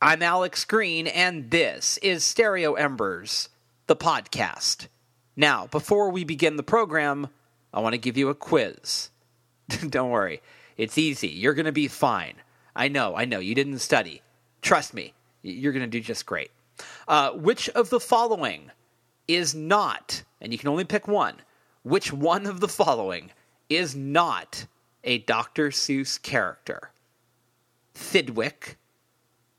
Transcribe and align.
I'm 0.00 0.22
Alex 0.22 0.64
Green, 0.64 1.08
and 1.08 1.50
this 1.50 1.98
is 2.04 2.22
Stereo 2.22 2.74
Embers, 2.74 3.48
the 3.88 3.96
podcast. 3.96 4.86
Now, 5.34 5.66
before 5.66 6.10
we 6.10 6.22
begin 6.22 6.54
the 6.54 6.62
program, 6.62 7.30
I 7.74 7.80
want 7.80 7.94
to 7.94 7.98
give 7.98 8.16
you 8.16 8.28
a 8.28 8.34
quiz. 8.36 9.10
Don't 9.88 10.10
worry, 10.10 10.40
it's 10.76 10.98
easy. 10.98 11.26
You're 11.26 11.54
going 11.54 11.66
to 11.66 11.72
be 11.72 11.88
fine. 11.88 12.34
I 12.76 12.86
know, 12.86 13.16
I 13.16 13.24
know, 13.24 13.40
you 13.40 13.56
didn't 13.56 13.80
study. 13.80 14.22
Trust 14.62 14.94
me, 14.94 15.14
you're 15.42 15.72
going 15.72 15.84
to 15.84 15.90
do 15.90 16.00
just 16.00 16.26
great. 16.26 16.52
Uh, 17.08 17.32
which 17.32 17.68
of 17.70 17.90
the 17.90 17.98
following 17.98 18.70
is 19.26 19.52
not, 19.52 20.22
and 20.40 20.52
you 20.52 20.60
can 20.60 20.68
only 20.68 20.84
pick 20.84 21.08
one, 21.08 21.34
which 21.82 22.12
one 22.12 22.46
of 22.46 22.60
the 22.60 22.68
following 22.68 23.32
is 23.68 23.96
not 23.96 24.64
a 25.02 25.18
Dr. 25.18 25.70
Seuss 25.70 26.22
character? 26.22 26.92
Thidwick, 27.96 28.76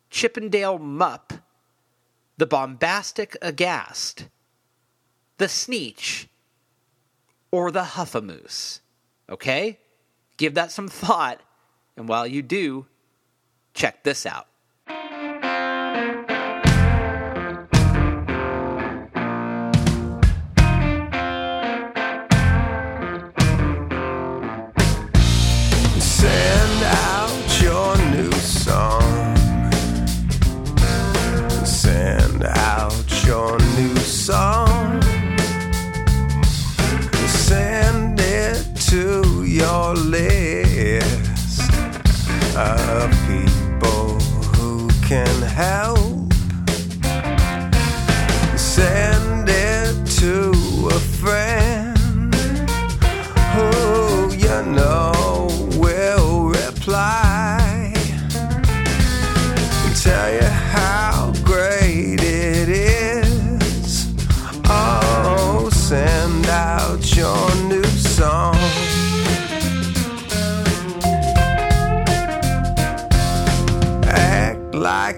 Chippendale 0.10 0.80
Mupp, 0.80 1.42
the 2.38 2.46
Bombastic 2.48 3.38
Aghast, 3.42 4.28
the 5.38 5.46
Sneetch, 5.48 6.28
or 7.52 7.72
the 7.72 7.84
Huffamoose? 7.84 8.80
Okay? 9.30 9.80
Give 10.38 10.54
that 10.56 10.72
some 10.72 10.88
thought, 10.88 11.42
and 11.98 12.08
while 12.08 12.26
you 12.26 12.42
do, 12.42 12.88
check 13.74 14.04
this 14.04 14.26
out. 14.26 14.48
Of 42.60 43.10
people 43.26 44.20
who 44.54 44.90
can 45.08 45.42
help. 45.44 46.09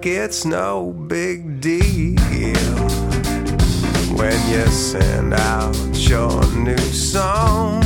Like 0.02 0.08
it's 0.08 0.46
no 0.46 0.92
big 1.08 1.62
deal 1.62 2.56
when 4.18 4.34
you 4.50 4.66
send 4.68 5.32
out 5.32 5.76
your 5.94 6.44
new 6.56 6.78
song. 6.78 7.84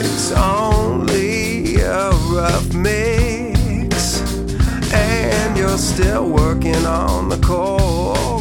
It's 0.00 0.32
only 0.32 1.76
a 1.82 2.10
rough 2.32 2.72
mix, 2.72 4.22
and 4.94 5.58
you're 5.58 5.76
still 5.76 6.26
working 6.30 6.86
on 6.86 7.28
the 7.28 7.38
chorus. 7.46 8.37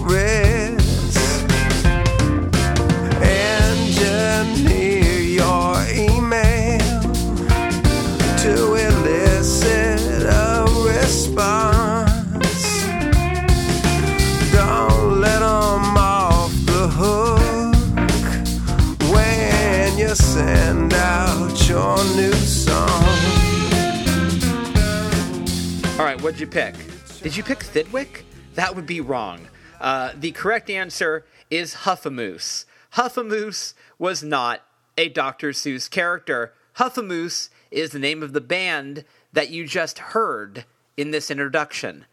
What'd 26.37 26.53
you 26.53 26.61
pick? 26.61 26.75
Did 27.23 27.35
you 27.35 27.41
pick 27.41 27.57
Thidwick? 27.61 28.21
That 28.53 28.75
would 28.75 28.85
be 28.85 29.01
wrong. 29.01 29.47
Uh, 29.81 30.11
the 30.15 30.33
correct 30.33 30.69
answer 30.69 31.25
is 31.49 31.77
Huffamoose. 31.77 32.65
Huffamoose 32.93 33.73
was 33.97 34.21
not 34.21 34.61
a 34.99 35.09
Dr. 35.09 35.49
Seuss 35.49 35.89
character. 35.89 36.53
Huffamoose 36.75 37.49
is 37.71 37.89
the 37.89 37.97
name 37.97 38.21
of 38.21 38.33
the 38.33 38.39
band 38.39 39.03
that 39.33 39.49
you 39.49 39.65
just 39.65 39.97
heard 39.97 40.65
in 40.95 41.09
this 41.09 41.31
introduction. 41.31 42.05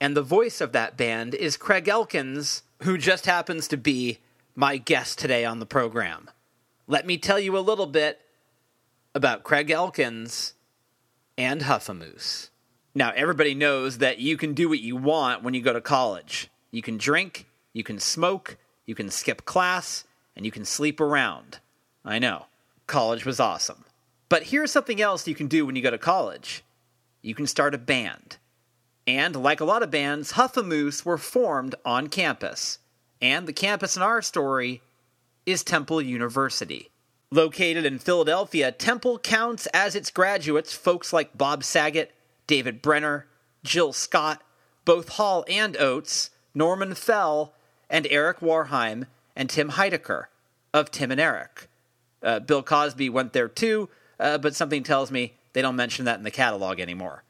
And 0.00 0.16
the 0.16 0.22
voice 0.22 0.60
of 0.60 0.72
that 0.72 0.96
band 0.96 1.36
is 1.36 1.56
Craig 1.56 1.86
Elkins, 1.86 2.64
who 2.82 2.98
just 2.98 3.26
happens 3.26 3.68
to 3.68 3.76
be 3.76 4.18
my 4.56 4.78
guest 4.78 5.20
today 5.20 5.44
on 5.44 5.60
the 5.60 5.66
program. 5.66 6.28
Let 6.88 7.06
me 7.06 7.16
tell 7.16 7.38
you 7.38 7.56
a 7.56 7.60
little 7.60 7.86
bit 7.86 8.22
about 9.14 9.44
Craig 9.44 9.70
Elkins 9.70 10.54
and 11.36 11.60
Huffamoose. 11.60 12.48
Now, 12.98 13.12
everybody 13.14 13.54
knows 13.54 13.98
that 13.98 14.18
you 14.18 14.36
can 14.36 14.54
do 14.54 14.68
what 14.68 14.80
you 14.80 14.96
want 14.96 15.44
when 15.44 15.54
you 15.54 15.62
go 15.62 15.72
to 15.72 15.80
college. 15.80 16.50
You 16.72 16.82
can 16.82 16.98
drink, 16.98 17.46
you 17.72 17.84
can 17.84 18.00
smoke, 18.00 18.56
you 18.86 18.96
can 18.96 19.08
skip 19.08 19.44
class, 19.44 20.02
and 20.34 20.44
you 20.44 20.50
can 20.50 20.64
sleep 20.64 21.00
around. 21.00 21.60
I 22.04 22.18
know, 22.18 22.46
college 22.88 23.24
was 23.24 23.38
awesome. 23.38 23.84
But 24.28 24.42
here's 24.42 24.72
something 24.72 25.00
else 25.00 25.28
you 25.28 25.36
can 25.36 25.46
do 25.46 25.64
when 25.64 25.76
you 25.76 25.82
go 25.82 25.92
to 25.92 25.96
college 25.96 26.64
you 27.22 27.36
can 27.36 27.46
start 27.46 27.72
a 27.72 27.78
band. 27.78 28.38
And 29.06 29.36
like 29.36 29.60
a 29.60 29.64
lot 29.64 29.84
of 29.84 29.92
bands, 29.92 30.32
Huffamoose 30.32 31.04
were 31.04 31.18
formed 31.18 31.76
on 31.84 32.08
campus. 32.08 32.80
And 33.22 33.46
the 33.46 33.52
campus 33.52 33.96
in 33.96 34.02
our 34.02 34.22
story 34.22 34.82
is 35.46 35.62
Temple 35.62 36.02
University. 36.02 36.90
Located 37.30 37.86
in 37.86 38.00
Philadelphia, 38.00 38.72
Temple 38.72 39.20
counts 39.20 39.66
as 39.72 39.94
its 39.94 40.10
graduates 40.10 40.72
folks 40.72 41.12
like 41.12 41.38
Bob 41.38 41.62
Saget, 41.62 42.12
David 42.48 42.82
Brenner, 42.82 43.28
Jill 43.62 43.92
Scott, 43.92 44.42
both 44.84 45.10
Hall 45.10 45.44
and 45.48 45.76
Oates, 45.76 46.30
Norman 46.54 46.94
Fell, 46.94 47.54
and 47.88 48.08
Eric 48.10 48.40
Wareheim 48.40 49.06
and 49.36 49.48
Tim 49.48 49.70
Heidecker 49.70 50.24
of 50.74 50.90
Tim 50.90 51.12
and 51.12 51.20
Eric. 51.20 51.68
Uh, 52.22 52.40
Bill 52.40 52.64
Cosby 52.64 53.08
went 53.08 53.32
there 53.32 53.48
too, 53.48 53.88
uh, 54.18 54.38
but 54.38 54.56
something 54.56 54.82
tells 54.82 55.12
me 55.12 55.34
they 55.52 55.62
don't 55.62 55.76
mention 55.76 56.04
that 56.06 56.18
in 56.18 56.24
the 56.24 56.30
catalog 56.30 56.80
anymore. 56.80 57.22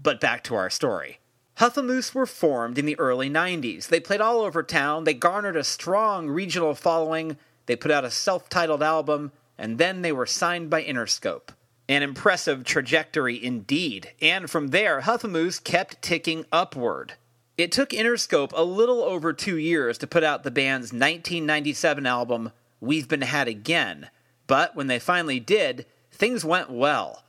But 0.00 0.20
back 0.20 0.44
to 0.44 0.54
our 0.54 0.70
story. 0.70 1.18
Huffamoose 1.58 2.14
were 2.14 2.26
formed 2.26 2.78
in 2.78 2.86
the 2.86 2.98
early 2.98 3.28
90s. 3.28 3.88
They 3.88 3.98
played 3.98 4.20
all 4.20 4.40
over 4.40 4.62
town, 4.62 5.04
they 5.04 5.14
garnered 5.14 5.56
a 5.56 5.64
strong 5.64 6.28
regional 6.28 6.74
following, 6.74 7.36
they 7.66 7.76
put 7.76 7.90
out 7.90 8.04
a 8.04 8.10
self 8.10 8.48
titled 8.48 8.82
album, 8.82 9.32
and 9.56 9.78
then 9.78 10.02
they 10.02 10.12
were 10.12 10.26
signed 10.26 10.70
by 10.70 10.84
Interscope. 10.84 11.50
An 11.88 12.02
impressive 12.02 12.64
trajectory 12.64 13.42
indeed, 13.42 14.12
and 14.20 14.50
from 14.50 14.68
there, 14.68 15.00
Huffamoose 15.00 15.62
kept 15.62 16.02
ticking 16.02 16.44
upward. 16.52 17.14
It 17.56 17.72
took 17.72 17.90
Interscope 17.90 18.52
a 18.54 18.62
little 18.62 19.02
over 19.02 19.32
two 19.32 19.56
years 19.56 19.96
to 19.98 20.06
put 20.06 20.22
out 20.22 20.42
the 20.42 20.50
band's 20.50 20.92
1997 20.92 22.04
album, 22.04 22.52
We've 22.78 23.08
Been 23.08 23.22
Had 23.22 23.48
Again, 23.48 24.10
but 24.46 24.76
when 24.76 24.86
they 24.88 24.98
finally 24.98 25.40
did, 25.40 25.86
things 26.12 26.44
went 26.44 26.70
well. 26.70 27.24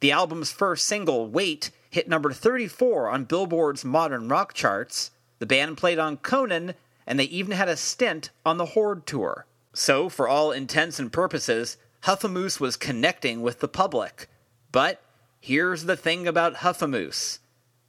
The 0.00 0.10
album's 0.10 0.50
first 0.50 0.88
single, 0.88 1.28
Wait, 1.28 1.70
hit 1.88 2.08
number 2.08 2.32
34 2.32 3.10
on 3.10 3.24
Billboard's 3.24 3.84
modern 3.84 4.28
rock 4.28 4.54
charts. 4.54 5.12
The 5.38 5.46
band 5.46 5.76
played 5.78 6.00
on 6.00 6.16
Conan, 6.16 6.74
and 7.06 7.18
they 7.18 7.24
even 7.24 7.52
had 7.52 7.68
a 7.68 7.76
stint 7.76 8.30
on 8.44 8.56
the 8.56 8.66
Horde 8.66 9.06
tour. 9.06 9.46
So, 9.72 10.08
for 10.08 10.26
all 10.26 10.50
intents 10.50 10.98
and 10.98 11.12
purposes, 11.12 11.76
Huffamoose 12.04 12.58
was 12.58 12.76
connecting 12.76 13.42
with 13.42 13.60
the 13.60 13.68
public. 13.68 14.28
But 14.72 15.02
here's 15.40 15.84
the 15.84 15.96
thing 15.96 16.26
about 16.26 16.56
Huffamoose 16.56 17.38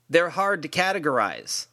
they're 0.09 0.31
hard 0.31 0.61
to 0.61 0.67
categorize. 0.67 1.67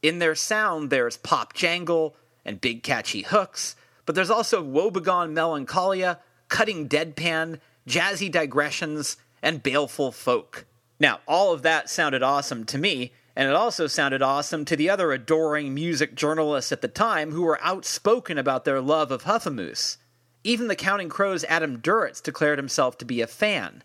In 0.00 0.20
their 0.20 0.36
sound, 0.36 0.90
there's 0.90 1.16
pop 1.16 1.54
jangle 1.54 2.14
and 2.44 2.60
big 2.60 2.84
catchy 2.84 3.22
hooks, 3.22 3.74
but 4.06 4.14
there's 4.14 4.30
also 4.30 4.62
woebegone 4.62 5.32
melancholia, 5.34 6.20
cutting 6.48 6.88
deadpan, 6.88 7.58
jazzy 7.88 8.30
digressions, 8.30 9.16
and 9.42 9.62
baleful 9.62 10.12
folk. 10.12 10.66
Now, 11.00 11.18
all 11.26 11.52
of 11.52 11.62
that 11.62 11.90
sounded 11.90 12.22
awesome 12.22 12.64
to 12.66 12.78
me, 12.78 13.12
and 13.34 13.48
it 13.48 13.54
also 13.54 13.86
sounded 13.86 14.22
awesome 14.22 14.64
to 14.66 14.76
the 14.76 14.88
other 14.88 15.12
adoring 15.12 15.74
music 15.74 16.14
journalists 16.14 16.72
at 16.72 16.82
the 16.82 16.88
time 16.88 17.32
who 17.32 17.42
were 17.42 17.62
outspoken 17.62 18.38
about 18.38 18.64
their 18.64 18.80
love 18.80 19.10
of 19.10 19.24
Huffamoose. 19.24 19.96
Even 20.42 20.68
the 20.68 20.76
Counting 20.76 21.08
Crows' 21.08 21.44
Adam 21.44 21.80
Duritz 21.80 22.22
declared 22.22 22.58
himself 22.58 22.96
to 22.98 23.04
be 23.04 23.20
a 23.20 23.26
fan. 23.26 23.82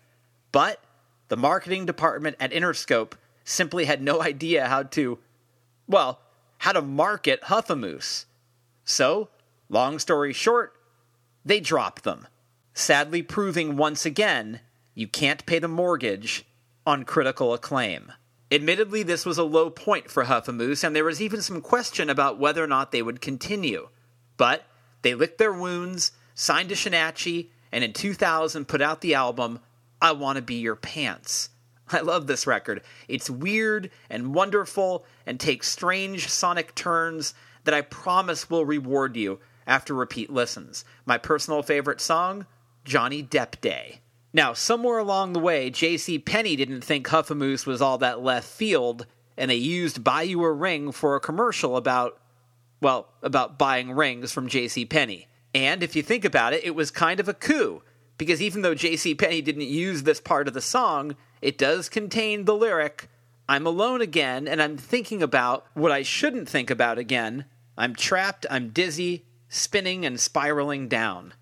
But 0.52 0.80
the 1.28 1.36
marketing 1.36 1.86
department 1.86 2.36
at 2.40 2.52
Interscope 2.52 3.12
simply 3.44 3.84
had 3.84 4.02
no 4.02 4.22
idea 4.22 4.68
how 4.68 4.84
to, 4.84 5.18
well, 5.86 6.20
how 6.58 6.72
to 6.72 6.82
market 6.82 7.42
Huffamoose. 7.42 8.24
So, 8.84 9.28
long 9.68 9.98
story 9.98 10.32
short, 10.32 10.74
they 11.44 11.60
dropped 11.60 12.04
them, 12.04 12.26
sadly 12.74 13.22
proving 13.22 13.76
once 13.76 14.06
again 14.06 14.60
you 14.94 15.06
can't 15.06 15.44
pay 15.44 15.58
the 15.58 15.68
mortgage 15.68 16.46
on 16.86 17.04
critical 17.04 17.52
acclaim. 17.52 18.12
Admittedly, 18.50 19.02
this 19.02 19.26
was 19.26 19.38
a 19.38 19.44
low 19.44 19.68
point 19.68 20.10
for 20.10 20.24
Huffamoose, 20.24 20.82
and 20.82 20.96
there 20.96 21.04
was 21.04 21.20
even 21.20 21.42
some 21.42 21.60
question 21.60 22.08
about 22.08 22.38
whether 22.38 22.64
or 22.64 22.68
not 22.68 22.92
they 22.92 23.02
would 23.02 23.20
continue. 23.20 23.88
But 24.36 24.64
they 25.02 25.14
licked 25.14 25.38
their 25.38 25.52
wounds, 25.52 26.12
signed 26.36 26.68
to 26.68 26.76
Shanachie, 26.76 27.48
and 27.72 27.82
in 27.82 27.92
2000 27.92 28.68
put 28.68 28.80
out 28.80 29.00
the 29.00 29.14
album 29.14 29.58
I 30.00 30.12
Want 30.12 30.36
to 30.36 30.42
Be 30.42 30.56
Your 30.56 30.76
Pants. 30.76 31.48
I 31.88 32.00
love 32.00 32.26
this 32.26 32.46
record. 32.46 32.82
It's 33.08 33.30
weird 33.30 33.90
and 34.10 34.34
wonderful 34.34 35.04
and 35.24 35.40
takes 35.40 35.68
strange 35.68 36.28
sonic 36.28 36.74
turns 36.74 37.34
that 37.64 37.74
I 37.74 37.80
promise 37.80 38.50
will 38.50 38.64
reward 38.64 39.16
you 39.16 39.40
after 39.66 39.94
repeat 39.94 40.30
listens. 40.30 40.84
My 41.04 41.18
personal 41.18 41.62
favorite 41.62 42.00
song, 42.00 42.46
Johnny 42.84 43.22
Depp 43.22 43.60
Day. 43.60 44.00
Now, 44.32 44.52
somewhere 44.52 44.98
along 44.98 45.32
the 45.32 45.40
way, 45.40 45.70
J.C. 45.70 46.18
Penney 46.18 46.56
didn't 46.56 46.82
think 46.82 47.06
Huffamoose 47.06 47.66
was 47.66 47.80
all 47.80 47.98
that 47.98 48.20
left 48.20 48.46
field, 48.46 49.06
and 49.36 49.50
they 49.50 49.56
used 49.56 50.04
Buy 50.04 50.22
You 50.22 50.44
a 50.44 50.52
Ring 50.52 50.92
for 50.92 51.16
a 51.16 51.20
commercial 51.20 51.76
about, 51.76 52.20
well, 52.80 53.08
about 53.22 53.58
buying 53.58 53.92
rings 53.92 54.32
from 54.32 54.48
J.C. 54.48 54.84
Penney. 54.84 55.28
And 55.56 55.82
if 55.82 55.96
you 55.96 56.02
think 56.02 56.26
about 56.26 56.52
it, 56.52 56.64
it 56.64 56.74
was 56.74 56.90
kind 56.90 57.18
of 57.18 57.30
a 57.30 57.34
coup, 57.34 57.80
because 58.18 58.42
even 58.42 58.60
though 58.60 58.74
J.C. 58.74 59.14
Penney 59.14 59.40
didn't 59.40 59.62
use 59.62 60.02
this 60.02 60.20
part 60.20 60.48
of 60.48 60.52
the 60.52 60.60
song, 60.60 61.16
it 61.40 61.56
does 61.56 61.88
contain 61.88 62.44
the 62.44 62.54
lyric, 62.54 63.08
I'm 63.48 63.66
alone 63.66 64.02
again, 64.02 64.46
and 64.46 64.60
I'm 64.60 64.76
thinking 64.76 65.22
about 65.22 65.64
what 65.72 65.90
I 65.90 66.02
shouldn't 66.02 66.46
think 66.46 66.68
about 66.68 66.98
again. 66.98 67.46
I'm 67.78 67.94
trapped, 67.94 68.44
I'm 68.50 68.68
dizzy, 68.68 69.24
spinning 69.48 70.04
and 70.04 70.20
spiraling 70.20 70.88
down. 70.88 71.32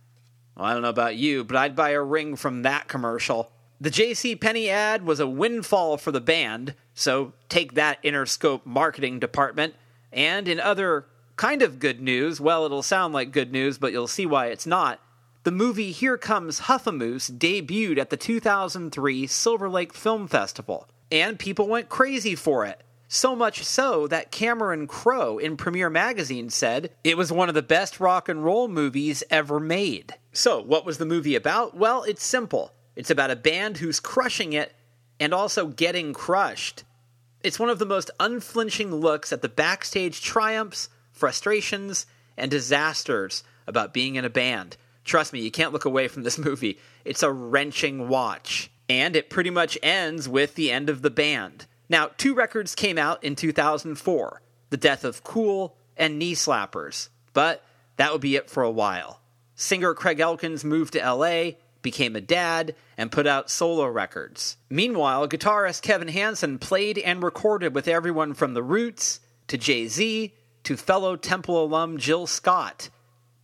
Well, 0.57 0.67
I 0.67 0.75
don't 0.75 0.83
know 0.83 0.91
about 0.91 1.17
you, 1.17 1.43
but 1.43 1.57
I'd 1.57 1.75
buy 1.75 1.91
a 1.91 2.01
ring 2.01 2.37
from 2.37 2.63
that 2.63 2.87
commercial. 2.87 3.51
The 3.81 3.91
J.C. 3.91 4.37
Penney 4.37 4.71
ad 4.71 5.05
was 5.05 5.19
a 5.19 5.27
windfall 5.27 5.97
for 5.97 6.13
the 6.13 6.21
band, 6.21 6.77
so 6.95 7.33
take 7.49 7.75
that 7.75 8.01
Interscope 8.05 8.65
marketing 8.65 9.19
department. 9.19 9.75
And 10.13 10.47
in 10.47 10.61
other 10.61 11.07
kind 11.37 11.63
of 11.63 11.79
good 11.79 12.01
news, 12.01 12.41
well, 12.41 12.65
it'll 12.65 12.83
sound 12.83 13.15
like 13.15 13.33
good 13.33 13.53
news, 13.53 13.79
but 13.79 13.93
you'll 13.93 14.07
see 14.07 14.27
why 14.27 14.47
it's 14.47 14.67
not. 14.67 15.01
The 15.45 15.51
movie 15.51 15.91
Here 15.91 16.17
Comes 16.17 16.61
Huffamoose 16.61 17.31
debuted 17.31 17.99
at 17.99 18.11
the 18.11 18.17
2003 18.17 19.27
Silver 19.27 19.69
Lake 19.69 19.93
Film 19.93 20.27
Festival, 20.27 20.89
and 21.13 21.39
people 21.39 21.69
went 21.69 21.89
crazy 21.89 22.35
for 22.35 22.65
it. 22.65 22.83
So 23.09 23.37
much 23.37 23.63
so 23.63 24.09
that 24.09 24.31
Cameron 24.31 24.87
Crowe 24.87 25.39
in 25.39 25.57
Premiere 25.57 25.91
Magazine 25.91 26.51
said 26.51 26.91
it 27.05 27.17
was 27.17 27.31
one 27.31 27.49
of 27.49 27.55
the 27.55 27.63
best 27.63 28.01
rock 28.01 28.29
and 28.29 28.43
roll 28.43 28.67
movies 28.69 29.23
ever 29.31 29.61
made. 29.61 30.15
So, 30.33 30.61
what 30.61 30.87
was 30.87 30.99
the 30.99 31.07
movie 31.07 31.37
about? 31.37 31.77
Well, 31.77 32.03
it's 32.05 32.25
simple 32.25 32.73
it's 32.97 33.11
about 33.11 33.31
a 33.31 33.37
band 33.37 33.79
who's 33.79 34.01
crushing 34.01 34.53
it 34.53 34.73
and 35.21 35.35
also 35.35 35.67
getting 35.67 36.13
crushed. 36.13 36.85
It's 37.43 37.59
one 37.59 37.69
of 37.69 37.79
the 37.79 37.87
most 37.87 38.11
unflinching 38.19 38.95
looks 38.95 39.33
at 39.33 39.43
the 39.43 39.49
backstage 39.49 40.23
triumphs, 40.23 40.89
frustrations, 41.15 42.07
and 42.37 42.51
disasters 42.51 43.43
about 43.67 43.95
being 43.95 44.17
in 44.17 44.25
a 44.25 44.31
band. 44.31 44.77
Trust 45.05 45.33
me, 45.33 45.41
you 45.41 45.51
can't 45.51 45.73
look 45.73 45.85
away 45.85 46.09
from 46.09 46.23
this 46.23 46.39
movie. 46.45 46.79
It's 47.05 47.23
a 47.23 47.33
wrenching 47.33 48.09
watch. 48.09 48.71
And 48.89 49.17
it 49.17 49.31
pretty 49.31 49.51
much 49.51 49.79
ends 49.83 50.29
with 50.29 50.57
the 50.57 50.71
end 50.71 50.91
of 50.91 51.01
the 51.01 51.11
band. 51.11 51.67
Now, 51.89 52.11
two 52.19 52.35
records 52.35 52.75
came 52.75 52.99
out 52.99 53.23
in 53.25 53.35
2004 53.35 54.43
The 54.71 54.77
Death 54.77 55.05
of 55.05 55.25
Cool 55.25 55.77
and 55.97 56.19
Knee 56.19 56.35
Slappers, 56.35 57.09
but 57.33 57.65
that 57.97 58.13
would 58.13 58.21
be 58.21 58.37
it 58.37 58.51
for 58.51 58.63
a 58.63 58.71
while. 58.71 59.21
Singer 59.55 59.95
Craig 59.95 60.21
Elkins 60.21 60.65
moved 60.65 60.95
to 60.95 60.99
LA, 60.99 61.53
became 61.81 62.17
a 62.17 62.21
dad, 62.21 62.75
and 62.99 63.13
put 63.13 63.27
out 63.27 63.51
solo 63.51 63.87
records. 63.87 64.57
Meanwhile, 64.69 65.29
guitarist 65.29 65.83
Kevin 65.83 66.09
Hansen 66.09 66.59
played 66.59 66.99
and 66.99 67.23
recorded 67.23 67.75
with 67.75 67.89
everyone 67.89 68.35
from 68.35 68.55
The 68.55 68.63
Roots 68.63 69.21
to 69.47 69.57
Jay 69.57 69.87
Z 69.87 70.35
to 70.65 70.77
fellow 70.77 71.17
Temple 71.17 71.65
alum 71.65 71.99
Jill 71.99 72.27
Scott. 72.27 72.91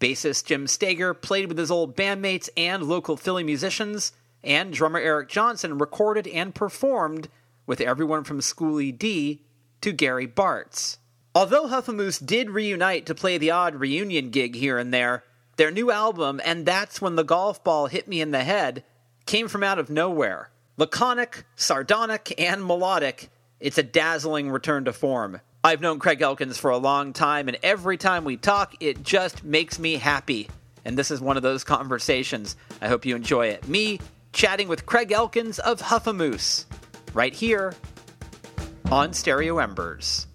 Bassist 0.00 0.46
Jim 0.46 0.66
Stager 0.66 1.14
played 1.14 1.48
with 1.48 1.58
his 1.58 1.70
old 1.70 1.96
bandmates 1.96 2.48
and 2.56 2.82
local 2.82 3.16
Philly 3.16 3.44
musicians, 3.44 4.12
and 4.42 4.72
drummer 4.72 4.98
Eric 4.98 5.28
Johnson 5.28 5.78
recorded 5.78 6.26
and 6.26 6.54
performed 6.54 7.28
with 7.66 7.80
everyone 7.80 8.24
from 8.24 8.40
Schoolly 8.40 8.90
D 8.90 9.42
to 9.82 9.92
Gary 9.92 10.26
Bartz. 10.26 10.96
Although 11.34 11.68
Huffamoose 11.68 12.24
did 12.24 12.50
reunite 12.50 13.06
to 13.06 13.14
play 13.14 13.38
the 13.38 13.52
odd 13.52 13.76
reunion 13.76 14.30
gig 14.30 14.56
here 14.56 14.78
and 14.78 14.92
there, 14.92 15.22
their 15.56 15.70
new 15.70 15.90
album, 15.90 16.40
and 16.44 16.64
that's 16.64 17.00
when 17.00 17.16
the 17.16 17.22
golf 17.22 17.62
ball 17.62 17.86
hit 17.86 18.08
me 18.08 18.20
in 18.20 18.30
the 18.30 18.42
head, 18.42 18.82
came 19.26 19.46
from 19.46 19.62
out 19.62 19.78
of 19.78 19.90
nowhere. 19.90 20.50
Laconic, 20.76 21.44
sardonic, 21.54 22.34
and 22.38 22.64
melodic, 22.64 23.28
it's 23.60 23.76
a 23.76 23.82
dazzling 23.82 24.50
return 24.50 24.86
to 24.86 24.92
form. 24.92 25.40
I've 25.62 25.82
known 25.82 25.98
Craig 25.98 26.22
Elkins 26.22 26.56
for 26.56 26.70
a 26.70 26.78
long 26.78 27.12
time, 27.12 27.46
and 27.48 27.58
every 27.62 27.98
time 27.98 28.24
we 28.24 28.38
talk, 28.38 28.74
it 28.80 29.02
just 29.02 29.44
makes 29.44 29.78
me 29.78 29.96
happy. 29.96 30.48
And 30.86 30.96
this 30.96 31.10
is 31.10 31.20
one 31.20 31.36
of 31.36 31.42
those 31.42 31.64
conversations. 31.64 32.56
I 32.80 32.88
hope 32.88 33.04
you 33.04 33.14
enjoy 33.14 33.48
it. 33.48 33.68
Me 33.68 34.00
chatting 34.32 34.68
with 34.68 34.86
Craig 34.86 35.12
Elkins 35.12 35.58
of 35.58 35.82
Huffamoose 35.82 36.64
right 37.12 37.34
here 37.34 37.74
on 38.90 39.12
Stereo 39.12 39.58
Embers, 39.58 40.26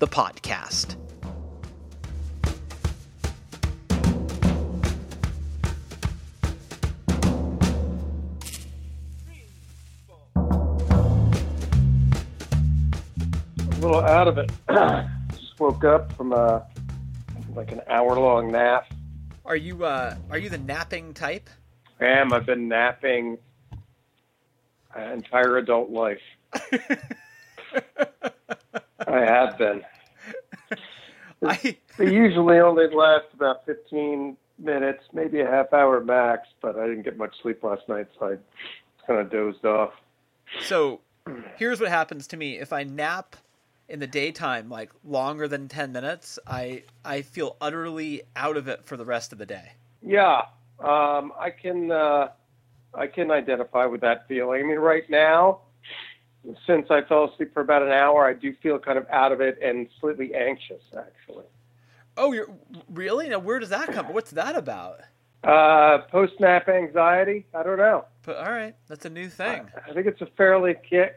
the 0.00 0.08
podcast. 0.08 0.96
Little 13.86 14.04
out 14.04 14.28
of 14.28 14.38
it. 14.38 14.50
Just 15.30 15.58
woke 15.60 15.84
up 15.84 16.12
from 16.16 16.32
a 16.32 16.66
like 17.54 17.72
an 17.72 17.80
hour 17.88 18.18
long 18.18 18.50
nap. 18.50 18.86
Are 19.44 19.56
you 19.56 19.84
uh, 19.84 20.16
are 20.30 20.38
you 20.38 20.48
the 20.48 20.58
napping 20.58 21.14
type? 21.14 21.48
I 22.00 22.06
am. 22.06 22.32
I've 22.32 22.46
been 22.46 22.68
napping 22.68 23.38
my 24.94 25.12
entire 25.12 25.58
adult 25.58 25.90
life. 25.90 26.20
I 29.06 29.20
have 29.20 29.56
been. 29.58 29.82
I 31.44 31.76
They 31.96 32.12
usually 32.12 32.58
only 32.58 32.88
last 32.92 33.26
about 33.34 33.64
15 33.66 34.36
minutes, 34.58 35.04
maybe 35.12 35.40
a 35.40 35.46
half 35.46 35.72
hour 35.72 36.02
max, 36.02 36.48
but 36.60 36.78
I 36.78 36.86
didn't 36.86 37.02
get 37.02 37.16
much 37.16 37.34
sleep 37.42 37.62
last 37.62 37.88
night, 37.88 38.08
so 38.18 38.32
I 38.32 38.36
kind 39.06 39.20
of 39.20 39.30
dozed 39.30 39.64
off. 39.64 39.92
so 40.60 41.00
here's 41.56 41.80
what 41.80 41.90
happens 41.90 42.26
to 42.28 42.36
me 42.36 42.58
if 42.58 42.72
I 42.72 42.82
nap 42.84 43.36
in 43.88 44.00
the 44.00 44.06
daytime 44.06 44.68
like 44.68 44.90
longer 45.04 45.48
than 45.48 45.68
10 45.68 45.92
minutes, 45.92 46.38
I 46.46 46.84
I 47.04 47.22
feel 47.22 47.56
utterly 47.60 48.22
out 48.34 48.56
of 48.56 48.68
it 48.68 48.84
for 48.84 48.96
the 48.96 49.04
rest 49.04 49.32
of 49.32 49.38
the 49.38 49.46
day. 49.46 49.72
Yeah, 50.02 50.42
um, 50.80 51.32
I 51.38 51.50
can 51.50 51.90
uh, 51.90 52.28
I 52.94 53.06
can 53.06 53.30
identify 53.30 53.86
with 53.86 54.00
that 54.02 54.26
feeling. 54.28 54.60
I 54.60 54.66
mean, 54.66 54.78
right 54.78 55.08
now, 55.08 55.60
since 56.66 56.86
I 56.90 57.02
fell 57.02 57.24
asleep 57.24 57.52
for 57.54 57.60
about 57.60 57.82
an 57.82 57.92
hour, 57.92 58.26
I 58.26 58.32
do 58.34 58.54
feel 58.62 58.78
kind 58.78 58.98
of 58.98 59.06
out 59.10 59.32
of 59.32 59.40
it 59.40 59.58
and 59.62 59.88
slightly 60.00 60.34
anxious, 60.34 60.82
actually. 60.96 61.44
Oh, 62.16 62.32
you're 62.32 62.48
really? 62.88 63.28
Now 63.28 63.38
where 63.38 63.58
does 63.58 63.70
that 63.70 63.92
come? 63.92 64.12
What's 64.12 64.30
that 64.32 64.56
about? 64.56 65.00
Uh, 65.44 65.98
Post 66.10 66.40
nap 66.40 66.68
anxiety? 66.68 67.46
I 67.54 67.62
don't 67.62 67.78
know. 67.78 68.04
But 68.26 68.38
all 68.38 68.52
right, 68.52 68.74
that's 68.88 69.04
a 69.04 69.10
new 69.10 69.28
thing. 69.28 69.70
I 69.88 69.94
think 69.94 70.08
it's 70.08 70.20
a 70.20 70.26
fairly 70.36 70.74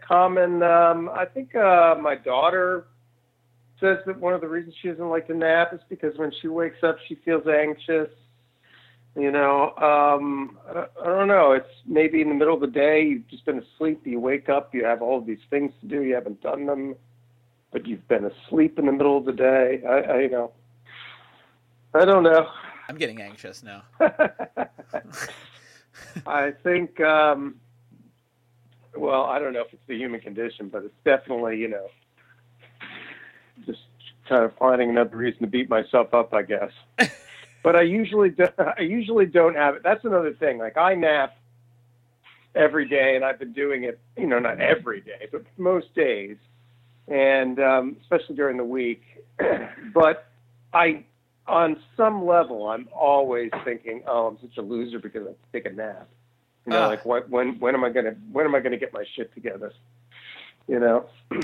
common. 0.07 0.61
Um, 0.61 1.09
I 1.09 1.25
think 1.25 1.55
uh, 1.55 1.95
my 1.99 2.13
daughter 2.13 2.85
says 3.79 3.97
that 4.05 4.19
one 4.19 4.35
of 4.35 4.41
the 4.41 4.47
reasons 4.47 4.75
she 4.79 4.89
doesn't 4.89 5.09
like 5.09 5.25
to 5.27 5.33
nap 5.33 5.73
is 5.73 5.79
because 5.89 6.15
when 6.17 6.31
she 6.39 6.47
wakes 6.47 6.83
up, 6.83 6.97
she 7.07 7.15
feels 7.25 7.47
anxious. 7.47 8.09
You 9.15 9.31
know, 9.31 9.75
um, 9.77 10.59
I, 10.69 10.73
don't, 10.73 10.91
I 11.01 11.05
don't 11.07 11.27
know. 11.27 11.53
It's 11.53 11.67
maybe 11.87 12.21
in 12.21 12.29
the 12.29 12.35
middle 12.35 12.53
of 12.53 12.61
the 12.61 12.67
day, 12.67 13.03
you've 13.03 13.27
just 13.27 13.43
been 13.43 13.57
asleep. 13.57 14.05
You 14.05 14.19
wake 14.19 14.47
up, 14.47 14.75
you 14.75 14.85
have 14.85 15.01
all 15.01 15.17
of 15.17 15.25
these 15.25 15.39
things 15.49 15.73
to 15.81 15.87
do, 15.87 16.03
you 16.03 16.13
haven't 16.13 16.41
done 16.41 16.67
them, 16.67 16.95
but 17.71 17.87
you've 17.87 18.07
been 18.07 18.25
asleep 18.25 18.77
in 18.77 18.85
the 18.85 18.91
middle 18.91 19.17
of 19.17 19.25
the 19.25 19.33
day. 19.33 19.81
I, 19.83 19.95
I 19.97 20.19
you 20.19 20.29
know, 20.29 20.51
I 21.95 22.05
don't 22.05 22.21
know. 22.21 22.47
I'm 22.87 22.97
getting 22.97 23.19
anxious 23.19 23.63
now. 23.63 23.83
I 26.25 26.51
think, 26.63 26.99
um, 27.01 27.55
well, 28.95 29.23
I 29.23 29.39
don't 29.39 29.53
know 29.53 29.61
if 29.61 29.73
it's 29.73 29.81
the 29.87 29.97
human 29.97 30.19
condition, 30.19 30.69
but 30.69 30.83
it's 30.83 30.93
definitely, 31.05 31.57
you 31.57 31.67
know, 31.67 31.87
just 33.65 33.79
kind 34.27 34.43
of 34.43 34.55
finding 34.57 34.89
another 34.89 35.15
reason 35.15 35.41
to 35.41 35.47
beat 35.47 35.69
myself 35.69 36.13
up, 36.13 36.33
I 36.33 36.43
guess. 36.43 36.71
but 37.63 37.75
I 37.75 37.81
usually, 37.81 38.29
do, 38.29 38.47
I 38.57 38.81
usually 38.81 39.25
don't 39.25 39.55
have 39.55 39.75
it. 39.75 39.83
That's 39.83 40.03
another 40.05 40.33
thing. 40.33 40.57
Like 40.57 40.77
I 40.77 40.95
nap 40.95 41.35
every 42.55 42.87
day, 42.87 43.15
and 43.15 43.23
I've 43.23 43.39
been 43.39 43.53
doing 43.53 43.83
it, 43.83 43.99
you 44.17 44.27
know, 44.27 44.39
not 44.39 44.59
every 44.59 45.01
day, 45.01 45.27
but 45.31 45.43
most 45.57 45.93
days, 45.93 46.37
and 47.07 47.59
um, 47.59 47.97
especially 48.01 48.35
during 48.35 48.57
the 48.57 48.65
week. 48.65 49.03
but 49.93 50.27
I, 50.73 51.05
on 51.49 51.77
some 51.97 52.25
level, 52.25 52.67
I'm 52.69 52.87
always 52.93 53.49
thinking, 53.65 54.03
oh, 54.07 54.27
I'm 54.27 54.37
such 54.41 54.57
a 54.57 54.61
loser 54.61 54.99
because 54.99 55.27
I 55.27 55.31
take 55.51 55.65
a 55.65 55.71
nap. 55.71 56.07
You 56.65 56.73
know, 56.73 56.83
Ah. 56.83 56.87
like 56.87 57.05
what, 57.05 57.29
when 57.29 57.59
when 57.59 57.73
am 57.75 57.83
I 57.83 57.89
gonna 57.89 58.15
when 58.31 58.45
am 58.45 58.53
I 58.55 58.59
gonna 58.59 58.77
get 58.77 58.93
my 58.93 59.03
shit 59.15 59.33
together? 59.33 59.73
You 60.67 60.79
know, 60.79 61.05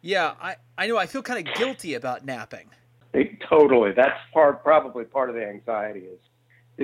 Yeah, 0.00 0.34
I 0.40 0.56
I 0.76 0.86
know. 0.86 0.96
I 0.96 1.06
feel 1.06 1.22
kind 1.22 1.46
of 1.46 1.54
guilty 1.56 1.94
about 1.94 2.24
napping. 2.24 2.68
It- 3.12 3.40
totally. 3.48 3.90
That's 3.92 4.18
part 4.32 4.62
probably 4.62 5.04
part 5.04 5.28
of 5.30 5.34
the 5.34 5.44
anxiety 5.44 6.00
is 6.06 6.20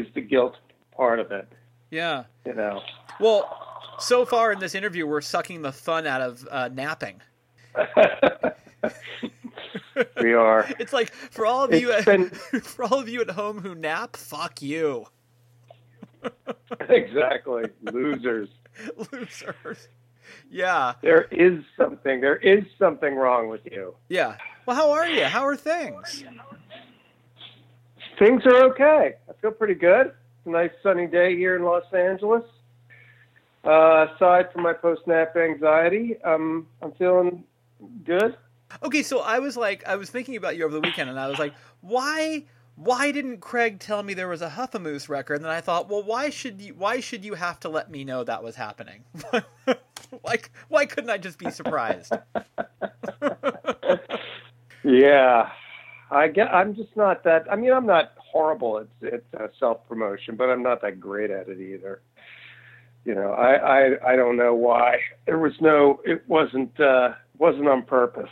is 0.06 0.12
the 0.14 0.20
guilt 0.20 0.56
part 0.96 1.20
of 1.20 1.30
it. 1.30 1.46
Yeah. 1.92 2.24
You 2.44 2.54
know. 2.54 2.80
Well, 3.20 3.48
so 4.00 4.24
far 4.24 4.50
in 4.52 4.58
this 4.58 4.74
interview, 4.74 5.06
we're 5.06 5.20
sucking 5.20 5.62
the 5.62 5.70
fun 5.70 6.06
out 6.08 6.20
of 6.22 6.48
uh, 6.50 6.68
napping. 6.72 7.20
we 10.20 10.32
are. 10.34 10.66
It's 10.78 10.92
like 10.92 11.12
for 11.12 11.46
all 11.46 11.64
of 11.64 11.72
It's 11.72 11.80
you, 11.82 11.92
at, 11.92 12.04
been- 12.04 12.30
for 12.62 12.84
all 12.84 13.00
of 13.00 13.08
you 13.08 13.20
at 13.20 13.30
home 13.30 13.60
who 13.60 13.74
nap, 13.74 14.16
fuck 14.16 14.60
you, 14.62 15.06
exactly. 16.88 17.64
Losers. 17.82 18.48
losers. 19.12 19.88
Yeah, 20.50 20.94
There 21.02 21.22
is 21.30 21.62
something. 21.76 22.20
There 22.20 22.36
is 22.36 22.64
something 22.78 23.14
wrong 23.14 23.48
with 23.48 23.60
you. 23.70 23.94
yeah. 24.08 24.36
Well, 24.66 24.74
how 24.76 24.92
are 24.92 25.06
you? 25.06 25.24
How 25.24 25.46
are 25.46 25.56
things? 25.56 26.24
Things 28.18 28.42
are 28.46 28.64
okay. 28.70 29.14
I 29.28 29.32
feel 29.42 29.50
pretty 29.50 29.74
good. 29.74 30.06
It's 30.06 30.46
a 30.46 30.50
nice 30.50 30.70
sunny 30.82 31.06
day 31.06 31.36
here 31.36 31.56
in 31.56 31.62
Los 31.64 31.84
Angeles. 31.92 32.44
Uh, 33.64 34.06
aside 34.14 34.50
from 34.52 34.62
my 34.62 34.72
post-nap 34.72 35.36
anxiety, 35.36 36.16
um, 36.24 36.66
I'm 36.82 36.92
feeling 36.92 37.44
good. 38.04 38.36
Okay, 38.82 39.02
so 39.02 39.20
I 39.20 39.38
was 39.38 39.56
like, 39.56 39.86
I 39.86 39.96
was 39.96 40.10
thinking 40.10 40.36
about 40.36 40.56
you 40.56 40.64
over 40.64 40.74
the 40.74 40.80
weekend, 40.80 41.10
and 41.10 41.18
I 41.18 41.28
was 41.28 41.38
like, 41.38 41.54
why, 41.80 42.44
why 42.76 43.10
didn't 43.12 43.38
Craig 43.38 43.78
tell 43.78 44.02
me 44.02 44.14
there 44.14 44.28
was 44.28 44.42
a 44.42 44.50
Huffamoose 44.50 45.08
record? 45.08 45.36
And 45.36 45.44
then 45.44 45.52
I 45.52 45.60
thought, 45.60 45.88
well, 45.88 46.02
why 46.02 46.30
should 46.30 46.60
you, 46.60 46.74
why 46.74 47.00
should 47.00 47.24
you 47.24 47.34
have 47.34 47.60
to 47.60 47.68
let 47.68 47.90
me 47.90 48.04
know 48.04 48.24
that 48.24 48.42
was 48.42 48.56
happening? 48.56 49.04
like, 50.24 50.50
why 50.68 50.86
couldn't 50.86 51.10
I 51.10 51.18
just 51.18 51.38
be 51.38 51.50
surprised? 51.50 52.12
Yeah, 54.84 55.48
I 56.10 56.28
get. 56.28 56.54
I'm 56.54 56.76
just 56.76 56.94
not 56.94 57.24
that. 57.24 57.50
I 57.50 57.56
mean, 57.56 57.72
I'm 57.72 57.86
not 57.86 58.12
horrible 58.18 58.86
at, 59.02 59.12
at 59.12 59.22
uh, 59.40 59.48
self 59.58 59.88
promotion, 59.88 60.36
but 60.36 60.50
I'm 60.50 60.62
not 60.62 60.82
that 60.82 61.00
great 61.00 61.30
at 61.30 61.48
it 61.48 61.58
either. 61.58 62.02
You 63.06 63.14
know, 63.14 63.32
I, 63.32 63.54
I 63.54 64.12
I 64.12 64.16
don't 64.16 64.36
know 64.36 64.54
why 64.54 64.98
there 65.24 65.38
was 65.38 65.54
no. 65.60 66.00
It 66.04 66.22
wasn't 66.28 66.78
uh, 66.78 67.14
wasn't 67.38 67.68
on 67.68 67.82
purpose. 67.82 68.30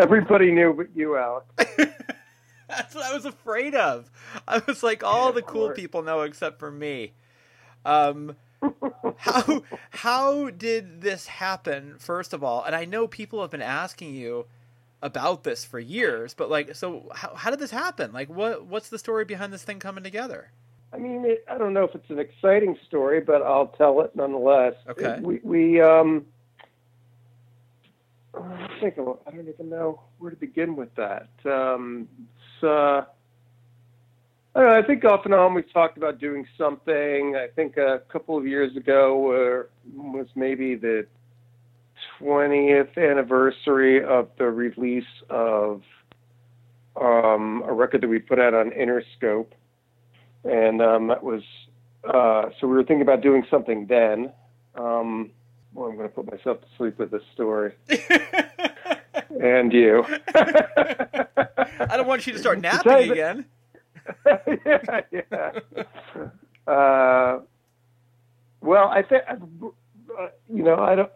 Everybody 0.00 0.52
knew 0.52 0.72
but 0.72 0.88
you, 0.94 1.16
Alex. 1.16 1.46
That's 2.68 2.94
what 2.94 3.04
I 3.04 3.14
was 3.14 3.24
afraid 3.24 3.74
of. 3.74 4.10
I 4.46 4.62
was 4.66 4.82
like, 4.82 5.02
all 5.02 5.32
the 5.32 5.42
cool 5.42 5.70
people 5.70 6.02
know 6.02 6.22
except 6.22 6.58
for 6.58 6.70
me. 6.70 7.12
Um, 7.84 8.36
how 9.16 9.62
how 9.90 10.50
did 10.50 11.00
this 11.00 11.26
happen? 11.26 11.96
First 11.98 12.32
of 12.32 12.44
all, 12.44 12.62
and 12.64 12.74
I 12.76 12.84
know 12.84 13.06
people 13.08 13.40
have 13.40 13.50
been 13.50 13.62
asking 13.62 14.14
you 14.14 14.46
about 15.02 15.44
this 15.44 15.64
for 15.64 15.78
years, 15.78 16.34
but 16.34 16.50
like, 16.50 16.74
so 16.74 17.10
how 17.14 17.34
how 17.34 17.50
did 17.50 17.58
this 17.58 17.70
happen? 17.70 18.12
Like, 18.12 18.28
what 18.28 18.66
what's 18.66 18.88
the 18.88 18.98
story 18.98 19.24
behind 19.24 19.52
this 19.52 19.64
thing 19.64 19.78
coming 19.78 20.04
together? 20.04 20.52
I 20.92 20.98
mean, 20.98 21.24
it, 21.24 21.44
I 21.48 21.56
don't 21.56 21.72
know 21.72 21.84
if 21.84 21.94
it's 21.94 22.10
an 22.10 22.18
exciting 22.18 22.76
story, 22.86 23.20
but 23.20 23.42
I'll 23.42 23.68
tell 23.68 24.00
it 24.02 24.14
nonetheless. 24.14 24.74
Okay. 24.88 25.18
We 25.20 25.40
we 25.42 25.80
um. 25.80 26.26
I 28.34 28.68
think 28.80 28.94
I 28.98 29.30
don't 29.30 29.48
even 29.48 29.68
know 29.68 30.00
where 30.18 30.30
to 30.30 30.36
begin 30.36 30.76
with 30.76 30.94
that. 30.96 31.28
Um, 31.44 32.08
uh, 32.62 32.66
I, 32.66 33.04
know, 34.56 34.68
I 34.68 34.82
think 34.86 35.04
off 35.04 35.24
and 35.24 35.34
on 35.34 35.54
we've 35.54 35.72
talked 35.72 35.96
about 35.96 36.20
doing 36.20 36.46
something. 36.56 37.36
I 37.36 37.48
think 37.54 37.76
a 37.76 38.02
couple 38.12 38.36
of 38.36 38.46
years 38.46 38.76
ago 38.76 39.66
uh, 39.66 40.00
was 40.00 40.26
maybe 40.34 40.74
the 40.74 41.06
20th 42.20 42.96
anniversary 42.96 44.04
of 44.04 44.28
the 44.38 44.44
release 44.44 45.04
of 45.28 45.82
um, 47.00 47.62
a 47.66 47.72
record 47.72 48.02
that 48.02 48.08
we 48.08 48.18
put 48.18 48.38
out 48.38 48.54
on 48.54 48.70
Interscope 48.70 49.52
and 50.44 50.80
um, 50.80 51.08
that 51.08 51.22
was 51.22 51.42
uh, 52.04 52.48
so 52.58 52.66
we 52.66 52.74
were 52.74 52.84
thinking 52.84 53.02
about 53.02 53.20
doing 53.20 53.44
something 53.50 53.86
then. 53.86 54.32
Um, 54.74 55.30
well, 55.74 55.88
I'm 55.88 55.96
going 55.96 56.08
to 56.08 56.14
put 56.14 56.30
myself 56.30 56.60
to 56.60 56.66
sleep 56.76 56.98
with 56.98 57.10
this 57.10 57.22
story, 57.34 57.74
and 59.40 59.72
you. 59.72 60.04
I 60.34 61.96
don't 61.96 62.06
want 62.06 62.26
you 62.26 62.32
to 62.32 62.38
start 62.38 62.60
napping 62.62 63.10
again. 63.10 63.46
yeah, 64.26 65.00
yeah. 65.12 65.50
Uh, 66.66 67.40
well, 68.60 68.88
I 68.88 69.02
think 69.02 69.22
uh, 69.28 70.28
you 70.52 70.62
know 70.62 70.76
I 70.76 70.94
don't. 70.94 71.10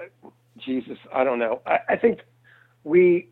Jesus, 0.58 0.98
I 1.12 1.24
don't 1.24 1.38
know. 1.38 1.60
I, 1.66 1.78
I 1.90 1.96
think 1.96 2.20
we 2.84 3.28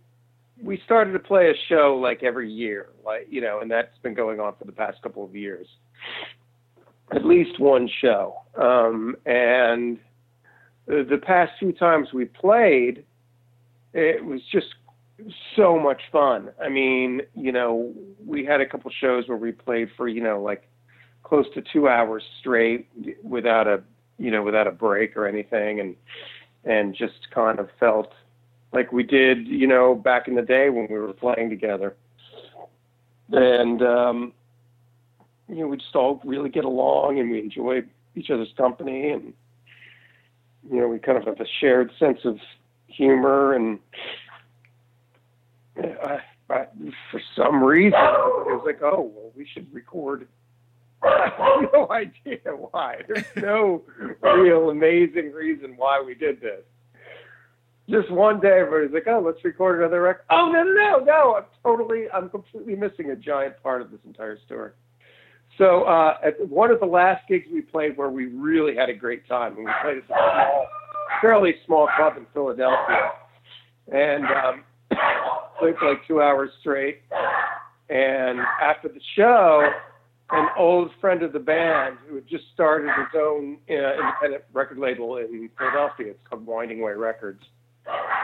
we 0.62 0.80
started 0.84 1.12
to 1.12 1.18
play 1.18 1.50
a 1.50 1.54
show 1.68 1.98
like 2.00 2.22
every 2.22 2.50
year, 2.50 2.88
like 3.04 3.26
you 3.30 3.40
know, 3.40 3.60
and 3.60 3.70
that's 3.70 3.96
been 4.02 4.14
going 4.14 4.40
on 4.40 4.54
for 4.58 4.64
the 4.64 4.72
past 4.72 5.00
couple 5.02 5.24
of 5.24 5.34
years. 5.34 5.66
At 7.14 7.24
least 7.24 7.60
one 7.60 7.88
show, 8.00 8.36
um, 8.56 9.16
and 9.26 9.98
the, 10.86 11.06
the 11.08 11.18
past 11.18 11.52
few 11.58 11.72
times 11.72 12.12
we 12.12 12.24
played, 12.24 13.04
it 13.92 14.24
was 14.24 14.40
just 14.50 14.66
so 15.54 15.78
much 15.78 16.02
fun. 16.10 16.50
I 16.62 16.68
mean, 16.68 17.22
you 17.34 17.52
know, 17.52 17.92
we 18.24 18.44
had 18.44 18.60
a 18.60 18.66
couple 18.66 18.90
shows 18.90 19.28
where 19.28 19.36
we 19.36 19.52
played 19.52 19.90
for 19.96 20.08
you 20.08 20.22
know 20.22 20.42
like 20.42 20.68
close 21.22 21.46
to 21.54 21.62
two 21.62 21.88
hours 21.88 22.22
straight 22.40 22.88
without 23.22 23.66
a 23.66 23.82
you 24.18 24.30
know 24.30 24.42
without 24.42 24.66
a 24.66 24.72
break 24.72 25.16
or 25.16 25.26
anything, 25.26 25.80
and 25.80 25.96
and 26.64 26.94
just 26.94 27.30
kind 27.32 27.58
of 27.58 27.68
felt 27.78 28.12
like 28.72 28.92
we 28.92 29.02
did, 29.02 29.46
you 29.46 29.66
know, 29.66 29.94
back 29.94 30.28
in 30.28 30.34
the 30.34 30.42
day 30.42 30.70
when 30.70 30.88
we 30.88 30.98
were 30.98 31.12
playing 31.12 31.50
together. 31.50 31.94
And, 33.30 33.82
um, 33.82 34.32
you 35.48 35.56
know, 35.56 35.66
we 35.68 35.76
just 35.76 35.94
all 35.94 36.20
really 36.24 36.48
get 36.48 36.64
along 36.64 37.18
and 37.18 37.30
we 37.30 37.38
enjoy 37.38 37.82
each 38.14 38.30
other's 38.30 38.52
company. 38.56 39.10
And, 39.10 39.34
you 40.70 40.80
know, 40.80 40.88
we 40.88 40.98
kind 40.98 41.18
of 41.18 41.24
have 41.24 41.40
a 41.40 41.46
shared 41.60 41.90
sense 41.98 42.20
of 42.24 42.38
humor. 42.86 43.54
And 43.54 43.78
I, 45.76 46.20
I, 46.50 46.66
for 47.10 47.20
some 47.36 47.62
reason, 47.62 47.98
it 47.98 48.46
was 48.46 48.62
like, 48.64 48.82
oh, 48.82 49.12
well, 49.14 49.32
we 49.36 49.46
should 49.52 49.72
record. 49.72 50.28
No 51.72 51.88
idea 51.90 52.38
why. 52.70 53.02
There's 53.08 53.24
no 53.36 53.82
real 54.22 54.70
amazing 54.70 55.32
reason 55.32 55.74
why 55.76 56.00
we 56.04 56.14
did 56.14 56.40
this 56.40 56.62
just 57.90 58.10
one 58.10 58.40
day 58.40 58.60
everybody's 58.60 58.94
like, 58.94 59.06
oh, 59.06 59.22
let's 59.24 59.44
record 59.44 59.80
another 59.80 60.02
record. 60.02 60.24
Oh, 60.30 60.50
no, 60.52 60.62
no, 60.62 60.98
no. 61.04 61.36
I'm 61.36 61.44
totally, 61.62 62.06
I'm 62.12 62.28
completely 62.30 62.76
missing 62.76 63.10
a 63.10 63.16
giant 63.16 63.62
part 63.62 63.82
of 63.82 63.90
this 63.90 64.00
entire 64.06 64.38
story. 64.46 64.70
So 65.58 65.82
uh, 65.84 66.18
at 66.24 66.48
one 66.48 66.70
of 66.70 66.80
the 66.80 66.86
last 66.86 67.26
gigs 67.28 67.46
we 67.52 67.60
played 67.60 67.96
where 67.96 68.10
we 68.10 68.26
really 68.26 68.74
had 68.74 68.88
a 68.88 68.94
great 68.94 69.26
time, 69.28 69.56
we 69.56 69.66
played 69.82 69.98
at 69.98 70.04
a 70.04 70.06
small, 70.06 70.66
fairly 71.20 71.54
small 71.66 71.88
club 71.96 72.16
in 72.16 72.26
Philadelphia, 72.32 73.10
and 73.92 74.24
um, 74.24 74.64
played 75.58 75.74
for 75.78 75.90
like 75.90 76.06
two 76.08 76.22
hours 76.22 76.50
straight. 76.60 77.02
And 77.90 78.40
after 78.62 78.88
the 78.88 79.00
show, 79.14 79.68
an 80.30 80.48
old 80.58 80.90
friend 81.00 81.22
of 81.22 81.32
the 81.32 81.38
band 81.38 81.98
who 82.08 82.14
had 82.14 82.26
just 82.26 82.44
started 82.54 82.88
his 82.88 83.20
own 83.20 83.58
uh, 83.68 83.74
independent 83.74 84.44
record 84.54 84.78
label 84.78 85.18
in 85.18 85.50
Philadelphia, 85.58 86.12
it's 86.12 86.20
called 86.28 86.46
Winding 86.46 86.80
Way 86.80 86.92
Records 86.92 87.42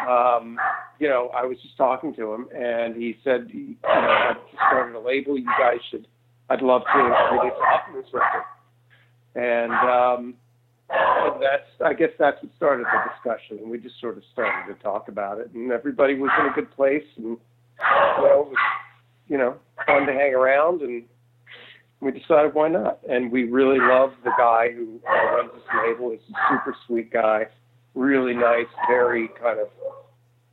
um, 0.08 0.58
you 0.99 1.08
know, 1.08 1.30
I 1.35 1.44
was 1.44 1.58
just 1.62 1.76
talking 1.76 2.14
to 2.14 2.32
him, 2.32 2.49
and 2.54 2.97
he 2.97 3.16
said, 3.25 3.49
you 3.52 3.76
know, 3.82 3.88
I 3.88 4.32
just 4.35 4.56
started 4.68 4.97
a 4.97 5.00
label. 5.00 5.38
You 5.38 5.50
guys 5.58 5.78
should. 5.90 6.06
I'd 6.50 6.62
love 6.62 6.82
to 6.92 6.98
release 6.98 7.52
a 7.56 7.64
Huffamoose 7.64 8.12
record. 8.12 8.44
And 9.34 9.72
um, 9.72 10.34
that's, 11.40 11.68
I 11.84 11.92
guess, 11.92 12.10
that's 12.18 12.42
what 12.42 12.52
started 12.56 12.86
the 12.86 13.10
discussion. 13.12 13.58
And 13.58 13.70
we 13.70 13.78
just 13.78 14.00
sort 14.00 14.16
of 14.16 14.22
started 14.32 14.74
to 14.74 14.82
talk 14.82 15.08
about 15.08 15.38
it, 15.38 15.50
and 15.54 15.70
everybody 15.70 16.14
was 16.14 16.30
in 16.40 16.46
a 16.46 16.52
good 16.52 16.70
place, 16.74 17.04
and 17.16 17.24
know, 17.26 18.42
it 18.42 18.48
was, 18.48 18.56
you 19.28 19.38
know, 19.38 19.56
fun 19.86 20.06
to 20.06 20.12
hang 20.12 20.34
around, 20.34 20.80
and 20.80 21.04
we 22.00 22.10
decided 22.10 22.54
why 22.54 22.68
not. 22.68 22.98
And 23.08 23.30
we 23.30 23.44
really 23.44 23.78
love 23.78 24.12
the 24.24 24.32
guy 24.38 24.72
who 24.72 25.00
runs 25.06 25.50
this 25.52 25.62
label. 25.86 26.10
He's 26.10 26.20
a 26.20 26.38
super 26.48 26.76
sweet 26.86 27.12
guy 27.12 27.46
really 27.98 28.34
nice, 28.34 28.66
very 28.88 29.28
kind 29.40 29.58
of 29.60 29.68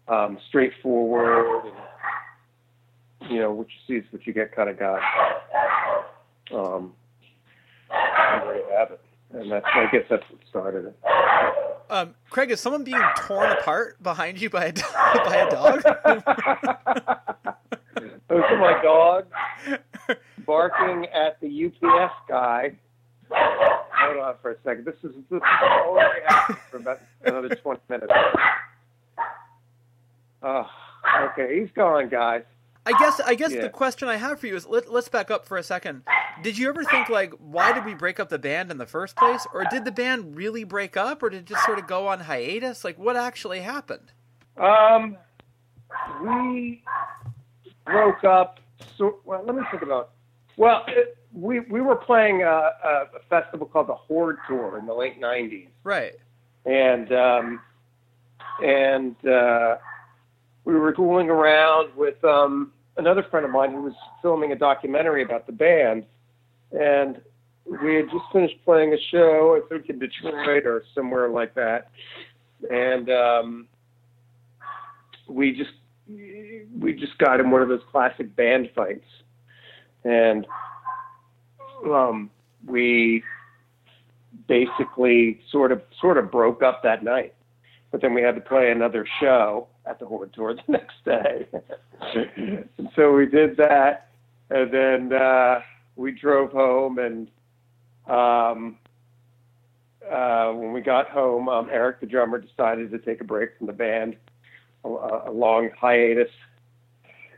um, 0.08 0.38
straightforward, 0.50 1.66
and 1.66 3.32
you 3.32 3.40
know 3.40 3.52
what 3.52 3.68
you 3.68 3.76
see 3.88 4.06
is 4.06 4.12
what 4.12 4.26
you 4.26 4.34
get 4.34 4.56
kind 4.56 4.70
of 4.70 4.80
guy. 4.80 5.00
Um, 6.54 6.94
and 7.92 8.44
there 8.44 8.56
you 8.58 8.66
have 8.78 8.92
it, 8.92 9.02
and 9.34 9.52
that's 9.52 9.66
I 9.74 9.88
guess 9.92 10.04
that's 10.10 10.24
what 10.30 10.40
started 10.50 10.86
it. 10.86 10.96
Um, 11.90 12.16
Craig, 12.30 12.52
is 12.52 12.60
someone 12.60 12.84
being 12.84 13.02
torn 13.18 13.52
apart 13.52 14.02
behind 14.02 14.40
you 14.42 14.50
by 14.50 14.66
a 14.66 14.74
by 15.26 15.36
a 15.36 15.50
dog? 15.52 15.84
Those 18.28 18.44
are 18.50 18.58
my 18.58 18.82
dogs 18.84 19.28
barking 20.46 21.06
at 21.14 21.40
the 21.42 21.66
UPS 21.68 22.14
guy. 22.28 22.74
Hold 23.32 24.18
on 24.18 24.36
for 24.42 24.52
a 24.52 24.56
second. 24.64 24.86
This 24.86 24.96
is 25.04 25.16
this 25.30 25.38
is 25.38 25.42
only 25.86 26.02
happening 26.28 26.60
for 26.70 26.78
about 26.78 27.00
another 27.24 27.50
twenty 27.56 27.82
minutes. 27.90 28.12
Oh, 30.44 30.68
okay, 31.32 31.60
he's 31.60 31.72
gone, 31.72 32.10
guys. 32.10 32.44
I 32.86 32.92
guess 33.00 33.20
I 33.20 33.36
guess 33.36 33.52
Yeah. 33.52 33.62
the 33.62 33.70
question 33.70 34.08
I 34.08 34.18
have 34.18 34.40
for 34.40 34.48
you 34.48 34.56
is 34.56 34.68
let, 34.68 34.92
let's 34.92 35.08
back 35.10 35.32
up 35.32 35.46
for 35.46 35.58
a 35.58 35.64
second. 35.64 36.04
Did 36.44 36.58
you 36.58 36.70
ever 36.70 36.84
think 36.84 37.10
like 37.10 37.34
why 37.40 37.72
did 37.74 37.86
we 37.86 37.94
break 37.94 38.20
up 38.20 38.30
the 38.30 38.40
band 38.40 38.72
in 38.72 38.78
the 38.78 38.86
first 38.86 39.16
place, 39.16 39.46
or 39.54 39.66
did 39.70 39.86
the 39.86 39.92
band 39.92 40.36
really 40.36 40.64
break 40.64 40.98
up, 40.98 41.24
or 41.24 41.30
did 41.30 41.40
it 41.42 41.46
just 41.46 41.66
sort 41.66 41.80
of 41.80 41.88
go 41.88 42.08
on 42.08 42.20
hiatus? 42.22 42.84
Like 42.84 42.98
what 43.00 43.16
actually 43.16 43.60
happened? 43.62 44.12
Um, 44.58 45.18
we 46.24 46.84
broke 47.86 48.24
up. 48.24 48.60
So, 48.98 49.20
well, 49.26 49.44
let 49.46 49.56
me 49.56 49.62
think 49.72 49.84
about. 49.84 50.12
Well, 50.58 50.84
it, 50.88 51.18
we 51.34 51.62
we 51.62 51.82
were 51.82 51.96
playing 51.96 52.44
a, 52.44 52.46
a, 52.48 53.08
a 53.16 53.20
festival 53.30 53.68
called 53.68 53.88
the 53.88 53.96
Horde 53.96 54.38
Tour 54.48 54.78
in 54.78 54.86
the 54.86 54.94
late 54.94 55.20
'90s, 55.20 55.68
Right. 55.84 56.14
and 56.66 57.12
um, 57.14 57.62
and 58.64 59.16
uh, 59.26 59.78
we 60.66 60.76
were 60.76 60.94
tooling 60.94 61.30
around 61.30 61.94
with 61.96 62.24
um, 62.24 62.72
another 62.98 63.24
friend 63.24 63.46
of 63.46 63.52
mine 63.52 63.72
who 63.72 63.82
was 63.82 63.94
filming 64.22 64.52
a 64.52 64.56
documentary 64.56 65.24
about 65.24 65.46
the 65.46 65.52
band, 65.54 66.06
and 66.80 67.22
we 67.66 67.96
had 67.96 68.06
just 68.12 68.26
finished 68.32 68.56
playing 68.64 68.94
a 68.94 68.98
show, 69.12 69.60
I 69.60 69.68
think 69.68 69.90
in 69.90 70.00
Detroit 70.00 70.66
or 70.66 70.84
somewhere 70.94 71.30
like 71.30 71.56
that, 71.56 71.90
and 72.70 73.10
um, 73.10 73.68
we 75.28 75.52
just 75.52 75.72
we 76.08 76.94
just 76.94 77.18
got 77.18 77.40
in 77.40 77.50
one 77.50 77.62
of 77.62 77.70
those 77.70 77.82
classic 77.92 78.36
band 78.36 78.70
fights, 78.76 79.06
and 80.04 80.46
um, 81.86 82.30
we 82.68 83.24
basically 84.48 85.42
sort 85.52 85.72
of 85.72 85.82
sort 86.00 86.18
of 86.18 86.32
broke 86.32 86.62
up 86.62 86.84
that 86.84 87.04
night. 87.04 87.34
But 87.92 88.02
then 88.02 88.14
we 88.14 88.22
had 88.22 88.36
to 88.36 88.42
play 88.42 88.72
another 88.72 89.08
show 89.20 89.68
at 89.86 90.00
the 90.00 90.06
Horde 90.06 90.34
Tour 90.34 90.56
the 90.68 90.72
next 90.72 91.04
day. 91.06 91.48
and 92.78 92.90
so 92.96 93.14
we 93.14 93.26
did 93.26 93.58
that, 93.58 94.10
and 94.50 94.72
then 94.72 95.14
uh, 95.14 95.62
we 95.96 96.12
drove 96.12 96.52
home. 96.52 97.00
And 97.00 97.30
um, 98.08 98.78
uh, 100.12 100.52
when 100.52 100.72
we 100.74 100.82
got 100.82 101.10
home, 101.10 101.50
um, 101.50 101.70
Eric, 101.72 102.00
the 102.00 102.06
drummer, 102.06 102.40
decided 102.40 102.92
to 102.92 103.00
take 103.00 103.22
a 103.22 103.24
break 103.24 103.58
from 103.58 103.68
the 103.68 103.74
band, 103.74 104.16
a, 104.84 104.88
a 104.88 105.32
long 105.32 105.70
hiatus, 105.80 106.30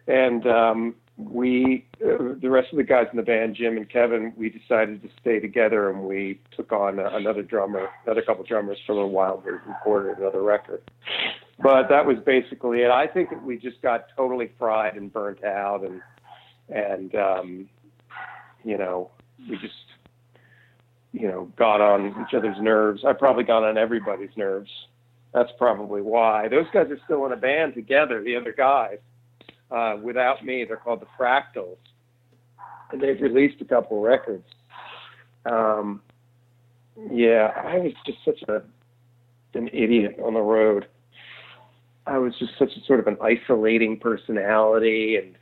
and 0.07 0.47
um, 0.47 0.95
we, 1.17 1.85
uh, 2.05 2.35
the 2.39 2.49
rest 2.49 2.67
of 2.71 2.77
the 2.77 2.83
guys 2.83 3.07
in 3.11 3.17
the 3.17 3.23
band, 3.23 3.55
Jim 3.55 3.75
and 3.77 3.89
Kevin, 3.89 4.33
we 4.37 4.49
decided 4.49 5.01
to 5.01 5.09
stay 5.19 5.39
together, 5.39 5.89
and 5.89 6.01
we 6.01 6.39
took 6.55 6.71
on 6.71 6.99
another 6.99 7.41
drummer, 7.41 7.89
another 8.05 8.21
couple 8.21 8.43
drummers 8.43 8.77
for 8.85 8.91
a 8.91 8.95
little 8.95 9.11
while. 9.11 9.41
We 9.43 9.51
recorded 9.51 10.17
another 10.17 10.43
record, 10.43 10.83
but 11.61 11.89
that 11.89 12.05
was 12.05 12.17
basically 12.25 12.81
it. 12.81 12.91
I 12.91 13.07
think 13.07 13.29
we 13.43 13.57
just 13.57 13.81
got 13.81 14.05
totally 14.15 14.51
fried 14.59 14.95
and 14.95 15.11
burnt 15.11 15.43
out, 15.43 15.83
and 15.83 16.01
and 16.69 17.15
um, 17.15 17.69
you 18.67 18.77
know, 18.77 19.09
we 19.49 19.57
just 19.57 19.73
you 21.13 21.27
know 21.27 21.51
got 21.55 21.79
on 21.79 22.07
each 22.07 22.35
other's 22.35 22.57
nerves. 22.59 23.05
I 23.07 23.13
probably 23.13 23.45
got 23.45 23.63
on 23.63 23.77
everybody's 23.77 24.35
nerves. 24.35 24.69
That's 25.33 25.51
probably 25.57 26.01
why. 26.01 26.49
Those 26.49 26.65
guys 26.73 26.87
are 26.89 26.99
still 27.05 27.25
in 27.25 27.31
a 27.31 27.37
band 27.37 27.75
together. 27.75 28.21
The 28.21 28.35
other 28.35 28.53
guys 28.55 28.97
uh, 29.71 29.95
without 30.01 30.43
me. 30.43 30.65
They're 30.65 30.77
called 30.77 31.01
the 31.01 31.07
Fractals, 31.17 31.77
and 32.91 33.01
they've 33.01 33.21
released 33.21 33.61
a 33.61 33.65
couple 33.65 34.01
records. 34.01 34.45
Um, 35.45 36.01
yeah, 37.09 37.51
I 37.55 37.77
was 37.77 37.93
just 38.05 38.19
such 38.25 38.41
a 38.49 38.61
an 39.53 39.69
idiot 39.69 40.17
on 40.23 40.33
the 40.33 40.41
road. 40.41 40.87
I 42.05 42.17
was 42.17 42.33
just 42.37 42.51
such 42.59 42.69
a 42.77 42.85
sort 42.85 42.99
of 42.99 43.07
an 43.07 43.17
isolating 43.21 43.97
personality, 43.97 45.15
and 45.15 45.35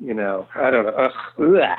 you 0.00 0.14
know, 0.14 0.48
I 0.54 0.70
don't 0.70 0.86
know. 0.86 0.92
Ugh, 0.92 1.12
ugh. 1.38 1.78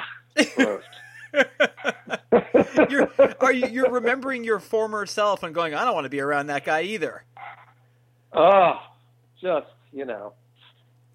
You're 2.89 3.09
are 3.39 3.53
you 3.53 3.67
you're 3.67 3.91
remembering 3.91 4.43
your 4.43 4.59
former 4.59 5.05
self 5.05 5.43
and 5.43 5.53
going, 5.53 5.73
I 5.73 5.85
don't 5.85 5.93
want 5.93 6.05
to 6.05 6.09
be 6.09 6.19
around 6.19 6.47
that 6.47 6.65
guy 6.65 6.81
either. 6.81 7.23
Oh, 8.33 8.81
just 9.41 9.67
you 9.91 10.05
know, 10.05 10.33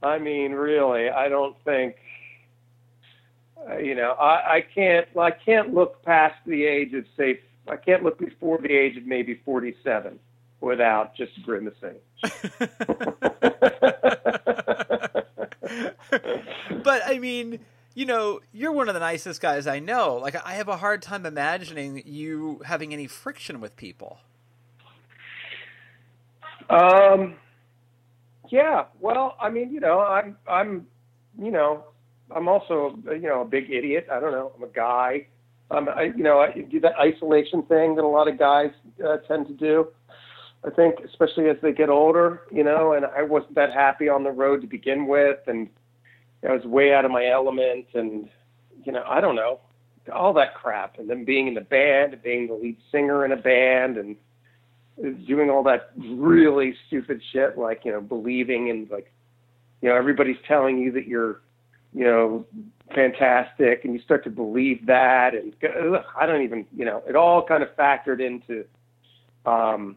I 0.03 0.19
mean, 0.19 0.53
really, 0.53 1.09
I 1.09 1.29
don't 1.29 1.57
think. 1.65 1.97
Uh, 3.69 3.79
you 3.79 3.95
know, 3.95 4.13
I, 4.13 4.57
I 4.57 4.65
can't. 4.75 5.07
I 5.17 5.31
can't 5.31 5.73
look 5.73 6.03
past 6.05 6.35
the 6.47 6.65
age 6.65 6.95
of 6.95 7.05
say. 7.17 7.41
I 7.69 7.77
can't 7.77 8.03
look 8.03 8.19
before 8.19 8.59
the 8.59 8.73
age 8.73 8.97
of 8.97 9.07
maybe 9.07 9.41
forty-seven 9.45 10.19
without 10.61 11.15
just 11.15 11.41
grimacing. 11.45 11.95
but 16.83 17.03
I 17.07 17.19
mean, 17.21 17.61
you 17.95 18.07
know, 18.07 18.41
you're 18.53 18.73
one 18.73 18.89
of 18.89 18.95
the 18.95 19.01
nicest 19.01 19.41
guys 19.41 19.67
I 19.67 19.79
know. 19.79 20.17
Like 20.17 20.35
I 20.45 20.55
have 20.55 20.69
a 20.69 20.77
hard 20.77 21.03
time 21.03 21.27
imagining 21.27 22.03
you 22.07 22.63
having 22.65 22.93
any 22.93 23.07
friction 23.07 23.61
with 23.61 23.77
people. 23.77 24.19
Um. 26.71 27.35
Yeah. 28.49 28.85
Well, 29.01 29.37
I 29.41 29.51
mean, 29.51 29.73
you 29.73 29.81
know, 29.81 30.01
I'm. 30.01 30.37
I'm. 30.49 30.87
You 31.39 31.51
know, 31.51 31.85
I'm 32.31 32.49
also, 32.49 32.99
you 33.07 33.23
know, 33.23 33.41
a 33.41 33.45
big 33.45 33.71
idiot. 33.71 34.07
I 34.11 34.21
don't 34.21 34.33
know. 34.33 34.53
I'm 34.57 34.63
a 34.63 34.69
guy. 34.69 35.27
Um, 35.71 35.89
I, 35.89 36.05
you 36.15 36.23
know, 36.23 36.41
I 36.41 36.51
do 36.53 36.81
that 36.81 36.93
isolation 37.01 37.63
thing 37.63 37.95
that 37.97 38.05
a 38.05 38.07
lot 38.09 38.29
of 38.29 38.39
guys 38.39 38.71
uh, 39.03 39.17
tend 39.29 39.47
to 39.47 39.55
do. 39.55 39.89
I 40.65 40.71
think, 40.71 40.97
especially 41.01 41.49
as 41.49 41.57
they 41.63 41.73
get 41.73 41.89
older, 41.89 42.43
you 42.53 42.63
know, 42.63 42.93
and 42.93 43.05
I 43.05 43.23
wasn't 43.23 43.55
that 43.57 43.73
happy 43.73 44.09
on 44.09 44.23
the 44.23 44.31
road 44.31 44.61
to 44.61 44.67
begin 44.67 45.07
with, 45.07 45.39
and 45.47 45.69
I 46.49 46.53
was 46.53 46.65
way 46.65 46.93
out 46.93 47.05
of 47.05 47.11
my 47.11 47.27
element, 47.27 47.87
and 47.95 48.29
you 48.85 48.93
know, 48.93 49.05
I 49.07 49.21
don't 49.21 49.37
know, 49.37 49.61
all 50.13 50.33
that 50.35 50.55
crap, 50.55 50.99
and 50.99 51.09
then 51.09 51.25
being 51.25 51.47
in 51.47 51.55
the 51.55 51.61
band, 51.61 52.15
and 52.15 52.23
being 52.23 52.49
the 52.49 52.55
lead 52.55 52.77
singer 52.91 53.25
in 53.25 53.33
a 53.33 53.37
band, 53.37 53.97
and 53.97 54.17
doing 55.27 55.51
all 55.51 55.63
that 55.63 55.91
really 55.97 56.75
stupid 56.87 57.23
shit, 57.33 57.57
like 57.57 57.85
you 57.85 57.93
know, 57.93 58.01
believing 58.01 58.69
in 58.69 58.89
like, 58.91 59.13
you 59.81 59.89
know, 59.89 59.97
everybody's 59.97 60.37
telling 60.47 60.79
you 60.79 60.93
that 60.93 61.07
you're, 61.07 61.41
you 61.95 62.05
know, 62.05 62.45
fantastic, 62.95 63.85
and 63.85 63.95
you 63.95 64.01
start 64.01 64.25
to 64.25 64.31
believe 64.31 64.87
that, 64.87 65.35
and 65.35 65.55
ugh, 65.65 66.05
I 66.19 66.27
don't 66.27 66.43
even, 66.43 66.67
you 66.77 66.85
know, 66.85 67.03
it 67.09 67.17
all 67.17 67.45
kind 67.45 67.63
of 67.63 67.75
factored 67.77 68.21
into, 68.21 68.65
um, 69.47 69.97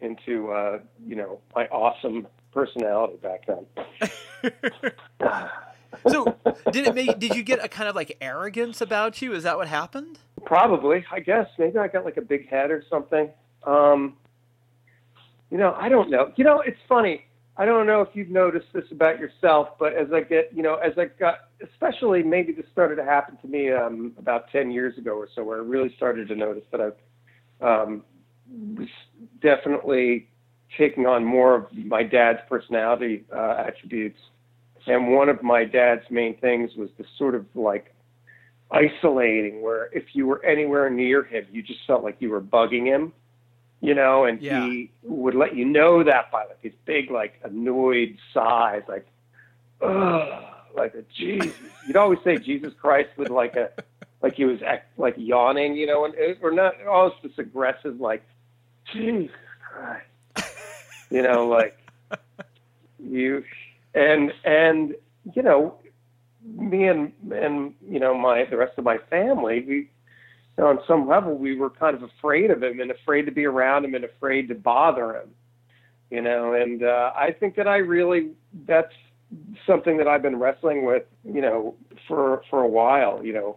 into 0.00 0.50
uh, 0.50 0.78
you 1.06 1.16
know, 1.16 1.40
my 1.54 1.66
awesome 1.66 2.26
personality 2.52 3.16
back 3.22 3.46
then. 3.46 3.66
so 6.08 6.36
did 6.70 6.86
it 6.86 6.94
make 6.94 7.18
did 7.18 7.34
you 7.34 7.42
get 7.42 7.62
a 7.64 7.68
kind 7.68 7.88
of 7.88 7.94
like 7.94 8.16
arrogance 8.20 8.80
about 8.80 9.20
you? 9.22 9.32
Is 9.34 9.42
that 9.44 9.56
what 9.56 9.68
happened? 9.68 10.18
Probably, 10.44 11.04
I 11.10 11.20
guess. 11.20 11.46
Maybe 11.58 11.78
I 11.78 11.88
got 11.88 12.04
like 12.04 12.16
a 12.16 12.22
big 12.22 12.48
head 12.48 12.70
or 12.70 12.84
something. 12.88 13.30
Um, 13.64 14.16
you 15.50 15.58
know, 15.58 15.76
I 15.78 15.88
don't 15.88 16.10
know. 16.10 16.32
You 16.36 16.44
know, 16.44 16.60
it's 16.60 16.78
funny. 16.88 17.26
I 17.56 17.66
don't 17.66 17.86
know 17.86 18.00
if 18.00 18.08
you've 18.14 18.30
noticed 18.30 18.68
this 18.72 18.84
about 18.90 19.18
yourself, 19.18 19.70
but 19.78 19.92
as 19.92 20.08
I 20.14 20.22
get, 20.22 20.50
you 20.54 20.62
know, 20.62 20.76
as 20.76 20.92
I 20.96 21.06
got, 21.06 21.50
especially 21.62 22.22
maybe 22.22 22.54
this 22.54 22.64
started 22.72 22.96
to 22.96 23.04
happen 23.04 23.36
to 23.42 23.48
me 23.48 23.70
um, 23.70 24.14
about 24.16 24.50
10 24.50 24.70
years 24.70 24.96
ago 24.96 25.12
or 25.12 25.28
so, 25.34 25.44
where 25.44 25.58
I 25.58 25.60
really 25.60 25.94
started 25.94 26.28
to 26.28 26.36
notice 26.36 26.64
that 26.72 26.80
I 26.80 27.82
um, 27.84 28.02
was 28.78 28.88
definitely 29.42 30.29
taking 30.78 31.06
on 31.06 31.24
more 31.24 31.54
of 31.54 31.72
my 31.74 32.02
dad's 32.02 32.40
personality 32.48 33.24
uh, 33.34 33.64
attributes. 33.66 34.18
And 34.86 35.12
one 35.12 35.28
of 35.28 35.42
my 35.42 35.64
dad's 35.64 36.08
main 36.10 36.36
things 36.38 36.74
was 36.74 36.88
the 36.98 37.04
sort 37.18 37.34
of 37.34 37.44
like 37.54 37.94
isolating, 38.70 39.62
where 39.62 39.90
if 39.92 40.04
you 40.14 40.26
were 40.26 40.44
anywhere 40.44 40.88
near 40.88 41.22
him, 41.24 41.46
you 41.52 41.62
just 41.62 41.80
felt 41.86 42.02
like 42.04 42.16
you 42.20 42.30
were 42.30 42.40
bugging 42.40 42.86
him, 42.86 43.12
you 43.80 43.94
know, 43.94 44.24
and 44.24 44.40
Yeah. 44.40 44.64
he 44.64 44.90
would 45.02 45.34
let 45.34 45.54
you 45.56 45.64
know 45.64 46.02
that 46.04 46.30
by 46.30 46.44
like 46.44 46.62
his 46.62 46.72
big, 46.84 47.10
like 47.10 47.34
annoyed 47.42 48.16
sighs, 48.32 48.82
like, 48.88 49.06
ugh, 49.82 50.44
like 50.74 50.94
a 50.94 51.02
Jesus. 51.16 51.54
You'd 51.86 51.96
always 51.96 52.20
say 52.22 52.38
Jesus 52.38 52.72
Christ 52.80 53.10
with 53.16 53.28
like 53.28 53.56
a, 53.56 53.70
like 54.22 54.34
he 54.34 54.44
was 54.44 54.62
act, 54.62 54.98
like 54.98 55.14
yawning, 55.16 55.74
you 55.74 55.86
know, 55.86 56.04
and 56.04 56.14
it, 56.14 56.38
or 56.42 56.52
not 56.52 56.74
always 56.86 57.14
this 57.22 57.32
aggressive, 57.38 58.00
like, 58.00 58.22
Jesus 58.92 59.34
Christ, 59.68 60.06
you 61.10 61.22
know, 61.22 61.46
like 61.46 61.78
you, 62.98 63.44
and 63.94 64.32
and 64.44 64.94
you 65.34 65.42
know, 65.42 65.78
me 66.44 66.86
and 66.86 67.12
and 67.32 67.74
you 67.88 68.00
know 68.00 68.16
my 68.16 68.44
the 68.44 68.56
rest 68.56 68.78
of 68.78 68.84
my 68.84 68.98
family, 69.10 69.64
we 69.66 69.74
you 69.74 69.88
know, 70.58 70.66
on 70.66 70.80
some 70.86 71.08
level, 71.08 71.36
we 71.36 71.56
were 71.56 71.70
kind 71.70 71.96
of 71.96 72.02
afraid 72.02 72.50
of 72.50 72.62
him 72.62 72.80
and 72.80 72.90
afraid 72.90 73.26
to 73.26 73.32
be 73.32 73.44
around 73.44 73.84
him 73.84 73.94
and 73.94 74.04
afraid 74.04 74.48
to 74.48 74.54
bother 74.54 75.16
him. 75.16 75.30
You 76.10 76.22
know, 76.22 76.54
and 76.54 76.82
uh, 76.82 77.12
I 77.14 77.32
think 77.32 77.54
that 77.56 77.68
I 77.68 77.76
really 77.76 78.30
that's 78.66 78.92
something 79.66 79.96
that 79.98 80.08
I've 80.08 80.22
been 80.22 80.36
wrestling 80.36 80.84
with, 80.84 81.04
you 81.24 81.40
know, 81.40 81.76
for 82.08 82.42
for 82.50 82.62
a 82.62 82.68
while. 82.68 83.24
You 83.24 83.32
know, 83.32 83.56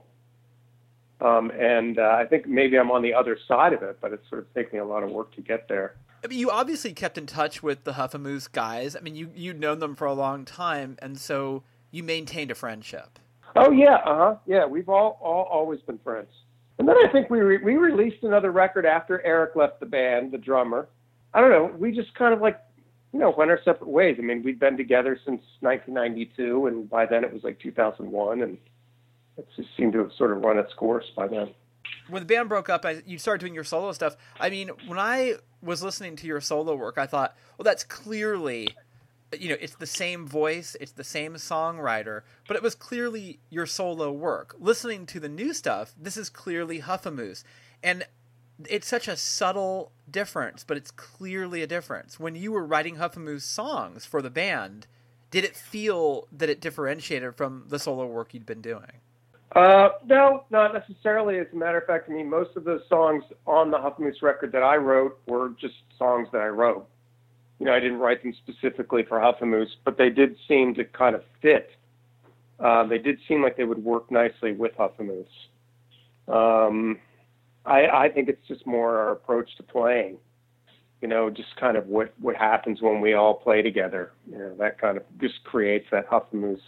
um, 1.19 1.51
and 1.51 1.97
uh, 1.97 2.15
I 2.19 2.25
think 2.25 2.47
maybe 2.47 2.77
I'm 2.77 2.91
on 2.91 3.01
the 3.01 3.13
other 3.13 3.37
side 3.47 3.73
of 3.73 3.81
it, 3.81 3.97
but 4.01 4.13
it's 4.13 4.27
sort 4.29 4.41
of 4.41 4.53
taking 4.53 4.79
a 4.79 4.85
lot 4.85 5.03
of 5.03 5.09
work 5.09 5.33
to 5.35 5.41
get 5.41 5.67
there. 5.67 5.95
I 6.23 6.27
mean, 6.27 6.39
you 6.39 6.49
obviously 6.49 6.93
kept 6.93 7.17
in 7.17 7.25
touch 7.25 7.61
with 7.61 7.83
the 7.83 7.93
Huffamoose 7.93 8.51
guys. 8.51 8.95
I 8.95 9.01
mean, 9.01 9.15
you 9.15 9.29
you'd 9.35 9.59
known 9.59 9.79
them 9.79 9.95
for 9.95 10.05
a 10.05 10.13
long 10.13 10.45
time, 10.45 10.97
and 11.01 11.19
so 11.19 11.63
you 11.91 12.01
maintained 12.03 12.49
a 12.49 12.55
friendship. 12.55 13.19
Oh 13.55 13.71
yeah, 13.71 13.95
uh 14.05 14.17
huh. 14.17 14.35
Yeah, 14.45 14.65
we've 14.65 14.89
all, 14.89 15.19
all 15.21 15.43
always 15.43 15.81
been 15.81 15.99
friends. 15.99 16.29
And 16.79 16.87
then 16.87 16.95
I 16.97 17.11
think 17.11 17.29
we 17.29 17.39
re- 17.39 17.63
we 17.63 17.75
released 17.75 18.23
another 18.23 18.51
record 18.51 18.85
after 18.85 19.21
Eric 19.25 19.55
left 19.55 19.79
the 19.79 19.85
band, 19.85 20.31
the 20.31 20.37
drummer. 20.37 20.87
I 21.33 21.41
don't 21.41 21.49
know. 21.51 21.71
We 21.77 21.91
just 21.91 22.13
kind 22.15 22.33
of 22.33 22.41
like, 22.41 22.59
you 23.11 23.19
know, 23.19 23.33
went 23.37 23.51
our 23.51 23.59
separate 23.63 23.89
ways. 23.89 24.15
I 24.17 24.21
mean, 24.21 24.43
we'd 24.43 24.59
been 24.59 24.77
together 24.77 25.19
since 25.25 25.41
1992, 25.59 26.67
and 26.67 26.89
by 26.89 27.05
then 27.05 27.23
it 27.23 27.33
was 27.33 27.43
like 27.43 27.59
2001, 27.59 28.41
and 28.41 28.57
it 29.37 29.47
just 29.55 29.69
seemed 29.77 29.93
to 29.93 29.99
have 29.99 30.11
sort 30.17 30.31
of 30.31 30.43
run 30.43 30.57
its 30.57 30.73
course 30.73 31.05
by 31.15 31.27
then. 31.27 31.49
When 32.09 32.21
the 32.21 32.25
band 32.25 32.49
broke 32.49 32.69
up, 32.69 32.85
I, 32.85 33.01
you 33.05 33.17
started 33.17 33.41
doing 33.41 33.53
your 33.53 33.63
solo 33.63 33.91
stuff. 33.91 34.15
I 34.39 34.49
mean, 34.49 34.69
when 34.87 34.99
I 34.99 35.35
was 35.63 35.81
listening 35.81 36.15
to 36.17 36.27
your 36.27 36.41
solo 36.41 36.75
work, 36.75 36.97
I 36.97 37.05
thought, 37.05 37.35
well, 37.57 37.63
that's 37.63 37.83
clearly 37.83 38.69
you 39.39 39.49
know, 39.49 39.57
it's 39.59 39.75
the 39.75 39.87
same 39.87 40.27
voice, 40.27 40.75
it's 40.79 40.91
the 40.91 41.03
same 41.03 41.35
songwriter, 41.35 42.21
but 42.47 42.55
it 42.55 42.63
was 42.63 42.75
clearly 42.75 43.39
your 43.49 43.65
solo 43.65 44.11
work. 44.11 44.55
Listening 44.59 45.05
to 45.07 45.19
the 45.19 45.29
new 45.29 45.53
stuff, 45.53 45.93
this 45.99 46.17
is 46.17 46.29
clearly 46.29 46.81
Huffamoose. 46.81 47.43
And 47.81 48.05
it's 48.69 48.87
such 48.87 49.07
a 49.07 49.17
subtle 49.17 49.91
difference, 50.09 50.63
but 50.63 50.77
it's 50.77 50.91
clearly 50.91 51.61
a 51.61 51.67
difference. 51.67 52.19
When 52.19 52.35
you 52.35 52.51
were 52.51 52.65
writing 52.65 52.97
Huffamoose 52.97 53.41
songs 53.41 54.05
for 54.05 54.21
the 54.21 54.29
band, 54.29 54.87
did 55.31 55.43
it 55.43 55.55
feel 55.55 56.27
that 56.31 56.49
it 56.49 56.61
differentiated 56.61 57.35
from 57.35 57.65
the 57.67 57.79
solo 57.79 58.05
work 58.05 58.33
you'd 58.33 58.45
been 58.45 58.61
doing? 58.61 59.01
Uh, 59.55 59.89
no, 60.05 60.45
not 60.49 60.73
necessarily. 60.73 61.37
As 61.37 61.47
a 61.53 61.55
matter 61.55 61.77
of 61.77 61.85
fact, 61.85 62.09
I 62.09 62.13
mean, 62.13 62.29
most 62.29 62.55
of 62.55 62.63
those 62.63 62.81
songs 62.89 63.23
on 63.45 63.69
the 63.69 63.77
Huffamoose 63.77 64.21
record 64.21 64.51
that 64.51 64.63
I 64.63 64.77
wrote 64.77 65.19
were 65.27 65.49
just 65.59 65.75
songs 65.97 66.27
that 66.31 66.41
I 66.41 66.47
wrote 66.47 66.87
you 67.63 67.69
know, 67.69 67.75
I 67.75 67.79
didn't 67.79 67.99
write 67.99 68.21
them 68.23 68.33
specifically 68.45 69.03
for 69.07 69.19
Huffamoose, 69.19 69.69
but 69.85 69.97
they 69.97 70.09
did 70.09 70.35
seem 70.49 70.73
to 70.75 70.83
kind 70.83 71.15
of 71.15 71.23
fit. 71.41 71.69
Uh, 72.59 72.85
they 72.85 72.97
did 72.97 73.19
seem 73.25 73.41
like 73.41 73.55
they 73.55 73.63
would 73.63 73.81
work 73.83 74.11
nicely 74.11 74.51
with 74.51 74.73
Huffamoose. 74.77 75.25
Um, 76.27 76.99
I, 77.65 77.87
I 77.87 78.09
think 78.09 78.27
it's 78.27 78.45
just 78.49 78.65
more 78.65 78.97
our 78.97 79.11
approach 79.13 79.55
to 79.55 79.63
playing. 79.63 80.17
You 81.01 81.07
know, 81.07 81.29
just 81.29 81.55
kind 81.57 81.77
of 81.77 81.87
what 81.87 82.13
what 82.19 82.35
happens 82.35 82.81
when 82.81 82.99
we 82.99 83.13
all 83.13 83.33
play 83.33 83.61
together. 83.61 84.11
You 84.29 84.37
know, 84.37 84.55
that 84.59 84.79
kind 84.79 84.97
of 84.97 85.03
just 85.21 85.41
creates 85.45 85.85
that 85.91 86.09
Huffamoose 86.09 86.59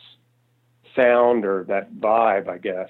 sound 0.95 1.45
or 1.45 1.63
that 1.65 1.93
vibe, 1.95 2.47
I 2.47 2.57
guess. 2.57 2.89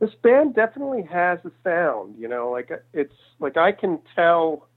This 0.00 0.14
band 0.22 0.54
definitely 0.54 1.02
has 1.02 1.38
a 1.44 1.50
sound. 1.62 2.16
You 2.18 2.28
know, 2.28 2.50
like 2.50 2.70
it's 2.92 3.14
like 3.38 3.56
I 3.56 3.72
can 3.72 4.00
tell. 4.14 4.68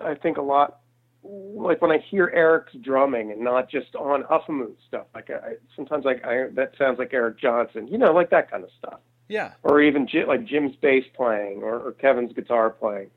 I 0.00 0.14
think 0.14 0.36
a 0.36 0.42
lot 0.42 0.80
like 1.28 1.82
when 1.82 1.90
I 1.90 1.98
hear 1.98 2.30
Eric's 2.34 2.74
drumming 2.80 3.32
and 3.32 3.40
not 3.40 3.68
just 3.68 3.94
on 3.94 4.22
Huffamoose 4.24 4.76
stuff, 4.86 5.06
like 5.14 5.30
I, 5.30 5.54
sometimes 5.76 6.04
like 6.04 6.24
I, 6.24 6.48
that 6.54 6.72
sounds 6.78 6.98
like 6.98 7.12
Eric 7.12 7.38
Johnson, 7.38 7.88
you 7.88 7.98
know, 7.98 8.12
like 8.12 8.30
that 8.30 8.50
kind 8.50 8.64
of 8.64 8.70
stuff. 8.78 9.00
Yeah. 9.28 9.52
Or 9.62 9.80
even 9.80 10.08
like 10.26 10.46
Jim's 10.46 10.76
bass 10.76 11.04
playing 11.14 11.62
or, 11.62 11.80
or 11.80 11.92
Kevin's 11.92 12.32
guitar 12.32 12.70
playing. 12.70 13.10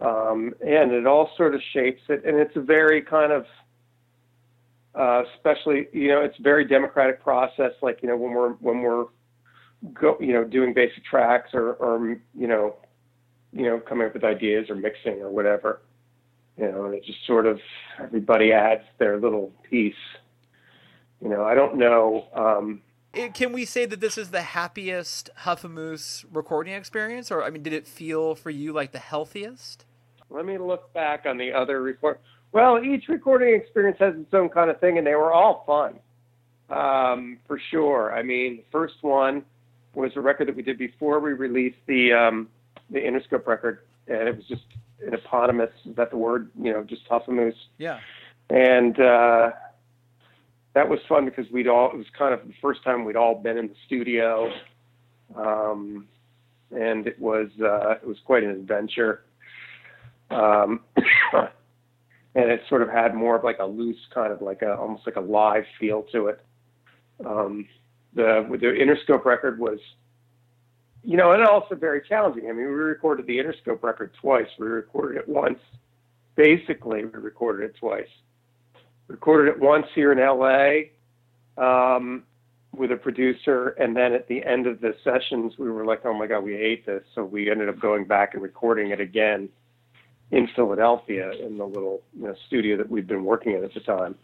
Um, 0.00 0.54
and 0.60 0.92
it 0.92 1.06
all 1.06 1.30
sort 1.36 1.54
of 1.54 1.62
shapes 1.72 2.02
it, 2.08 2.24
and 2.24 2.38
it's 2.38 2.56
a 2.56 2.60
very 2.60 3.02
kind 3.02 3.32
of, 3.32 3.46
uh, 4.94 5.22
especially 5.34 5.88
you 5.92 6.08
know, 6.08 6.20
it's 6.22 6.38
a 6.38 6.42
very 6.42 6.64
democratic 6.64 7.22
process. 7.22 7.72
Like 7.82 8.00
you 8.02 8.08
know, 8.08 8.16
when 8.16 8.32
we're 8.32 8.52
when 8.54 8.82
we're 8.82 9.06
go, 9.94 10.16
you 10.20 10.32
know, 10.32 10.44
doing 10.44 10.74
basic 10.74 11.04
tracks 11.04 11.50
or 11.54 11.74
or 11.74 12.16
you 12.34 12.46
know, 12.46 12.76
you 13.52 13.64
know, 13.64 13.78
coming 13.80 14.06
up 14.06 14.14
with 14.14 14.24
ideas 14.24 14.68
or 14.70 14.74
mixing 14.76 15.20
or 15.20 15.30
whatever 15.30 15.80
you 16.60 16.70
know, 16.70 16.84
and 16.84 16.94
it 16.94 17.04
just 17.04 17.24
sort 17.26 17.46
of 17.46 17.58
everybody 17.98 18.52
adds 18.52 18.82
their 18.98 19.18
little 19.18 19.52
piece. 19.68 19.94
You 21.22 21.28
know, 21.28 21.44
I 21.44 21.54
don't 21.54 21.76
know. 21.76 22.26
Um, 22.34 22.82
Can 23.34 23.52
we 23.52 23.64
say 23.64 23.86
that 23.86 24.00
this 24.00 24.18
is 24.18 24.30
the 24.30 24.42
happiest 24.42 25.30
Huffamoose 25.40 26.24
recording 26.30 26.74
experience, 26.74 27.30
or 27.30 27.42
I 27.42 27.50
mean, 27.50 27.62
did 27.62 27.72
it 27.72 27.86
feel 27.86 28.34
for 28.34 28.50
you 28.50 28.72
like 28.72 28.92
the 28.92 28.98
healthiest? 28.98 29.86
Let 30.28 30.44
me 30.44 30.58
look 30.58 30.92
back 30.92 31.24
on 31.26 31.38
the 31.38 31.52
other 31.52 31.82
record. 31.82 32.18
Well, 32.52 32.82
each 32.82 33.04
recording 33.08 33.54
experience 33.54 33.98
has 34.00 34.14
its 34.16 34.34
own 34.34 34.48
kind 34.48 34.70
of 34.70 34.80
thing, 34.80 34.98
and 34.98 35.06
they 35.06 35.14
were 35.14 35.32
all 35.32 35.62
fun, 35.66 36.00
um, 36.76 37.38
for 37.46 37.60
sure. 37.70 38.12
I 38.12 38.22
mean, 38.22 38.56
the 38.56 38.64
first 38.72 38.94
one 39.02 39.44
was 39.94 40.12
a 40.16 40.20
record 40.20 40.48
that 40.48 40.56
we 40.56 40.62
did 40.62 40.78
before 40.78 41.20
we 41.20 41.32
released 41.32 41.78
the 41.86 42.12
um, 42.12 42.48
the 42.90 42.98
Interscope 42.98 43.46
record, 43.46 43.80
and 44.08 44.28
it 44.28 44.36
was 44.36 44.44
just 44.46 44.64
an 45.06 45.14
eponymous. 45.14 45.70
Is 45.88 45.94
that 45.96 46.10
the 46.10 46.16
word? 46.16 46.50
You 46.60 46.72
know, 46.72 46.82
just 46.82 47.08
Huffamoose. 47.08 47.54
Yeah. 47.78 48.00
And 48.48 48.98
uh, 48.98 49.50
that 50.74 50.88
was 50.88 50.98
fun 51.08 51.24
because 51.24 51.50
we'd 51.52 51.68
all. 51.68 51.90
It 51.92 51.96
was 51.96 52.06
kind 52.16 52.34
of 52.34 52.46
the 52.46 52.54
first 52.60 52.82
time 52.82 53.04
we'd 53.04 53.16
all 53.16 53.36
been 53.36 53.58
in 53.58 53.68
the 53.68 53.76
studio, 53.86 54.50
um, 55.36 56.08
and 56.72 57.06
it 57.06 57.18
was 57.20 57.48
uh, 57.62 57.92
it 57.92 58.06
was 58.06 58.18
quite 58.24 58.42
an 58.42 58.50
adventure. 58.50 59.22
Um, 60.30 60.80
and 62.34 62.50
it 62.50 62.60
sort 62.68 62.82
of 62.82 62.88
had 62.88 63.14
more 63.14 63.36
of 63.36 63.44
like 63.44 63.58
a 63.58 63.66
loose 63.66 63.98
kind 64.14 64.32
of 64.32 64.40
like 64.40 64.62
a 64.62 64.76
almost 64.76 65.02
like 65.06 65.16
a 65.16 65.20
live 65.20 65.64
feel 65.78 66.02
to 66.12 66.26
it. 66.28 66.40
Um, 67.24 67.66
the 68.14 68.46
the 68.50 68.66
Interscope 68.66 69.24
record 69.24 69.58
was 69.58 69.78
you 71.02 71.16
know, 71.16 71.32
and 71.32 71.42
also 71.42 71.74
very 71.74 72.02
challenging. 72.06 72.44
I 72.44 72.52
mean, 72.52 72.66
we 72.66 72.72
recorded 72.72 73.26
the 73.26 73.38
Interscope 73.38 73.82
record 73.82 74.12
twice. 74.20 74.46
We 74.58 74.66
recorded 74.66 75.18
it 75.18 75.28
once. 75.28 75.58
Basically, 76.36 77.04
we 77.04 77.18
recorded 77.18 77.70
it 77.70 77.76
twice. 77.78 78.08
Recorded 79.08 79.52
it 79.52 79.60
once 79.60 79.86
here 79.94 80.12
in 80.12 80.18
LA 80.18 80.90
um, 81.56 82.24
with 82.76 82.92
a 82.92 82.96
producer, 82.96 83.68
and 83.80 83.96
then 83.96 84.12
at 84.12 84.28
the 84.28 84.44
end 84.44 84.66
of 84.66 84.80
the 84.80 84.94
sessions, 85.02 85.54
we 85.58 85.70
were 85.70 85.84
like, 85.84 86.04
"Oh 86.04 86.14
my 86.14 86.26
God, 86.26 86.40
we 86.40 86.52
hate 86.52 86.86
this!" 86.86 87.02
So 87.14 87.24
we 87.24 87.50
ended 87.50 87.68
up 87.68 87.80
going 87.80 88.04
back 88.04 88.34
and 88.34 88.42
recording 88.42 88.90
it 88.90 89.00
again 89.00 89.48
in 90.30 90.48
Philadelphia 90.54 91.32
in 91.32 91.58
the 91.58 91.64
little 91.64 92.02
you 92.16 92.26
know, 92.26 92.34
studio 92.46 92.76
that 92.76 92.88
we'd 92.88 93.06
been 93.06 93.24
working 93.24 93.52
in 93.52 93.64
at 93.64 93.74
the 93.74 93.80
time, 93.80 94.14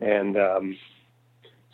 and 0.00 0.36
um, 0.36 0.76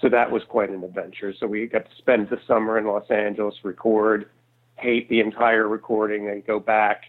so 0.00 0.08
that 0.08 0.30
was 0.30 0.42
quite 0.48 0.70
an 0.70 0.84
adventure. 0.84 1.32
So 1.38 1.46
we 1.46 1.66
got 1.66 1.88
to 1.88 1.96
spend 1.96 2.28
the 2.28 2.38
summer 2.46 2.78
in 2.78 2.87
Los 2.87 3.10
Angeles, 3.10 3.54
record, 3.62 4.28
hate 4.76 5.08
the 5.08 5.20
entire 5.20 5.68
recording, 5.68 6.28
and 6.28 6.44
go 6.46 6.60
back, 6.60 7.04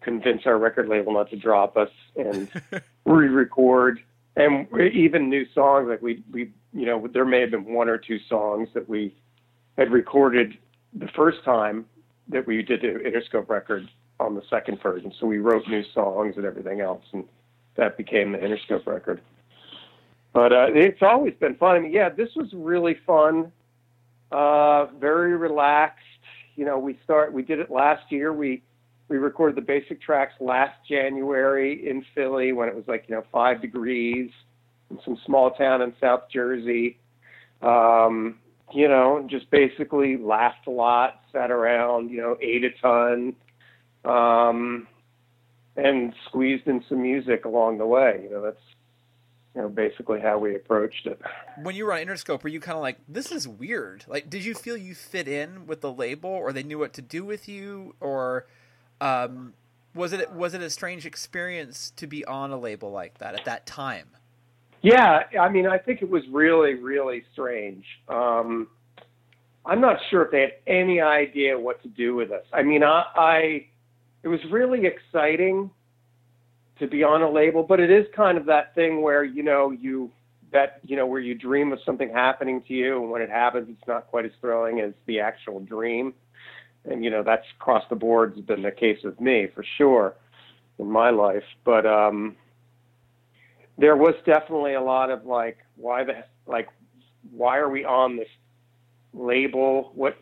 convince 0.00 0.42
our 0.46 0.58
record 0.58 0.88
label 0.88 1.14
not 1.14 1.30
to 1.30 1.36
drop 1.36 1.76
us, 1.76 1.90
and 2.16 2.48
re-record. 3.04 4.00
And 4.36 4.68
even 4.92 5.28
new 5.28 5.46
songs, 5.52 5.88
like 5.88 6.02
we, 6.02 6.22
we, 6.30 6.52
you 6.72 6.86
know, 6.86 7.08
there 7.08 7.24
may 7.24 7.40
have 7.40 7.50
been 7.50 7.64
one 7.64 7.88
or 7.88 7.98
two 7.98 8.18
songs 8.28 8.68
that 8.74 8.88
we 8.88 9.14
had 9.76 9.90
recorded 9.90 10.56
the 10.92 11.08
first 11.08 11.42
time 11.44 11.86
that 12.28 12.46
we 12.46 12.62
did 12.62 12.82
the 12.82 12.88
Interscope 12.88 13.48
record 13.48 13.88
on 14.20 14.34
the 14.34 14.42
second 14.50 14.80
version. 14.82 15.12
So 15.20 15.26
we 15.26 15.38
wrote 15.38 15.66
new 15.68 15.82
songs 15.94 16.34
and 16.36 16.44
everything 16.44 16.80
else, 16.80 17.04
and 17.12 17.24
that 17.76 17.96
became 17.96 18.32
the 18.32 18.38
Interscope 18.38 18.86
record 18.86 19.20
but 20.32 20.52
uh, 20.52 20.66
it's 20.68 21.02
always 21.02 21.34
been 21.40 21.56
fun. 21.56 21.90
Yeah, 21.90 22.10
this 22.10 22.28
was 22.36 22.48
really 22.52 22.96
fun, 23.06 23.50
uh, 24.30 24.86
very 25.00 25.36
relaxed. 25.36 26.04
You 26.54 26.64
know, 26.64 26.78
we 26.78 26.98
start 27.02 27.32
we 27.32 27.42
did 27.42 27.58
it 27.58 27.70
last 27.70 28.10
year. 28.10 28.32
We 28.32 28.62
we 29.08 29.16
recorded 29.16 29.56
the 29.56 29.66
basic 29.66 30.02
tracks 30.02 30.34
last 30.40 30.76
January 30.88 31.88
in 31.88 32.04
Philly 32.14 32.52
when 32.52 32.68
it 32.68 32.74
was 32.74 32.84
like 32.86 33.06
you 33.08 33.14
know 33.14 33.24
five 33.32 33.60
degrees 33.62 34.30
in 34.90 34.98
some 35.04 35.18
small 35.24 35.50
town 35.52 35.82
in 35.82 35.92
South 36.00 36.22
Jersey. 36.32 36.98
Um, 37.62 38.38
you 38.72 38.86
know, 38.86 39.26
just 39.28 39.50
basically 39.50 40.18
laughed 40.18 40.66
a 40.66 40.70
lot, 40.70 41.22
sat 41.32 41.50
around, 41.50 42.10
you 42.10 42.20
know, 42.20 42.36
ate 42.40 42.64
a 42.64 42.70
ton, 42.82 43.34
um, 44.04 44.86
and 45.76 46.12
squeezed 46.26 46.66
in 46.66 46.84
some 46.88 47.02
music 47.02 47.44
along 47.44 47.78
the 47.78 47.86
way. 47.86 48.20
You 48.24 48.30
know, 48.30 48.42
that's 48.42 48.60
you 49.54 49.62
know, 49.62 49.68
basically 49.68 50.20
how 50.20 50.38
we 50.38 50.54
approached 50.54 51.06
it. 51.06 51.20
When 51.62 51.74
you 51.74 51.86
were 51.86 51.92
on 51.92 52.00
Interscope, 52.00 52.42
were 52.42 52.48
you 52.48 52.60
kind 52.60 52.76
of 52.76 52.82
like, 52.82 52.98
this 53.08 53.32
is 53.32 53.48
weird? 53.48 54.04
Like, 54.06 54.30
did 54.30 54.44
you 54.44 54.54
feel 54.54 54.76
you 54.76 54.94
fit 54.94 55.26
in 55.26 55.66
with 55.66 55.80
the 55.80 55.92
label, 55.92 56.30
or 56.30 56.52
they 56.52 56.62
knew 56.62 56.78
what 56.78 56.92
to 56.94 57.02
do 57.02 57.24
with 57.24 57.48
you, 57.48 57.94
or 58.00 58.46
um, 59.00 59.54
was 59.94 60.12
it 60.12 60.32
was 60.32 60.54
it 60.54 60.62
a 60.62 60.70
strange 60.70 61.06
experience 61.06 61.92
to 61.96 62.06
be 62.06 62.24
on 62.24 62.50
a 62.50 62.58
label 62.58 62.90
like 62.90 63.18
that 63.18 63.34
at 63.34 63.44
that 63.46 63.66
time? 63.66 64.08
Yeah, 64.80 65.24
I 65.40 65.48
mean, 65.48 65.66
I 65.66 65.78
think 65.78 66.02
it 66.02 66.08
was 66.08 66.22
really, 66.30 66.74
really 66.74 67.24
strange. 67.32 67.84
Um, 68.08 68.68
I'm 69.66 69.80
not 69.80 69.98
sure 70.08 70.22
if 70.22 70.30
they 70.30 70.40
had 70.40 70.52
any 70.68 71.00
idea 71.00 71.58
what 71.58 71.82
to 71.82 71.88
do 71.88 72.14
with 72.14 72.30
us. 72.30 72.44
I 72.52 72.62
mean, 72.62 72.84
I, 72.84 73.02
I 73.16 73.66
it 74.22 74.28
was 74.28 74.40
really 74.50 74.86
exciting 74.86 75.70
to 76.78 76.86
be 76.86 77.02
on 77.02 77.22
a 77.22 77.30
label, 77.30 77.62
but 77.62 77.80
it 77.80 77.90
is 77.90 78.06
kind 78.14 78.38
of 78.38 78.46
that 78.46 78.74
thing 78.74 79.02
where 79.02 79.24
you 79.24 79.42
know 79.42 79.70
you 79.70 80.10
that 80.52 80.80
you 80.84 80.96
know 80.96 81.06
where 81.06 81.20
you 81.20 81.34
dream 81.34 81.72
of 81.72 81.78
something 81.84 82.10
happening 82.10 82.62
to 82.68 82.72
you, 82.72 83.00
and 83.00 83.10
when 83.10 83.22
it 83.22 83.30
happens, 83.30 83.68
it's 83.68 83.86
not 83.86 84.06
quite 84.08 84.24
as 84.24 84.32
thrilling 84.40 84.80
as 84.80 84.92
the 85.06 85.20
actual 85.20 85.60
dream. 85.60 86.14
And 86.84 87.04
you 87.04 87.10
know 87.10 87.22
that's 87.22 87.44
across 87.58 87.84
the 87.90 87.96
board 87.96 88.34
has 88.36 88.44
been 88.44 88.62
the 88.62 88.70
case 88.70 88.98
with 89.02 89.20
me 89.20 89.48
for 89.54 89.64
sure 89.76 90.14
in 90.78 90.90
my 90.90 91.10
life. 91.10 91.44
But 91.64 91.84
um, 91.86 92.36
there 93.76 93.96
was 93.96 94.14
definitely 94.24 94.74
a 94.74 94.80
lot 94.80 95.10
of 95.10 95.24
like, 95.26 95.58
why 95.76 96.04
the 96.04 96.24
like, 96.46 96.68
why 97.30 97.58
are 97.58 97.68
we 97.68 97.84
on 97.84 98.16
this 98.16 98.28
label? 99.12 99.92
What 99.94 100.16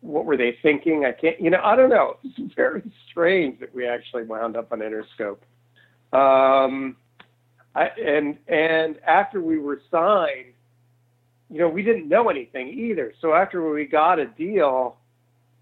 what 0.00 0.24
were 0.24 0.36
they 0.36 0.56
thinking? 0.62 1.04
I 1.04 1.12
can't, 1.12 1.40
you 1.40 1.50
know, 1.50 1.60
I 1.62 1.76
don't 1.76 1.90
know. 1.90 2.16
It's 2.24 2.54
very 2.54 2.82
strange 3.10 3.60
that 3.60 3.74
we 3.74 3.86
actually 3.86 4.24
wound 4.24 4.56
up 4.56 4.72
on 4.72 4.80
Interscope. 4.80 5.38
Um, 6.12 6.96
I, 7.74 7.88
and 8.04 8.36
and 8.48 8.98
after 9.06 9.40
we 9.40 9.58
were 9.58 9.80
signed, 9.90 10.54
you 11.50 11.58
know, 11.58 11.68
we 11.68 11.82
didn't 11.82 12.08
know 12.08 12.28
anything 12.28 12.68
either. 12.68 13.12
So 13.20 13.34
after 13.34 13.70
we 13.70 13.84
got 13.84 14.18
a 14.18 14.26
deal, 14.26 14.96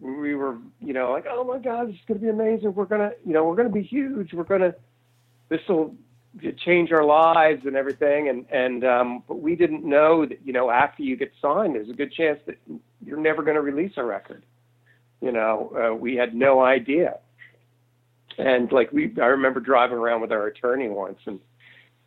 we 0.01 0.35
were, 0.35 0.57
you 0.81 0.92
know, 0.92 1.12
like, 1.12 1.27
oh 1.29 1.44
my 1.44 1.59
God, 1.59 1.88
this 1.88 1.96
is 1.96 2.01
going 2.07 2.20
to 2.20 2.24
be 2.24 2.31
amazing. 2.31 2.74
We're 2.74 2.85
gonna, 2.85 3.12
you 3.27 3.33
know, 3.33 3.44
we're 3.44 3.57
going 3.57 3.68
to 3.68 3.74
be 3.74 3.83
huge. 3.83 4.33
We're 4.33 4.44
gonna, 4.44 4.74
this 5.48 5.61
will 5.68 5.94
change 6.64 6.92
our 6.92 7.05
lives 7.05 7.62
and 7.66 7.77
everything. 7.77 8.29
And 8.29 8.46
and 8.51 8.85
um, 8.85 9.22
but 9.27 9.40
we 9.40 9.57
didn't 9.57 9.85
know 9.85 10.24
that, 10.27 10.38
you 10.44 10.53
know, 10.53 10.70
after 10.70 11.03
you 11.03 11.16
get 11.16 11.33
signed, 11.42 11.74
there's 11.74 11.90
a 11.90 11.94
good 11.94 12.12
chance 12.12 12.38
that 12.46 12.57
you're 13.04 13.18
never 13.18 13.42
going 13.42 13.56
to 13.56 13.62
release 13.62 13.92
a 13.96 14.04
record. 14.04 14.44
You 15.20 15.32
know, 15.32 15.72
uh, 15.76 15.94
we 15.94 16.16
had 16.16 16.34
no 16.34 16.62
idea. 16.62 17.18
And 18.38 18.70
like 18.70 18.92
we, 18.92 19.12
I 19.20 19.26
remember 19.26 19.61
driving 19.61 19.98
around 19.98 20.20
with 20.20 20.32
our 20.32 20.46
attorney 20.46 20.88
once, 20.88 21.18
and 21.26 21.40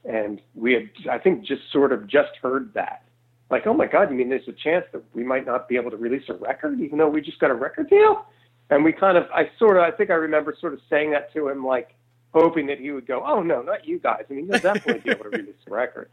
and 0.03 0.41
we 0.55 0.73
had, 0.73 0.89
I 1.09 1.19
think, 1.19 1.45
just 1.45 1.61
sort 1.71 1.91
of 1.91 2.07
just 2.07 2.31
heard 2.41 2.73
that, 2.73 3.03
like, 3.51 3.67
oh 3.67 3.73
my 3.73 3.85
God, 3.85 4.09
you 4.09 4.15
mean 4.17 4.29
there's 4.29 4.47
a 4.47 4.53
chance 4.53 4.85
that 4.93 5.03
we 5.13 5.23
might 5.23 5.45
not 5.45 5.67
be 5.67 5.75
able 5.75 5.91
to 5.91 5.97
release 5.97 6.23
a 6.29 6.33
record, 6.33 6.79
even 6.79 6.97
though 6.97 7.09
we 7.09 7.21
just 7.21 7.39
got 7.39 7.51
a 7.51 7.53
record 7.53 7.89
deal? 7.89 8.25
And 8.71 8.83
we 8.83 8.93
kind 8.93 9.17
of, 9.17 9.25
I 9.31 9.51
sort 9.59 9.77
of, 9.77 9.83
I 9.83 9.91
think 9.91 10.09
I 10.09 10.13
remember 10.13 10.55
sort 10.59 10.73
of 10.73 10.79
saying 10.89 11.11
that 11.11 11.31
to 11.33 11.49
him, 11.49 11.63
like, 11.65 11.93
hoping 12.33 12.65
that 12.67 12.79
he 12.79 12.91
would 12.91 13.05
go, 13.05 13.21
oh 13.25 13.43
no, 13.43 13.61
not 13.61 13.85
you 13.85 13.99
guys. 13.99 14.23
I 14.29 14.33
mean, 14.33 14.47
you'll 14.47 14.59
definitely 14.59 15.01
be 15.01 15.11
able 15.11 15.25
to 15.25 15.29
release 15.29 15.55
a 15.67 15.69
record. 15.69 16.09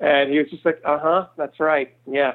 And 0.00 0.30
he 0.30 0.38
was 0.38 0.50
just 0.50 0.64
like, 0.66 0.80
uh 0.84 0.98
huh, 1.00 1.26
that's 1.36 1.58
right, 1.60 1.94
yeah, 2.06 2.32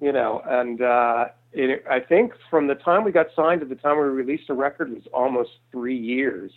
you 0.00 0.12
know, 0.12 0.42
and 0.46 0.80
uh, 0.80 1.26
it, 1.52 1.84
I 1.90 2.00
think 2.00 2.32
from 2.50 2.66
the 2.66 2.74
time 2.74 3.04
we 3.04 3.12
got 3.12 3.26
signed 3.34 3.60
to 3.60 3.66
the 3.66 3.74
time 3.74 3.96
we 3.98 4.04
released 4.04 4.48
a 4.48 4.54
record 4.54 4.90
was 4.90 5.02
almost 5.12 5.50
three 5.72 5.96
years, 5.98 6.52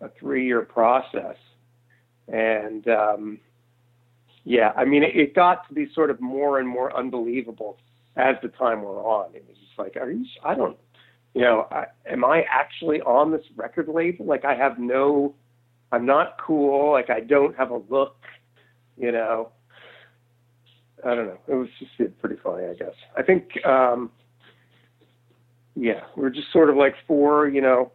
a 0.00 0.08
three-year 0.18 0.62
process, 0.62 1.36
and 2.28 2.88
um, 2.88 3.38
yeah, 4.44 4.72
I 4.76 4.84
mean, 4.84 5.02
it, 5.02 5.16
it 5.16 5.34
got 5.34 5.66
to 5.68 5.74
be 5.74 5.88
sort 5.92 6.08
of 6.08 6.20
more 6.20 6.60
and 6.60 6.68
more 6.68 6.96
unbelievable 6.96 7.78
as 8.16 8.36
the 8.42 8.48
time 8.48 8.82
wore 8.82 9.04
on. 9.04 9.34
It 9.34 9.44
was 9.48 9.56
just 9.56 9.78
like, 9.78 9.96
are 9.96 10.10
you? 10.10 10.24
I 10.44 10.54
don't, 10.54 10.76
you 11.34 11.42
know, 11.42 11.66
I, 11.70 11.86
am 12.08 12.24
I 12.24 12.44
actually 12.50 13.00
on 13.02 13.32
this 13.32 13.42
record 13.56 13.88
label? 13.88 14.24
Like, 14.24 14.44
I 14.44 14.54
have 14.54 14.78
no, 14.78 15.34
I'm 15.92 16.06
not 16.06 16.36
cool. 16.40 16.92
Like, 16.92 17.10
I 17.10 17.20
don't 17.20 17.56
have 17.56 17.70
a 17.70 17.82
look, 17.90 18.16
you 18.96 19.12
know. 19.12 19.50
I 21.06 21.14
don't 21.14 21.26
know. 21.26 21.38
It 21.46 21.54
was 21.54 21.68
just 21.78 22.18
pretty 22.20 22.36
funny, 22.42 22.66
I 22.66 22.74
guess. 22.74 22.94
I 23.16 23.22
think, 23.22 23.64
um, 23.64 24.10
yeah, 25.76 26.00
we're 26.16 26.30
just 26.30 26.52
sort 26.52 26.68
of 26.68 26.76
like 26.76 26.94
four, 27.06 27.46
you 27.46 27.60
know, 27.60 27.92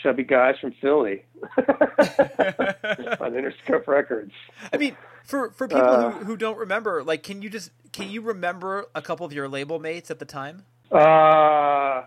chubby 0.00 0.22
guys 0.22 0.54
from 0.60 0.72
Philly 0.80 1.24
on 1.58 3.32
Interscope 3.32 3.88
Records. 3.88 4.32
I 4.72 4.76
mean, 4.76 4.96
for 5.24 5.50
for 5.50 5.66
people 5.66 5.82
uh, 5.82 6.10
who, 6.10 6.24
who 6.24 6.36
don't 6.36 6.56
remember, 6.56 7.02
like, 7.02 7.24
can 7.24 7.42
you 7.42 7.50
just 7.50 7.72
can 7.92 8.10
you 8.10 8.20
remember 8.20 8.86
a 8.94 9.02
couple 9.02 9.26
of 9.26 9.32
your 9.32 9.48
label 9.48 9.80
mates 9.80 10.10
at 10.10 10.20
the 10.20 10.24
time? 10.24 10.64
Uh, 10.92 12.02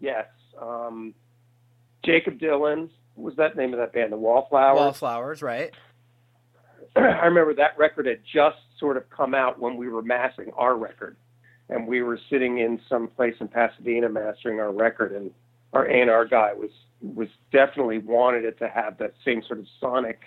yes. 0.00 0.26
Um, 0.60 1.14
Jakob 2.02 2.38
Dylan 2.38 2.88
was 3.14 3.34
that 3.36 3.56
name 3.56 3.74
of 3.74 3.78
that 3.80 3.92
band, 3.92 4.12
the 4.12 4.16
Wallflowers. 4.16 4.78
Wallflowers, 4.78 5.42
right? 5.42 5.74
I 7.22 7.26
remember 7.26 7.54
that 7.54 7.76
record 7.78 8.06
had 8.06 8.20
just 8.24 8.56
sort 8.78 8.96
of 8.96 9.08
come 9.10 9.34
out 9.34 9.60
when 9.60 9.76
we 9.76 9.88
were 9.88 10.02
mastering 10.02 10.50
our 10.56 10.76
record, 10.76 11.16
and 11.68 11.86
we 11.86 12.02
were 12.02 12.18
sitting 12.30 12.58
in 12.58 12.80
some 12.88 13.08
place 13.08 13.34
in 13.40 13.48
Pasadena 13.48 14.08
mastering 14.08 14.60
our 14.60 14.72
record, 14.72 15.12
and 15.12 15.30
our 15.72 15.86
A&R 15.86 16.26
guy 16.26 16.52
was 16.54 16.70
was 17.02 17.28
definitely 17.52 17.98
wanted 17.98 18.44
it 18.44 18.58
to 18.58 18.68
have 18.68 18.96
that 18.98 19.12
same 19.24 19.42
sort 19.46 19.58
of 19.58 19.66
sonic, 19.78 20.20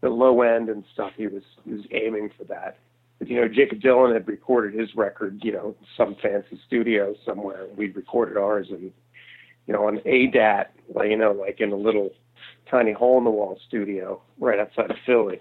the 0.00 0.08
low 0.08 0.40
end 0.40 0.70
and 0.70 0.84
stuff. 0.94 1.12
He 1.16 1.26
was 1.26 1.42
he 1.64 1.74
was 1.74 1.84
aiming 1.92 2.30
for 2.36 2.44
that. 2.44 2.78
But, 3.18 3.28
you 3.28 3.40
know, 3.40 3.48
Jakob 3.48 3.80
Dylan 3.80 4.14
had 4.14 4.28
recorded 4.28 4.78
his 4.78 4.94
record, 4.94 5.40
you 5.42 5.52
know, 5.52 5.74
some 5.96 6.16
fancy 6.22 6.58
studio 6.66 7.14
somewhere. 7.26 7.66
We'd 7.76 7.96
recorded 7.96 8.36
ours 8.36 8.68
and, 8.70 8.92
you 9.66 9.74
know, 9.74 9.88
on 9.88 9.98
ADAT, 10.06 10.66
you 11.04 11.16
know, 11.16 11.32
like 11.32 11.60
in 11.60 11.72
a 11.72 11.76
little 11.76 12.10
tiny 12.70 12.92
hole 12.92 13.18
in 13.18 13.24
the 13.24 13.30
wall 13.30 13.58
studio 13.66 14.22
right 14.38 14.60
outside 14.60 14.90
of 14.90 14.96
Philly. 15.04 15.40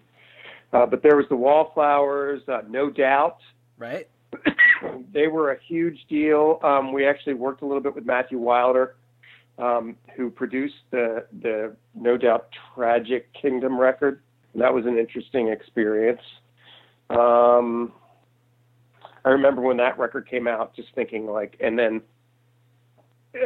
Uh, 0.74 0.86
but 0.86 1.02
there 1.02 1.16
was 1.16 1.26
the 1.30 1.36
Wallflowers, 1.36 2.42
uh, 2.48 2.62
no 2.68 2.90
doubt. 2.90 3.38
Right. 3.78 4.08
they 5.14 5.28
were 5.28 5.52
a 5.52 5.58
huge 5.68 6.00
deal. 6.10 6.60
Um, 6.64 6.92
we 6.92 7.08
actually 7.08 7.36
worked 7.36 7.62
a 7.62 7.66
little 7.66 7.82
bit 7.82 7.96
with 7.96 8.06
Matthew 8.06 8.38
Wilder, 8.38 8.96
um, 9.58 9.96
who 10.16 10.30
produced 10.30 10.76
the 10.92 11.26
the 11.42 11.76
No 11.96 12.18
Doubt 12.18 12.48
Tragic 12.76 13.30
Kingdom 13.34 13.80
record. 13.80 14.22
That 14.56 14.74
was 14.74 14.86
an 14.86 14.98
interesting 14.98 15.50
experience. 15.50 16.22
Um, 17.10 17.94
I 19.24 19.30
remember 19.30 19.62
when 19.62 19.78
that 19.78 19.98
record 19.98 20.30
came 20.30 20.48
out, 20.48 20.76
just 20.76 20.90
thinking 20.96 21.28
like, 21.28 21.58
and 21.60 21.78
then 21.78 22.02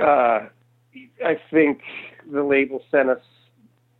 uh, 0.01 0.47
I 1.25 1.39
think 1.51 1.81
the 2.31 2.43
label 2.43 2.81
sent 2.91 3.09
us 3.09 3.21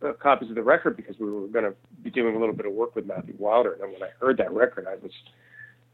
uh, 0.02 0.12
copies 0.14 0.48
of 0.48 0.54
the 0.54 0.62
record 0.62 0.96
because 0.96 1.18
we 1.18 1.30
were 1.30 1.46
going 1.48 1.64
to 1.64 1.74
be 2.02 2.10
doing 2.10 2.36
a 2.36 2.38
little 2.38 2.54
bit 2.54 2.66
of 2.66 2.72
work 2.72 2.94
with 2.94 3.06
Matthew 3.06 3.34
Wilder. 3.38 3.78
And 3.80 3.92
when 3.92 4.02
I 4.02 4.10
heard 4.20 4.36
that 4.38 4.52
record, 4.52 4.86
I 4.88 4.96
was, 4.96 5.12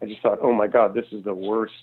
I 0.03 0.07
just 0.07 0.21
thought, 0.23 0.39
oh 0.43 0.53
my 0.53 0.67
God, 0.67 0.95
this 0.95 1.07
is 1.13 1.25
the 1.25 1.35
worst 1.35 1.75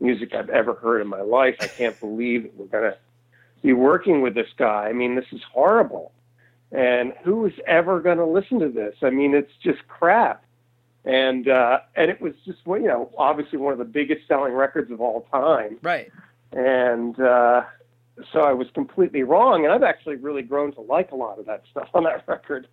music 0.00 0.34
I've 0.34 0.50
ever 0.50 0.74
heard 0.74 1.00
in 1.00 1.08
my 1.08 1.20
life. 1.20 1.56
I 1.60 1.66
can't 1.66 1.98
believe 2.00 2.44
that 2.44 2.56
we're 2.56 2.66
going 2.66 2.92
to 2.92 2.98
be 3.62 3.72
working 3.72 4.22
with 4.22 4.34
this 4.34 4.48
guy. 4.56 4.88
I 4.88 4.92
mean, 4.92 5.16
this 5.16 5.26
is 5.32 5.40
horrible. 5.52 6.12
And 6.72 7.12
who 7.22 7.46
is 7.46 7.54
ever 7.66 8.00
going 8.00 8.18
to 8.18 8.26
listen 8.26 8.58
to 8.60 8.68
this? 8.68 8.96
I 9.02 9.10
mean, 9.10 9.34
it's 9.34 9.52
just 9.62 9.86
crap. 9.88 10.44
And 11.04 11.48
uh, 11.48 11.78
and 11.94 12.10
it 12.10 12.20
was 12.20 12.34
just 12.44 12.58
you 12.66 12.80
know 12.80 13.12
obviously 13.16 13.58
one 13.58 13.72
of 13.72 13.78
the 13.78 13.84
biggest 13.84 14.26
selling 14.26 14.52
records 14.52 14.90
of 14.90 15.00
all 15.00 15.20
time. 15.30 15.78
Right. 15.80 16.10
And 16.50 17.18
uh, 17.20 17.62
so 18.32 18.40
I 18.40 18.52
was 18.52 18.68
completely 18.74 19.22
wrong, 19.22 19.64
and 19.64 19.72
I've 19.72 19.82
actually 19.82 20.16
really 20.16 20.42
grown 20.42 20.72
to 20.74 20.80
like 20.80 21.12
a 21.12 21.16
lot 21.16 21.38
of 21.38 21.46
that 21.46 21.62
stuff 21.70 21.88
on 21.94 22.04
that 22.04 22.24
record, 22.28 22.68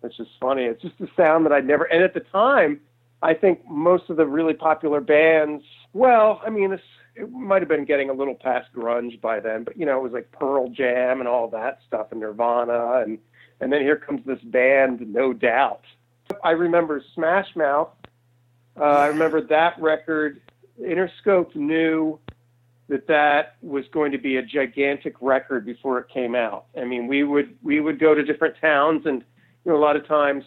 which 0.00 0.18
is 0.18 0.28
funny. 0.40 0.64
It's 0.64 0.82
just 0.82 1.00
a 1.00 1.08
sound 1.16 1.44
that 1.46 1.52
I'd 1.52 1.66
never. 1.66 1.84
And 1.84 2.02
at 2.02 2.14
the 2.14 2.20
time, 2.20 2.80
I 3.22 3.34
think 3.34 3.60
most 3.68 4.10
of 4.10 4.16
the 4.16 4.26
really 4.26 4.54
popular 4.54 5.00
bands. 5.00 5.64
Well, 5.92 6.40
I 6.44 6.50
mean, 6.50 6.72
it's, 6.72 6.82
it 7.14 7.30
might 7.30 7.60
have 7.60 7.68
been 7.68 7.84
getting 7.84 8.10
a 8.10 8.14
little 8.14 8.34
past 8.34 8.68
grunge 8.74 9.20
by 9.20 9.40
then, 9.40 9.64
but 9.64 9.76
you 9.76 9.86
know, 9.86 9.98
it 9.98 10.02
was 10.02 10.12
like 10.12 10.32
Pearl 10.32 10.68
Jam 10.68 11.20
and 11.20 11.28
all 11.28 11.48
that 11.48 11.80
stuff, 11.86 12.08
and 12.10 12.20
Nirvana, 12.20 13.02
and 13.04 13.18
and 13.60 13.72
then 13.72 13.82
here 13.82 13.96
comes 13.96 14.24
this 14.26 14.40
band, 14.42 15.00
No 15.12 15.32
Doubt. 15.32 15.84
I 16.42 16.50
remember 16.50 17.02
Smash 17.14 17.54
Mouth. 17.54 17.90
Uh, 18.80 18.84
I 18.84 19.06
remember 19.08 19.42
that 19.42 19.80
record. 19.80 20.40
Interscope 20.80 21.54
knew 21.54 22.18
that 22.88 23.06
that 23.06 23.56
was 23.62 23.84
going 23.92 24.12
to 24.12 24.18
be 24.18 24.36
a 24.36 24.42
gigantic 24.42 25.14
record 25.20 25.64
before 25.64 25.98
it 25.98 26.08
came 26.08 26.34
out. 26.34 26.66
I 26.76 26.84
mean, 26.84 27.06
we 27.06 27.24
would 27.24 27.56
we 27.62 27.80
would 27.80 27.98
go 27.98 28.14
to 28.14 28.22
different 28.22 28.56
towns, 28.60 29.06
and 29.06 29.22
you 29.64 29.72
know, 29.72 29.78
a 29.78 29.80
lot 29.80 29.96
of 29.96 30.06
times, 30.06 30.44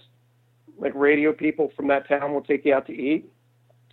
like 0.78 0.94
radio 0.96 1.32
people 1.32 1.72
from 1.76 1.88
that 1.88 2.08
town 2.08 2.34
will 2.34 2.42
take 2.42 2.66
you 2.66 2.74
out 2.74 2.86
to 2.88 2.94
eat, 2.94 3.30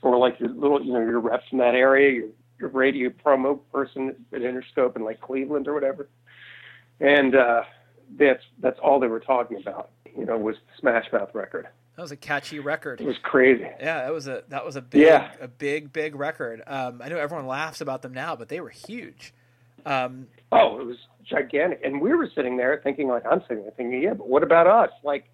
or 0.02 0.18
like 0.18 0.38
your 0.40 0.50
little, 0.50 0.84
you 0.84 0.92
know, 0.92 1.00
your 1.00 1.20
reps 1.20 1.48
from 1.48 1.58
that 1.58 1.74
area, 1.74 2.12
your, 2.12 2.28
your 2.58 2.70
radio 2.70 3.10
promo 3.10 3.60
person 3.72 4.14
at 4.32 4.40
Interscope 4.40 4.96
in 4.96 5.04
like 5.04 5.20
Cleveland 5.20 5.68
or 5.68 5.74
whatever, 5.74 6.08
and 7.00 7.34
uh, 7.34 7.62
that's 8.18 8.42
that's 8.60 8.78
all 8.80 9.00
they 9.00 9.06
were 9.06 9.20
talking 9.20 9.58
about. 9.58 9.90
You 10.16 10.26
know, 10.26 10.36
was 10.36 10.56
the 10.56 10.80
Smash 10.80 11.06
Mouth 11.12 11.30
record. 11.32 11.68
That 11.96 12.02
was 12.02 12.12
a 12.12 12.16
catchy 12.16 12.58
record. 12.58 13.00
It 13.00 13.06
was 13.06 13.18
crazy. 13.22 13.66
Yeah, 13.78 14.04
that 14.04 14.12
was 14.12 14.26
a 14.26 14.44
that 14.48 14.64
was 14.64 14.76
a 14.76 14.82
big 14.82 15.02
yeah. 15.02 15.32
a 15.40 15.48
big 15.48 15.92
big 15.92 16.14
record. 16.14 16.62
Um, 16.66 17.02
I 17.02 17.08
know 17.08 17.18
everyone 17.18 17.46
laughs 17.46 17.80
about 17.82 18.00
them 18.02 18.14
now, 18.14 18.34
but 18.34 18.48
they 18.48 18.60
were 18.60 18.70
huge. 18.70 19.34
Um, 19.84 20.28
oh, 20.52 20.80
it 20.80 20.86
was 20.86 20.96
gigantic, 21.24 21.80
and 21.84 22.00
we 22.00 22.14
were 22.14 22.28
sitting 22.34 22.56
there 22.56 22.80
thinking, 22.82 23.08
like 23.08 23.24
I'm 23.30 23.42
sitting 23.42 23.62
there 23.62 23.72
thinking, 23.72 24.02
yeah, 24.02 24.14
but 24.14 24.26
what 24.26 24.42
about 24.42 24.66
us? 24.66 24.90
Like, 25.02 25.28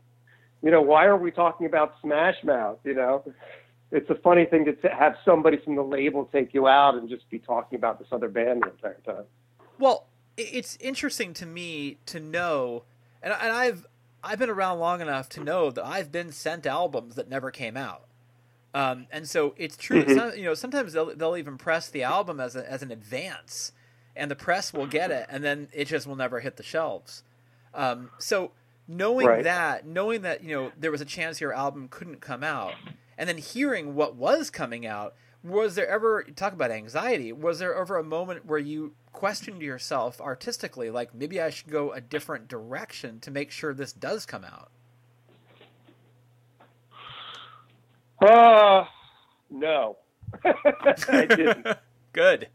you 0.62 0.70
know, 0.70 0.82
why 0.82 1.04
are 1.06 1.16
we 1.16 1.30
talking 1.30 1.66
about 1.66 1.94
Smash 2.02 2.42
Mouth? 2.42 2.78
You 2.82 2.94
know, 2.94 3.22
it's 3.92 4.10
a 4.10 4.16
funny 4.16 4.44
thing 4.44 4.64
to 4.64 4.72
t- 4.72 4.88
have 4.88 5.16
somebody 5.24 5.58
from 5.58 5.76
the 5.76 5.82
label 5.82 6.28
take 6.32 6.54
you 6.54 6.66
out 6.66 6.96
and 6.96 7.08
just 7.08 7.28
be 7.30 7.38
talking 7.38 7.76
about 7.76 8.00
this 8.00 8.08
other 8.10 8.28
band 8.28 8.62
the 8.64 8.70
entire 8.70 9.00
time. 9.06 9.24
Well, 9.78 10.06
it's 10.36 10.76
interesting 10.80 11.34
to 11.34 11.46
me 11.46 11.98
to 12.06 12.18
know, 12.18 12.84
and, 13.22 13.32
and 13.32 13.52
I've 13.52 13.86
I've 14.22 14.38
been 14.38 14.50
around 14.50 14.78
long 14.80 15.00
enough 15.00 15.28
to 15.30 15.40
know 15.44 15.70
that 15.70 15.84
I've 15.84 16.10
been 16.10 16.32
sent 16.32 16.66
albums 16.66 17.14
that 17.14 17.28
never 17.28 17.50
came 17.50 17.76
out. 17.76 18.04
Um, 18.74 19.06
and 19.10 19.28
so 19.28 19.54
it's 19.56 19.76
true. 19.76 20.04
Mhm. 20.04 20.14
Some, 20.14 20.32
you 20.36 20.44
know, 20.44 20.54
sometimes 20.54 20.92
they'll 20.92 21.14
they'll 21.16 21.36
even 21.36 21.56
press 21.56 21.88
the 21.88 22.02
album 22.02 22.38
as 22.40 22.54
a, 22.54 22.70
as 22.70 22.82
an 22.82 22.90
advance, 22.90 23.72
and 24.14 24.30
the 24.30 24.36
press 24.36 24.72
will 24.74 24.86
get 24.86 25.10
it, 25.10 25.26
and 25.30 25.42
then 25.42 25.68
it 25.72 25.86
just 25.86 26.06
will 26.06 26.16
never 26.16 26.40
hit 26.40 26.56
the 26.56 26.62
shelves. 26.62 27.22
Um, 27.74 28.10
so 28.18 28.52
knowing 28.86 29.26
Right. 29.26 29.44
that, 29.44 29.86
knowing 29.86 30.22
that 30.22 30.42
you 30.44 30.54
know 30.54 30.72
there 30.78 30.90
was 30.90 31.00
a 31.00 31.06
chance 31.06 31.40
your 31.40 31.54
album 31.54 31.88
couldn't 31.88 32.20
come 32.20 32.44
out, 32.44 32.74
and 33.16 33.28
then 33.28 33.38
hearing 33.38 33.94
what 33.94 34.16
was 34.16 34.50
coming 34.50 34.84
out, 34.86 35.14
was 35.42 35.74
there 35.74 35.88
ever 35.88 36.24
talk 36.34 36.52
about 36.52 36.70
anxiety? 36.70 37.32
Was 37.32 37.58
there 37.58 37.74
ever 37.74 37.96
a 37.96 38.04
moment 38.04 38.46
where 38.46 38.58
you 38.58 38.94
questioned 39.12 39.62
yourself 39.62 40.20
artistically, 40.20 40.90
like 40.90 41.14
maybe 41.14 41.40
I 41.40 41.50
should 41.50 41.70
go 41.70 41.92
a 41.92 42.00
different 42.00 42.48
direction 42.48 43.20
to 43.20 43.30
make 43.30 43.50
sure 43.50 43.72
this 43.72 43.92
does 43.92 44.26
come 44.26 44.44
out? 44.44 44.70
Uh, 48.20 48.84
no, 49.50 49.96
I 50.44 51.26
didn't. 51.26 51.66
Good. 52.12 52.48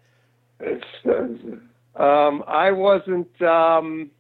um, 1.96 2.44
I 2.48 2.72
wasn't 2.72 3.42
um, 3.42 4.12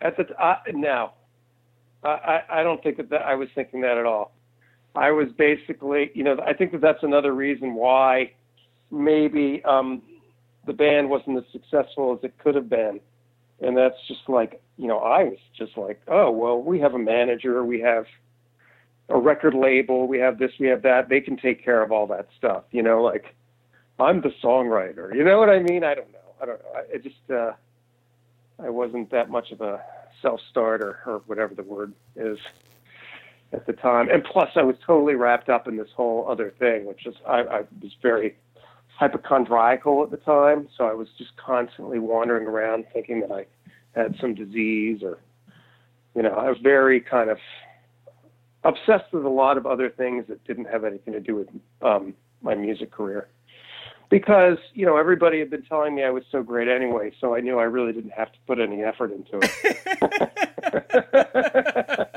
at 0.00 0.16
the 0.16 0.24
t- 0.24 0.34
I, 0.38 0.56
no. 0.72 1.12
I, 2.02 2.08
I 2.08 2.60
I 2.60 2.62
don't 2.62 2.82
think 2.82 2.98
that, 2.98 3.10
that 3.10 3.22
I 3.22 3.34
was 3.34 3.48
thinking 3.54 3.80
that 3.82 3.96
at 3.96 4.04
all. 4.04 4.32
I 4.94 5.10
was 5.12 5.28
basically, 5.36 6.10
you 6.14 6.24
know, 6.24 6.36
I 6.44 6.52
think 6.52 6.72
that 6.72 6.80
that's 6.80 7.02
another 7.02 7.32
reason 7.32 7.74
why 7.74 8.32
maybe 8.90 9.62
um, 9.64 10.02
the 10.66 10.72
band 10.72 11.08
wasn't 11.08 11.38
as 11.38 11.44
successful 11.52 12.12
as 12.16 12.24
it 12.24 12.36
could 12.38 12.54
have 12.54 12.68
been, 12.68 13.00
and 13.60 13.76
that's 13.76 13.96
just 14.08 14.28
like, 14.28 14.60
you 14.76 14.88
know, 14.88 14.98
I 14.98 15.24
was 15.24 15.38
just 15.56 15.76
like, 15.76 16.00
oh 16.08 16.30
well, 16.30 16.60
we 16.60 16.80
have 16.80 16.94
a 16.94 16.98
manager, 16.98 17.64
we 17.64 17.80
have 17.80 18.06
a 19.08 19.18
record 19.18 19.54
label, 19.54 20.08
we 20.08 20.18
have 20.18 20.38
this, 20.38 20.52
we 20.58 20.68
have 20.68 20.82
that. 20.82 21.08
They 21.08 21.20
can 21.20 21.36
take 21.36 21.64
care 21.64 21.82
of 21.82 21.92
all 21.92 22.06
that 22.08 22.28
stuff, 22.36 22.64
you 22.70 22.82
know, 22.82 23.02
like 23.02 23.34
I'm 24.00 24.20
the 24.22 24.32
songwriter. 24.42 25.14
You 25.14 25.24
know 25.24 25.38
what 25.38 25.50
I 25.50 25.60
mean? 25.60 25.84
I 25.84 25.94
don't 25.94 26.10
know. 26.12 26.18
I 26.40 26.46
don't 26.46 26.60
know. 26.62 26.80
I, 26.94 26.96
just 26.98 27.30
uh, 27.30 27.52
I 28.58 28.70
wasn't 28.70 29.10
that 29.10 29.30
much 29.30 29.52
of 29.52 29.60
a 29.60 29.82
self 30.22 30.40
starter 30.50 31.00
or 31.06 31.22
whatever 31.26 31.54
the 31.54 31.62
word 31.62 31.92
is 32.16 32.38
at 33.52 33.66
the 33.66 33.72
time. 33.72 34.08
And 34.10 34.22
plus, 34.24 34.50
I 34.54 34.62
was 34.62 34.76
totally 34.86 35.14
wrapped 35.14 35.48
up 35.48 35.66
in 35.66 35.76
this 35.76 35.88
whole 35.96 36.26
other 36.28 36.52
thing, 36.58 36.86
which 36.86 37.06
is 37.06 37.14
I, 37.26 37.40
I 37.40 37.60
was 37.82 37.92
very 38.02 38.36
hypochondriacal 38.98 40.02
at 40.04 40.10
the 40.10 40.18
time. 40.18 40.68
So 40.76 40.84
I 40.84 40.92
was 40.92 41.08
just 41.18 41.36
constantly 41.36 41.98
wandering 41.98 42.46
around 42.46 42.84
thinking 42.92 43.20
that 43.20 43.32
I 43.32 43.46
had 43.94 44.14
some 44.20 44.34
disease 44.34 45.02
or, 45.02 45.18
you 46.14 46.22
know, 46.22 46.34
I 46.34 46.48
was 46.48 46.58
very 46.62 47.00
kind 47.00 47.30
of 47.30 47.38
obsessed 48.62 49.12
with 49.12 49.24
a 49.24 49.28
lot 49.30 49.56
of 49.56 49.66
other 49.66 49.88
things 49.88 50.26
that 50.28 50.44
didn't 50.44 50.66
have 50.66 50.84
anything 50.84 51.14
to 51.14 51.20
do 51.20 51.34
with 51.34 51.48
um, 51.82 52.14
my 52.42 52.54
music 52.54 52.90
career 52.90 53.28
because 54.10 54.58
you 54.74 54.84
know 54.84 54.96
everybody 54.96 55.38
had 55.38 55.48
been 55.50 55.62
telling 55.62 55.94
me 55.94 56.02
I 56.02 56.10
was 56.10 56.24
so 56.30 56.42
great 56.42 56.68
anyway, 56.68 57.12
so 57.20 57.34
I 57.34 57.40
knew 57.40 57.58
I 57.58 57.64
really 57.64 57.92
didn't 57.92 58.10
have 58.10 58.30
to 58.32 58.38
put 58.46 58.58
any 58.58 58.82
effort 58.82 59.12
into 59.12 59.38
it. 59.40 59.50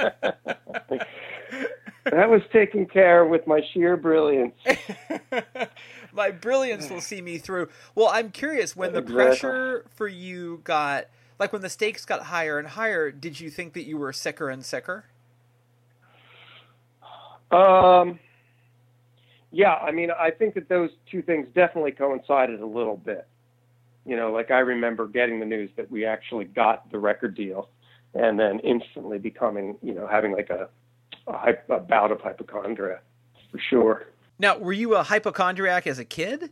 that 2.05 2.29
was 2.29 2.41
taken 2.51 2.85
care 2.85 3.23
of 3.23 3.29
with 3.29 3.47
my 3.47 3.61
sheer 3.73 3.97
brilliance. 3.97 4.55
My 6.13 6.29
brilliance 6.29 6.91
will 6.91 7.01
see 7.01 7.21
me 7.21 7.39
through. 7.39 7.69
Well, 7.95 8.09
I'm 8.11 8.29
curious 8.29 8.75
when 8.75 8.93
the 8.93 9.01
pressure 9.01 9.85
for 9.95 10.07
you 10.07 10.61
got 10.63 11.05
like 11.39 11.51
when 11.51 11.63
the 11.63 11.69
stakes 11.69 12.05
got 12.05 12.23
higher 12.23 12.59
and 12.59 12.67
higher, 12.67 13.11
did 13.11 13.39
you 13.39 13.49
think 13.49 13.73
that 13.73 13.83
you 13.83 13.97
were 13.97 14.13
sicker 14.13 14.49
and 14.49 14.63
sicker? 14.63 15.05
Um, 17.51 18.19
yeah, 19.51 19.73
I 19.73 19.91
mean, 19.91 20.09
I 20.11 20.31
think 20.31 20.53
that 20.55 20.69
those 20.69 20.89
two 21.09 21.21
things 21.21 21.47
definitely 21.55 21.91
coincided 21.91 22.61
a 22.61 22.65
little 22.65 22.97
bit. 22.97 23.27
You 24.05 24.15
know, 24.15 24.31
like 24.31 24.51
I 24.51 24.59
remember 24.59 25.07
getting 25.07 25.39
the 25.39 25.45
news 25.45 25.69
that 25.77 25.89
we 25.89 26.05
actually 26.05 26.45
got 26.45 26.91
the 26.91 26.99
record 26.99 27.35
deal, 27.35 27.69
and 28.13 28.39
then 28.39 28.59
instantly 28.59 29.17
becoming, 29.17 29.77
you 29.81 29.93
know, 29.93 30.07
having 30.07 30.31
like 30.33 30.49
a 30.49 30.69
a, 31.27 31.53
a 31.69 31.79
bout 31.79 32.11
of 32.11 32.21
hypochondria, 32.21 32.99
for 33.51 33.59
sure. 33.69 34.07
Now, 34.39 34.57
were 34.57 34.73
you 34.73 34.95
a 34.95 35.03
hypochondriac 35.03 35.87
as 35.87 35.99
a 35.99 36.05
kid? 36.05 36.51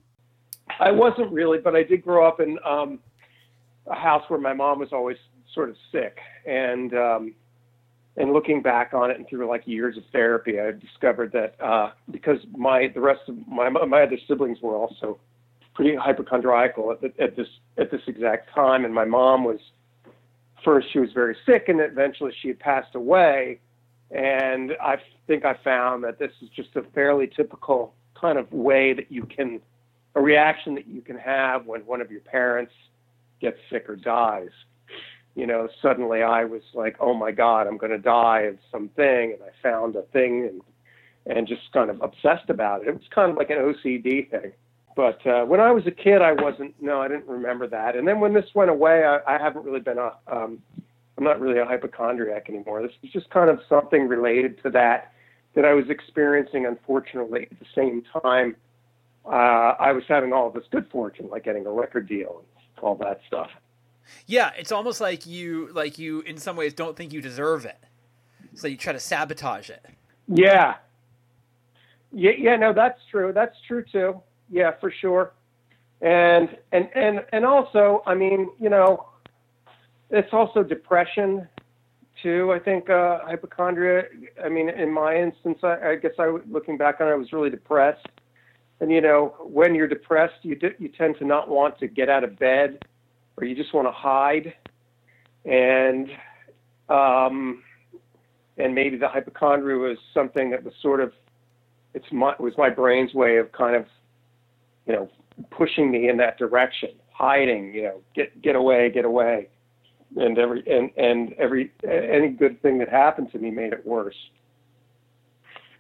I 0.79 0.91
wasn't 0.91 1.31
really, 1.31 1.57
but 1.57 1.75
I 1.75 1.83
did 1.83 2.03
grow 2.03 2.27
up 2.27 2.39
in 2.39 2.57
um, 2.65 2.99
a 3.87 3.95
house 3.95 4.23
where 4.29 4.39
my 4.39 4.53
mom 4.53 4.79
was 4.79 4.89
always 4.93 5.17
sort 5.53 5.69
of 5.69 5.75
sick, 5.91 6.19
and 6.45 6.93
um, 6.93 7.35
and 8.17 8.33
looking 8.33 8.61
back 8.61 8.93
on 8.93 9.11
it 9.11 9.17
and 9.17 9.27
through 9.27 9.47
like 9.47 9.63
years 9.65 9.97
of 9.97 10.03
therapy, 10.11 10.59
I 10.59 10.71
discovered 10.71 11.31
that 11.33 11.55
uh, 11.61 11.91
because 12.09 12.37
my 12.55 12.89
the 12.93 13.01
rest 13.01 13.21
of 13.27 13.35
my 13.47 13.69
my 13.69 14.03
other 14.03 14.17
siblings 14.27 14.59
were 14.61 14.75
also 14.75 15.19
pretty 15.73 15.95
hypochondriacal 15.95 16.91
at, 16.91 17.01
the, 17.01 17.13
at 17.21 17.35
this 17.35 17.47
at 17.77 17.91
this 17.91 18.01
exact 18.07 18.53
time, 18.53 18.85
and 18.85 18.93
my 18.93 19.05
mom 19.05 19.43
was 19.43 19.59
first 20.63 20.87
she 20.93 20.99
was 20.99 21.11
very 21.13 21.35
sick, 21.45 21.65
and 21.67 21.79
eventually 21.79 22.31
she 22.41 22.49
had 22.49 22.59
passed 22.59 22.95
away, 22.95 23.59
and 24.11 24.73
I 24.81 24.97
think 25.27 25.45
I 25.45 25.55
found 25.63 26.03
that 26.03 26.19
this 26.19 26.31
is 26.41 26.49
just 26.49 26.75
a 26.75 26.83
fairly 26.93 27.27
typical 27.27 27.93
kind 28.19 28.37
of 28.37 28.51
way 28.51 28.93
that 28.93 29.11
you 29.11 29.23
can 29.23 29.61
a 30.15 30.21
reaction 30.21 30.75
that 30.75 30.87
you 30.87 31.01
can 31.01 31.17
have 31.17 31.65
when 31.65 31.81
one 31.85 32.01
of 32.01 32.11
your 32.11 32.19
parents 32.21 32.73
gets 33.39 33.57
sick 33.71 33.89
or 33.89 33.95
dies. 33.95 34.49
You 35.35 35.47
know, 35.47 35.69
suddenly 35.81 36.21
I 36.21 36.43
was 36.43 36.61
like, 36.73 36.97
"Oh 36.99 37.13
my 37.13 37.31
God, 37.31 37.65
I'm 37.65 37.77
going 37.77 37.93
to 37.93 37.97
die 37.97 38.41
of 38.41 38.57
something," 38.71 39.33
and 39.33 39.41
I 39.41 39.51
found 39.63 39.95
a 39.95 40.01
thing 40.13 40.45
and 40.45 40.61
and 41.25 41.47
just 41.47 41.71
kind 41.71 41.89
of 41.89 42.01
obsessed 42.01 42.49
about 42.49 42.81
it. 42.81 42.89
It 42.89 42.93
was 42.93 43.03
kind 43.13 43.31
of 43.31 43.37
like 43.37 43.49
an 43.49 43.57
OCD 43.57 44.29
thing. 44.29 44.51
But 44.95 45.25
uh, 45.25 45.45
when 45.45 45.59
I 45.59 45.71
was 45.71 45.87
a 45.87 45.91
kid, 45.91 46.21
I 46.21 46.33
wasn't. 46.33 46.75
No, 46.81 47.01
I 47.01 47.07
didn't 47.07 47.27
remember 47.27 47.67
that. 47.67 47.95
And 47.95 48.05
then 48.07 48.19
when 48.19 48.33
this 48.33 48.45
went 48.53 48.69
away, 48.69 49.05
I, 49.05 49.19
I 49.35 49.37
haven't 49.37 49.63
really 49.63 49.79
been 49.79 49.97
a. 49.97 50.13
Um, 50.27 50.61
I'm 51.21 51.25
not 51.25 51.39
really 51.39 51.59
a 51.59 51.65
hypochondriac 51.65 52.49
anymore. 52.49 52.81
This 52.81 52.93
is 53.03 53.11
just 53.11 53.29
kind 53.29 53.51
of 53.51 53.59
something 53.69 54.07
related 54.07 54.59
to 54.63 54.71
that 54.71 55.13
that 55.53 55.65
I 55.65 55.73
was 55.73 55.87
experiencing. 55.87 56.65
Unfortunately, 56.65 57.47
at 57.51 57.59
the 57.59 57.65
same 57.75 58.01
time, 58.23 58.55
uh, 59.23 59.75
I 59.79 59.91
was 59.91 60.03
having 60.07 60.33
all 60.33 60.49
this 60.49 60.63
good 60.71 60.89
fortune, 60.89 61.29
like 61.29 61.43
getting 61.43 61.67
a 61.67 61.71
record 61.71 62.09
deal 62.09 62.43
and 62.57 62.83
all 62.83 62.95
that 62.95 63.21
stuff. 63.27 63.51
Yeah, 64.25 64.49
it's 64.57 64.71
almost 64.71 64.99
like 64.99 65.27
you 65.27 65.69
like 65.73 65.99
you 65.99 66.21
in 66.21 66.37
some 66.37 66.55
ways 66.55 66.73
don't 66.73 66.97
think 66.97 67.13
you 67.13 67.21
deserve 67.21 67.65
it. 67.65 67.77
So 68.55 68.67
you 68.67 68.75
try 68.75 68.93
to 68.93 68.99
sabotage 68.99 69.69
it. 69.69 69.85
Yeah. 70.27 70.77
Yeah, 72.11 72.31
yeah, 72.35 72.55
no, 72.55 72.73
that's 72.73 72.99
true. 73.11 73.31
That's 73.31 73.55
true 73.67 73.85
too. 73.91 74.19
Yeah, 74.49 74.71
for 74.79 74.91
sure. 74.91 75.33
And 76.01 76.57
and 76.71 76.89
and 76.95 77.23
and 77.31 77.45
also, 77.45 78.01
I 78.07 78.15
mean, 78.15 78.49
you 78.59 78.69
know, 78.71 79.05
it's 80.11 80.33
also 80.33 80.63
depression 80.63 81.47
too. 82.21 82.51
I 82.51 82.59
think 82.59 82.89
uh, 82.89 83.19
hypochondria. 83.23 84.03
I 84.43 84.49
mean, 84.49 84.69
in 84.69 84.91
my 84.91 85.15
instance, 85.15 85.59
I, 85.63 85.91
I 85.91 85.95
guess 85.95 86.11
I, 86.19 86.37
looking 86.49 86.77
back 86.77 87.01
on 87.01 87.07
it, 87.07 87.11
I 87.11 87.15
was 87.15 87.31
really 87.33 87.49
depressed. 87.49 88.05
And 88.79 88.91
you 88.91 89.01
know, 89.01 89.35
when 89.39 89.73
you're 89.75 89.87
depressed, 89.87 90.35
you 90.43 90.55
do, 90.55 90.71
you 90.79 90.89
tend 90.89 91.17
to 91.19 91.25
not 91.25 91.49
want 91.49 91.79
to 91.79 91.87
get 91.87 92.09
out 92.09 92.23
of 92.23 92.37
bed, 92.37 92.83
or 93.37 93.45
you 93.45 93.55
just 93.55 93.73
want 93.73 93.87
to 93.87 93.91
hide. 93.91 94.53
And 95.45 96.09
um, 96.89 97.63
and 98.57 98.75
maybe 98.75 98.97
the 98.97 99.07
hypochondria 99.07 99.77
was 99.77 99.97
something 100.13 100.51
that 100.51 100.63
was 100.63 100.73
sort 100.81 100.99
of 100.99 101.13
it's 101.93 102.05
my 102.11 102.33
was 102.39 102.53
my 102.57 102.69
brain's 102.69 103.13
way 103.13 103.37
of 103.37 103.51
kind 103.51 103.75
of 103.75 103.85
you 104.85 104.93
know 104.93 105.09
pushing 105.49 105.91
me 105.91 106.09
in 106.09 106.17
that 106.17 106.37
direction 106.37 106.89
hiding 107.11 107.73
you 107.73 107.83
know 107.83 108.01
get 108.15 108.41
get 108.41 108.55
away 108.55 108.89
get 108.89 109.05
away 109.05 109.47
and 110.15 110.37
every 110.37 110.63
and 110.67 110.91
and 110.97 111.33
every 111.33 111.71
any 111.83 112.29
good 112.29 112.61
thing 112.61 112.79
that 112.79 112.89
happened 112.89 113.31
to 113.31 113.39
me 113.39 113.51
made 113.51 113.73
it 113.73 113.85
worse 113.85 114.15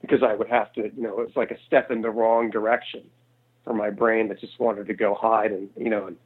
because 0.01 0.23
I 0.23 0.35
would 0.35 0.49
have 0.49 0.71
to 0.73 0.83
you 0.95 1.03
know 1.03 1.21
it's 1.21 1.35
like 1.35 1.51
a 1.51 1.57
step 1.67 1.91
in 1.91 2.01
the 2.01 2.09
wrong 2.09 2.49
direction 2.49 3.03
for 3.63 3.73
my 3.73 3.89
brain 3.89 4.29
that 4.29 4.39
just 4.39 4.59
wanted 4.59 4.87
to 4.87 4.93
go 4.93 5.13
hide 5.13 5.51
and 5.51 5.69
you 5.77 5.89
know 5.89 6.07
and 6.07 6.17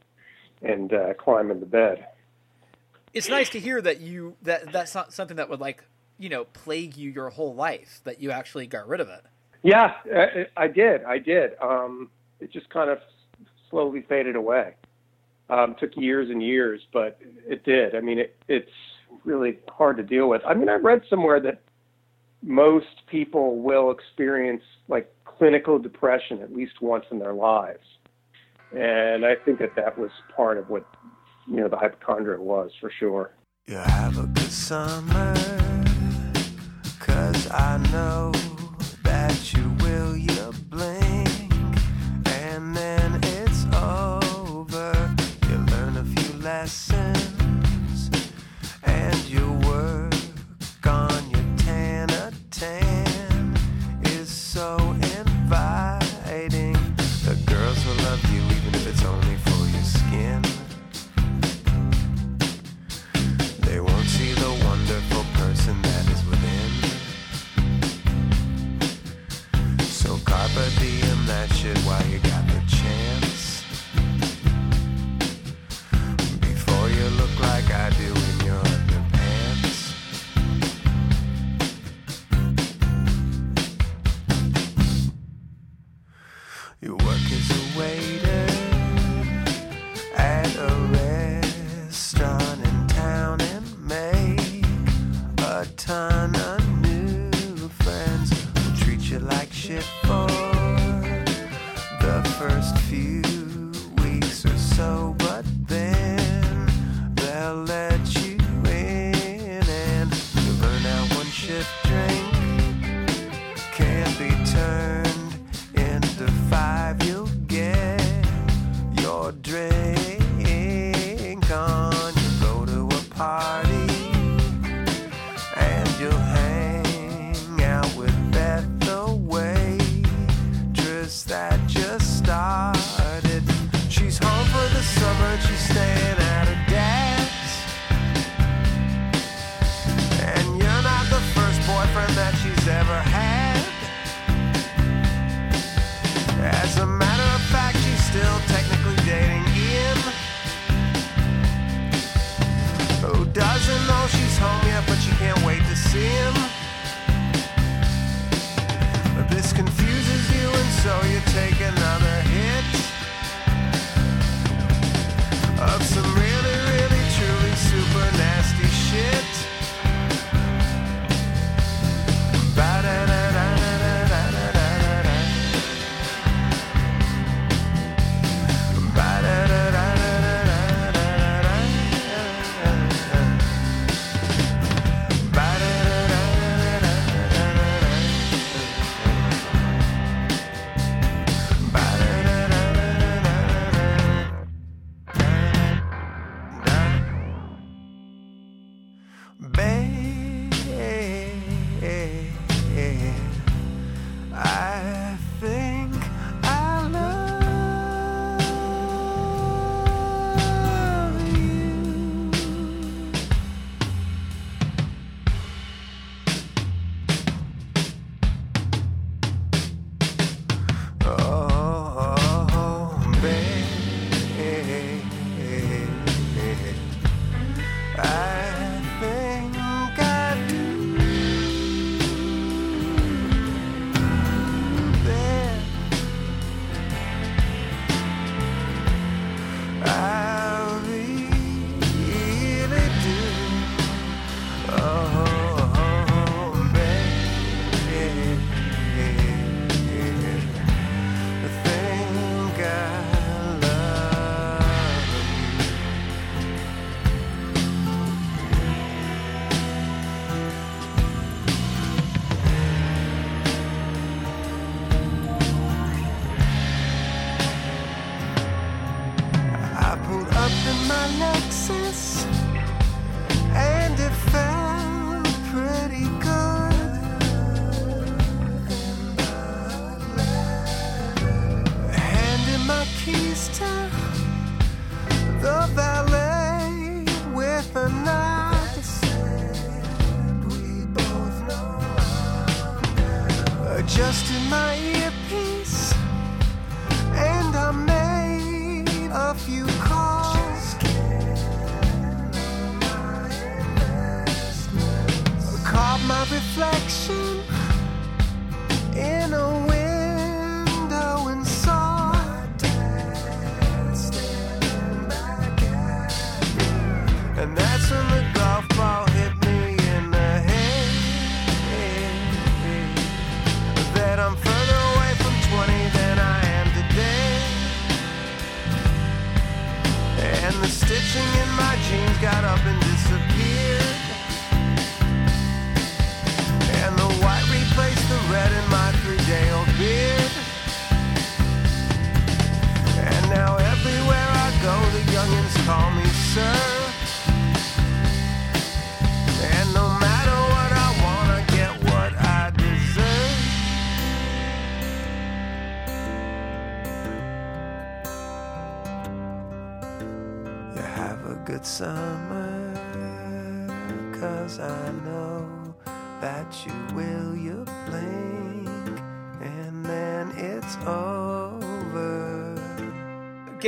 and 0.61 0.93
uh, 0.93 1.13
climb 1.15 1.51
into 1.51 1.65
bed 1.65 2.07
It's 3.13 3.29
nice 3.29 3.49
to 3.49 3.59
hear 3.59 3.81
that 3.81 3.99
you 4.01 4.35
that 4.43 4.71
that's 4.71 4.95
not 4.95 5.13
something 5.13 5.37
that 5.37 5.49
would 5.49 5.59
like 5.59 5.83
you 6.17 6.29
know 6.29 6.45
plague 6.45 6.95
you 6.97 7.11
your 7.11 7.29
whole 7.29 7.55
life. 7.55 8.01
That 8.03 8.21
you 8.21 8.31
actually 8.31 8.67
got 8.67 8.87
rid 8.87 9.01
of 9.01 9.09
it. 9.09 9.21
Yeah, 9.63 9.93
I, 10.13 10.45
I 10.55 10.67
did. 10.67 11.03
I 11.03 11.17
did. 11.17 11.51
Um, 11.61 12.09
it 12.39 12.51
just 12.51 12.69
kind 12.69 12.89
of 12.89 12.99
slowly 13.69 14.05
faded 14.07 14.35
away. 14.35 14.75
Um, 15.47 15.75
took 15.79 15.95
years 15.95 16.31
and 16.31 16.41
years, 16.41 16.81
but 16.91 17.19
it 17.47 17.63
did. 17.63 17.93
I 17.93 18.01
mean, 18.01 18.17
it, 18.17 18.35
it's 18.47 18.71
really 19.23 19.59
hard 19.67 19.97
to 19.97 20.03
deal 20.03 20.27
with. 20.27 20.41
I 20.43 20.55
mean, 20.55 20.69
I 20.69 20.75
read 20.75 21.03
somewhere 21.07 21.39
that 21.41 21.61
most 22.41 23.05
people 23.07 23.61
will 23.61 23.91
experience 23.91 24.63
like 24.87 25.13
clinical 25.25 25.77
depression 25.77 26.41
at 26.41 26.53
least 26.53 26.81
once 26.81 27.05
in 27.11 27.19
their 27.19 27.33
lives. 27.33 27.85
And 28.75 29.25
I 29.25 29.35
think 29.35 29.59
that 29.59 29.75
that 29.75 29.97
was 29.97 30.11
part 30.35 30.57
of 30.57 30.69
what, 30.69 30.85
you 31.47 31.57
know, 31.57 31.67
the 31.67 31.77
hypochondria 31.77 32.39
was 32.39 32.71
for 32.79 32.91
sure. 32.99 33.31
You 33.67 33.77
have 33.77 34.17
a 34.17 34.27
good 34.27 34.51
summer, 34.51 35.33
cause 36.99 37.51
I 37.51 37.77
know 37.91 38.31
that 39.03 39.53
you 39.53 39.75
will, 39.81 40.15
you 40.15 40.51
blink. 40.69 41.34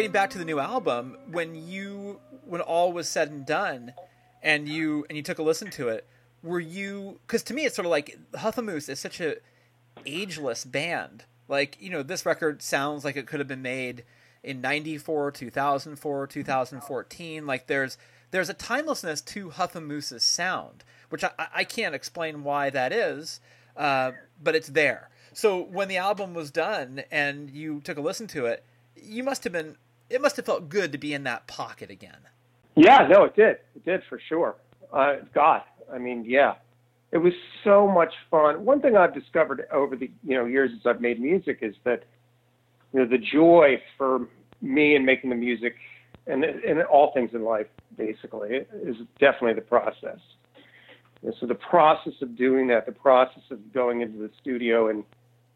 Getting 0.07 0.21
back 0.21 0.29
to 0.29 0.37
the 0.37 0.45
new 0.45 0.59
album, 0.59 1.17
when 1.31 1.53
you 1.53 2.21
when 2.45 2.61
all 2.61 2.93
was 2.93 3.09
said 3.09 3.29
and 3.29 3.45
done, 3.45 3.91
and 4.41 4.65
you 4.69 5.05
and 5.09 5.17
you 5.17 5.21
took 5.21 5.37
a 5.37 5.43
listen 5.43 5.69
to 5.71 5.89
it, 5.89 6.07
were 6.41 6.61
you? 6.61 7.19
Because 7.27 7.43
to 7.43 7.53
me, 7.53 7.65
it's 7.65 7.75
sort 7.75 7.85
of 7.85 7.89
like 7.89 8.17
Huffamoose 8.35 8.87
is 8.87 9.01
such 9.01 9.19
a 9.19 9.35
ageless 10.05 10.63
band. 10.63 11.25
Like 11.49 11.75
you 11.81 11.89
know, 11.89 12.03
this 12.03 12.25
record 12.25 12.61
sounds 12.61 13.03
like 13.03 13.17
it 13.17 13.27
could 13.27 13.41
have 13.41 13.49
been 13.49 13.61
made 13.61 14.05
in 14.43 14.61
94 14.61 15.31
2004 15.31 16.27
2014 16.27 17.45
like 17.45 17.67
there's 17.67 17.97
there's 18.31 18.49
a 18.49 18.53
timelessness 18.53 19.19
to 19.19 19.49
Huffamoose's 19.49 20.23
sound 20.23 20.85
which 21.09 21.25
I, 21.25 21.31
I 21.53 21.63
can't 21.65 21.93
explain 21.93 22.45
why 22.45 22.69
that 22.69 22.93
is 22.93 23.41
uh, 23.75 24.11
but 24.41 24.55
it's 24.55 24.69
there 24.69 25.09
so 25.33 25.61
when 25.61 25.89
the 25.89 25.97
album 25.97 26.33
was 26.33 26.49
done 26.49 27.03
and 27.11 27.49
you 27.49 27.81
took 27.81 27.97
a 27.97 28.01
listen 28.01 28.27
to 28.27 28.45
it 28.45 28.63
you 28.95 29.21
must 29.21 29.43
have 29.43 29.51
been 29.51 29.75
it 30.09 30.21
must 30.21 30.35
have 30.37 30.45
felt 30.45 30.69
good 30.69 30.91
to 30.91 30.97
be 30.97 31.13
in 31.13 31.23
that 31.23 31.47
pocket 31.47 31.89
again 31.89 32.17
Yeah, 32.75 33.07
no, 33.09 33.23
it 33.25 33.35
did. 33.35 33.57
It 33.75 33.85
did 33.85 34.01
for 34.07 34.19
sure. 34.29 34.55
Uh, 34.93 35.15
God, 35.33 35.61
I 35.91 35.97
mean, 35.97 36.25
yeah, 36.25 36.55
it 37.11 37.17
was 37.17 37.33
so 37.63 37.87
much 37.87 38.13
fun. 38.29 38.65
One 38.65 38.81
thing 38.81 38.95
I've 38.95 39.13
discovered 39.13 39.65
over 39.71 39.95
the 39.95 40.11
you 40.23 40.35
know 40.35 40.45
years 40.45 40.71
as 40.75 40.85
I've 40.85 41.01
made 41.01 41.19
music 41.19 41.59
is 41.61 41.75
that 41.83 42.03
you 42.93 42.99
know 42.99 43.07
the 43.07 43.17
joy 43.17 43.81
for 43.97 44.27
me 44.61 44.95
in 44.95 45.05
making 45.05 45.29
the 45.29 45.35
music 45.35 45.75
and 46.25 46.43
and 46.43 46.83
all 46.83 47.13
things 47.13 47.31
in 47.33 47.43
life 47.43 47.67
basically 47.97 48.49
is 48.83 48.95
definitely 49.19 49.53
the 49.53 49.61
process. 49.61 50.19
And 51.23 51.33
so 51.39 51.47
the 51.47 51.55
process 51.55 52.13
of 52.21 52.37
doing 52.37 52.67
that, 52.67 52.85
the 52.85 52.91
process 52.91 53.43
of 53.49 53.73
going 53.73 54.01
into 54.01 54.19
the 54.19 54.29
studio 54.39 54.89
and 54.89 55.03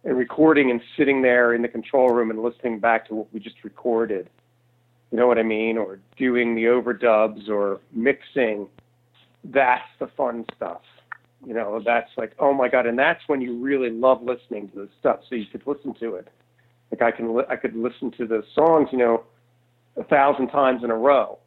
and 0.03 0.17
recording 0.17 0.71
and 0.71 0.81
sitting 0.97 1.21
there 1.21 1.53
in 1.53 1.61
the 1.61 1.67
control 1.67 2.09
room 2.09 2.31
and 2.31 2.41
listening 2.41 2.79
back 2.79 3.07
to 3.07 3.15
what 3.15 3.33
we 3.33 3.39
just 3.39 3.63
recorded 3.63 4.29
you 5.11 5.17
know 5.17 5.27
what 5.27 5.37
I 5.37 5.43
mean, 5.43 5.77
or 5.77 5.99
doing 6.17 6.55
the 6.55 6.63
overdubs 6.63 7.49
or 7.49 7.81
mixing. 7.91 8.67
That's 9.43 9.87
the 9.99 10.07
fun 10.07 10.45
stuff. 10.55 10.81
You 11.45 11.53
know, 11.53 11.81
that's 11.83 12.09
like, 12.17 12.33
oh 12.39 12.53
my 12.53 12.69
god, 12.69 12.85
and 12.85 12.97
that's 12.97 13.21
when 13.27 13.41
you 13.41 13.57
really 13.57 13.89
love 13.89 14.21
listening 14.23 14.69
to 14.69 14.75
the 14.75 14.89
stuff. 14.99 15.19
So 15.27 15.35
you 15.35 15.45
could 15.51 15.65
listen 15.65 15.93
to 15.99 16.15
it. 16.15 16.29
Like 16.91 17.01
I 17.01 17.11
can, 17.11 17.41
I 17.49 17.55
could 17.55 17.75
listen 17.75 18.11
to 18.11 18.25
the 18.25 18.43
songs, 18.55 18.89
you 18.91 18.97
know, 18.97 19.23
a 19.97 20.03
thousand 20.03 20.47
times 20.47 20.83
in 20.83 20.91
a 20.91 20.95
row, 20.95 21.39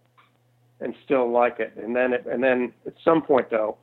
and 0.81 0.95
still 1.05 1.31
like 1.31 1.61
it. 1.61 1.73
And 1.77 1.97
then, 1.97 2.13
it, 2.13 2.27
and 2.31 2.43
then 2.43 2.73
at 2.87 2.95
some 3.05 3.23
point 3.23 3.51
though, 3.51 3.79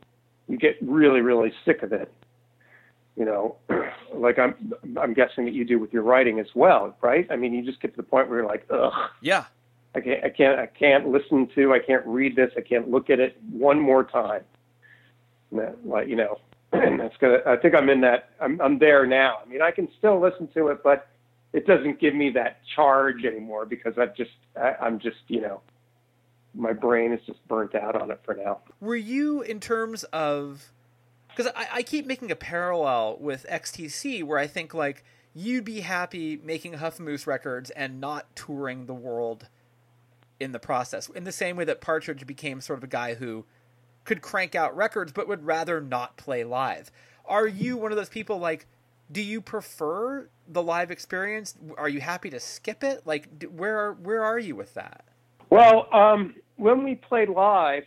you 0.48 0.58
get 0.58 0.76
really, 0.82 1.22
really 1.22 1.54
sick 1.66 1.82
of 1.82 1.94
it. 1.94 2.12
You 3.22 3.28
know, 3.28 3.56
like 4.16 4.40
I'm, 4.40 4.74
I'm 5.00 5.14
guessing 5.14 5.46
that 5.46 5.54
you 5.54 5.64
do 5.64 5.78
with 5.78 5.94
your 5.94 6.02
writing 6.02 6.40
as 6.40 6.48
well, 6.56 6.98
right? 7.02 7.28
I 7.30 7.36
mean, 7.36 7.54
you 7.54 7.64
just 7.64 7.80
get 7.80 7.92
to 7.92 7.98
the 7.98 8.02
point 8.02 8.30
where 8.30 8.40
you're 8.40 8.48
like, 8.48 8.66
ugh. 8.72 8.92
yeah 9.22 9.46
I 9.94 10.02
can't, 10.02 10.24
I 10.24 10.30
can't, 10.30 10.60
I 10.60 10.66
can't 10.66 11.08
listen 11.10 11.48
to, 11.54 11.72
I 11.72 11.80
can't 11.80 12.04
read 12.08 12.36
this, 12.36 12.52
I 12.58 12.62
can't 12.62 12.90
look 12.90 13.12
at 13.12 13.20
it 13.20 13.38
one 13.52 13.80
more 13.80 14.04
time. 14.04 14.42
And 15.52 15.60
that, 15.60 15.86
like, 15.86 16.08
you 16.08 16.16
know, 16.16 16.40
and 16.72 17.00
that's 17.00 17.16
gonna, 17.18 17.40
I 17.46 17.58
think 17.58 17.76
I'm 17.76 17.90
in 17.90 18.02
that, 18.02 18.30
I'm, 18.40 18.60
I'm 18.60 18.80
there 18.80 19.06
now. 19.06 19.38
I 19.46 19.48
mean, 19.48 19.62
I 19.62 19.70
can 19.70 19.88
still 20.00 20.20
listen 20.20 20.48
to 20.56 20.70
it, 20.70 20.82
but 20.84 21.08
it 21.54 21.68
doesn't 21.68 22.00
give 22.00 22.16
me 22.16 22.32
that 22.32 22.62
charge 22.76 23.24
anymore 23.24 23.68
because 23.68 24.00
I've 24.00 24.16
just, 24.16 24.32
I, 24.60 24.74
I'm 24.82 24.98
just, 24.98 25.18
you 25.28 25.42
know, 25.42 25.62
my 26.56 26.74
brain 26.74 27.14
is 27.14 27.20
just 27.28 27.46
burnt 27.48 27.76
out 27.76 28.02
on 28.02 28.10
it 28.10 28.20
for 28.26 28.34
now. 28.34 28.62
were 28.80 28.96
you 28.96 29.44
in 29.44 29.60
terms 29.60 30.06
of 30.06 30.72
because 31.36 31.52
I, 31.56 31.68
I 31.74 31.84
keep 31.84 32.06
making 32.06 32.32
a 32.32 32.36
parallel 32.36 33.18
with 33.20 33.46
xtc 33.50 34.24
where 34.24 34.38
i 34.38 34.48
think 34.48 34.74
like 34.74 35.04
you'd 35.34 35.66
be 35.66 35.82
happy 35.82 36.40
making 36.44 36.74
Huffamoose 36.74 37.26
records 37.26 37.70
and 37.72 38.02
not 38.02 38.36
touring 38.36 38.86
the 38.86 38.94
world 38.94 39.48
in 40.40 40.52
the 40.52 40.60
process 40.60 41.08
in 41.10 41.24
the 41.24 41.32
same 41.32 41.56
way 41.56 41.64
that 41.64 41.82
partridge 41.82 42.26
became 42.26 42.60
sort 42.60 42.80
of 42.80 42.84
a 42.84 42.88
guy 42.88 43.14
who 43.14 43.46
could 44.04 44.22
crank 44.22 44.56
out 44.56 44.76
records 44.76 45.12
but 45.12 45.28
would 45.28 45.46
rather 45.46 45.80
not 45.80 46.18
play 46.18 46.44
live. 46.44 46.92
Are 47.26 47.48
you 47.48 47.78
one 47.78 47.92
of 47.92 47.98
those 47.98 48.10
people 48.10 48.40
like 48.40 48.66
do 49.12 49.22
you 49.22 49.42
prefer 49.42 50.30
the 50.48 50.64
live 50.64 50.90
experience? 50.90 51.56
Are 51.78 51.90
you 51.90 52.00
happy 52.00 52.30
to 52.30 52.40
skip 52.40 52.84
it? 52.84 53.02
Like 53.06 53.44
where 53.52 53.78
are, 53.78 53.94
where 53.94 54.24
are 54.24 54.40
you 54.40 54.56
with 54.56 54.74
that? 54.74 55.06
Well, 55.50 55.88
um, 55.94 56.36
when 56.56 56.84
we 56.84 56.96
played 56.96 57.30
live, 57.30 57.84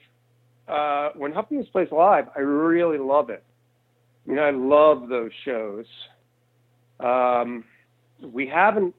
uh, 0.68 1.10
when 1.16 1.32
Huffamoose 1.32 1.70
plays 1.72 1.88
live, 1.92 2.26
I 2.36 2.40
really 2.40 2.98
love 2.98 3.30
it. 3.30 3.44
I 4.26 4.30
mean, 4.30 4.38
I 4.38 4.50
love 4.50 5.08
those 5.08 5.30
shows. 5.44 5.84
Um, 7.00 7.64
we 8.22 8.46
haven't, 8.46 8.94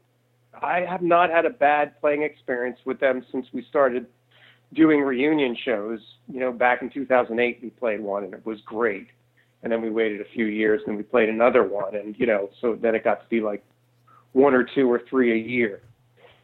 I 0.62 0.82
have 0.82 1.02
not 1.02 1.30
had 1.30 1.46
a 1.46 1.50
bad 1.50 2.00
playing 2.00 2.24
experience 2.24 2.78
with 2.86 3.00
them 3.00 3.26
since 3.32 3.48
we 3.52 3.66
started 3.70 4.06
doing 4.74 5.02
reunion 5.02 5.58
shows. 5.66 6.00
You 6.32 6.40
know, 6.40 6.52
back 6.52 6.82
in 6.82 6.90
2008, 6.90 7.60
we 7.64 7.70
played 7.72 8.02
one 8.02 8.24
and 8.24 8.34
it 8.34 8.46
was 8.46 8.60
great. 8.66 9.08
And 9.64 9.72
then 9.72 9.82
we 9.82 9.90
waited 9.90 10.22
a 10.22 10.26
few 10.34 10.46
years 10.46 10.82
and 10.86 10.96
we 10.96 11.02
played 11.02 11.30
another 11.30 11.64
one. 11.64 11.96
And, 11.96 12.16
you 12.20 12.28
know, 12.28 12.50
so 12.62 12.78
then 12.80 12.94
it 12.94 13.04
got 13.04 13.22
to 13.24 13.30
be 13.30 13.42
like 13.42 13.64
one 14.34 14.54
or 14.54 14.64
two 14.64 14.92
or 14.92 15.02
three 15.10 15.32
a 15.34 15.48
year. 15.48 15.82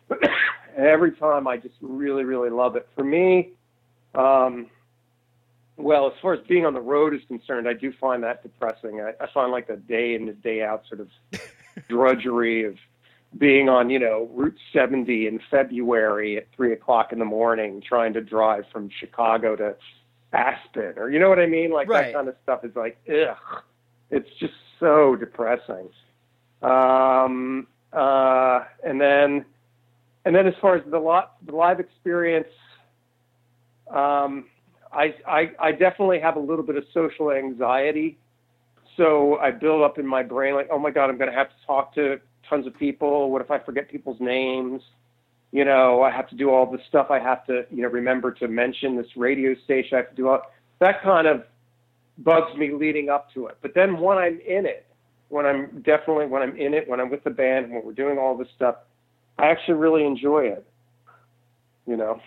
Every 0.78 1.12
time 1.12 1.48
I 1.48 1.58
just 1.58 1.76
really, 1.82 2.24
really 2.24 2.50
love 2.50 2.76
it. 2.76 2.88
For 2.96 3.04
me, 3.04 3.52
um, 4.16 4.68
well, 5.78 6.08
as 6.08 6.14
far 6.22 6.34
as 6.34 6.40
being 6.48 6.66
on 6.66 6.74
the 6.74 6.82
road 6.82 7.14
is 7.14 7.22
concerned, 7.28 7.68
I 7.68 7.74
do 7.74 7.92
find 8.00 8.24
that 8.24 8.44
depressing. 8.44 9.02
I, 9.02 9.14
I 9.24 9.28
find 9.34 9.52
like 9.52 9.68
the 9.68 9.78
day 9.78 10.16
in 10.16 10.26
the 10.26 10.34
day 10.34 10.62
out 10.64 10.84
sort 10.88 11.02
of 11.02 11.10
drudgery 11.90 12.66
of 12.66 12.76
being 13.38 13.70
on, 13.70 13.90
you 13.90 14.00
know, 14.00 14.30
Route 14.34 14.58
70 14.74 15.28
in 15.28 15.40
February 15.50 16.38
at 16.38 16.48
three 16.56 16.74
o'clock 16.74 17.14
in 17.14 17.20
the 17.20 17.26
morning, 17.26 17.82
trying 17.82 18.14
to 18.14 18.22
drive 18.22 18.66
from 18.72 18.90
Chicago 19.00 19.56
to 19.56 19.76
Aspen, 20.34 20.94
or 20.98 21.10
you 21.10 21.20
know 21.20 21.30
what 21.30 21.40
I 21.40 21.46
mean? 21.46 21.72
Like 21.72 21.88
Right. 21.88 22.08
that 22.08 22.14
kind 22.14 22.28
of 22.28 22.36
stuff 22.44 22.64
is 22.66 22.76
like, 22.76 22.98
ugh, 23.10 23.62
it's 24.10 24.30
just 24.40 24.54
so 24.80 25.16
depressing. 25.16 25.90
Um, 26.62 27.68
uh, 27.94 28.66
and 28.84 29.00
then, 29.00 29.46
and 30.26 30.36
then 30.36 30.48
as 30.48 30.54
far 30.62 30.76
as 30.76 30.84
the, 30.90 31.00
lot, 31.00 31.36
the 31.46 31.56
live 31.56 31.80
experience, 31.80 32.48
um, 33.90 34.46
I, 34.94 35.16
I, 35.28 35.52
I 35.60 35.72
definitely 35.72 36.20
have 36.20 36.36
a 36.36 36.40
little 36.40 36.66
bit 36.66 36.76
of 36.76 36.84
social 36.94 37.32
anxiety. 37.32 38.18
So 38.98 39.38
I 39.38 39.52
build 39.52 39.84
up 39.84 39.98
in 39.98 40.06
my 40.06 40.24
brain 40.24 40.54
like, 40.54 40.68
oh 40.72 40.80
my 40.80 40.92
God, 40.92 41.10
I'm 41.10 41.18
going 41.18 41.32
to 41.32 41.36
have 41.36 41.48
to 41.50 41.66
talk 41.66 41.96
to 41.96 42.20
tons 42.50 42.68
of 42.68 42.78
people. 42.78 43.32
What 43.32 43.42
if 43.42 43.50
I 43.50 43.60
forget 43.60 43.90
people's 43.90 44.20
names? 44.20 44.82
You 45.52 45.66
know, 45.66 46.02
I 46.02 46.12
have 46.12 46.30
to 46.30 46.36
do 46.36 46.50
all 46.50 46.70
this 46.70 46.82
stuff. 46.88 47.08
I 47.10 47.20
have 47.20 47.46
to, 47.48 47.66
you 47.72 47.82
know, 47.82 47.90
remember 47.90 48.32
to 48.36 48.48
mention 48.48 48.96
this 48.96 49.08
radio 49.16 49.56
station. 49.64 49.98
I 49.98 49.98
have 49.98 50.10
to 50.10 50.16
do 50.16 50.28
all 50.30 50.42
that 50.80 51.02
kind 51.04 51.28
of 51.28 51.44
bugs 52.18 52.56
me 52.58 52.72
leading 52.74 53.10
up 53.10 53.34
to 53.34 53.48
it. 53.48 53.58
But 53.62 53.74
then 53.76 54.00
when 54.00 54.18
I'm 54.18 54.40
in 54.48 54.66
it, 54.66 54.86
when 55.30 55.46
I'm 55.46 55.82
definitely 55.82 56.28
when 56.28 56.42
I'm 56.42 56.58
in 56.58 56.74
it, 56.74 56.88
when 56.88 57.00
I'm 57.00 57.10
with 57.10 57.24
the 57.24 57.30
band, 57.30 57.72
when 57.72 57.84
we're 57.86 57.94
doing 57.94 58.18
all 58.18 58.38
this 58.38 58.48
stuff, 58.56 58.76
I 59.38 59.48
actually 59.48 59.76
really 59.76 60.06
enjoy 60.06 60.46
it. 60.46 60.66
You 61.86 61.98
know, 61.98 62.20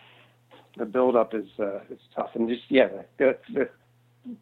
the 0.76 0.84
build 0.84 1.16
up 1.16 1.34
is 1.34 1.46
uh, 1.58 1.80
is 1.90 2.00
tough, 2.14 2.30
and 2.34 2.48
just 2.48 2.62
yeah, 2.68 2.88
the, 3.18 3.36
the 3.52 3.68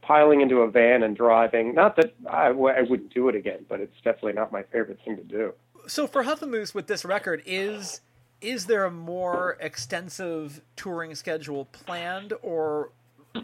piling 0.01 0.41
into 0.41 0.57
a 0.59 0.71
van 0.71 1.03
and 1.03 1.17
driving. 1.17 1.75
Not 1.75 1.97
that 1.97 2.15
I, 2.31 2.49
w- 2.49 2.75
I 2.75 2.83
wouldn't 2.83 3.13
do 3.13 3.29
it 3.29 3.35
again, 3.35 3.65
but 3.69 3.81
it's 3.81 3.97
definitely 4.05 4.35
not 4.35 4.53
my 4.53 4.63
favorite 4.63 4.99
thing 5.05 5.17
to 5.17 5.25
do. 5.25 5.53
so 5.87 6.07
for 6.07 6.23
Huffamoose 6.25 6.75
with 6.75 6.87
this 6.87 7.05
record 7.05 7.43
is 7.47 8.01
is 8.41 8.67
there 8.67 8.85
a 8.85 8.91
more 8.91 9.57
extensive 9.61 10.63
touring 10.77 11.15
schedule 11.15 11.67
planned 11.67 12.33
or 12.43 12.91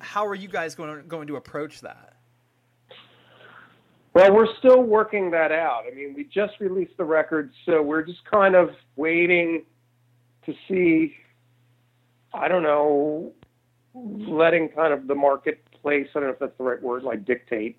how 0.00 0.26
are 0.26 0.34
you 0.34 0.48
guys 0.48 0.74
going 0.74 0.96
to, 0.96 1.02
going 1.02 1.26
to 1.28 1.36
approach 1.36 1.80
that 1.80 2.14
Well, 4.14 4.34
we're 4.34 4.52
still 4.58 4.82
working 4.82 5.30
that 5.30 5.52
out. 5.52 5.84
I 5.90 5.94
mean, 5.94 6.14
we 6.14 6.24
just 6.24 6.54
released 6.60 6.96
the 6.96 7.04
record, 7.04 7.52
so 7.64 7.80
we're 7.82 8.02
just 8.02 8.24
kind 8.24 8.54
of 8.56 8.70
waiting 8.96 9.64
to 10.46 10.54
see. 10.68 11.14
I 12.38 12.48
don't 12.48 12.62
know, 12.62 13.32
letting 13.94 14.68
kind 14.68 14.92
of 14.92 15.06
the 15.06 15.14
marketplace. 15.14 16.08
I 16.14 16.20
don't 16.20 16.28
know 16.28 16.34
if 16.34 16.38
that's 16.38 16.56
the 16.58 16.64
right 16.64 16.82
word, 16.82 17.02
like 17.02 17.24
dictate 17.24 17.76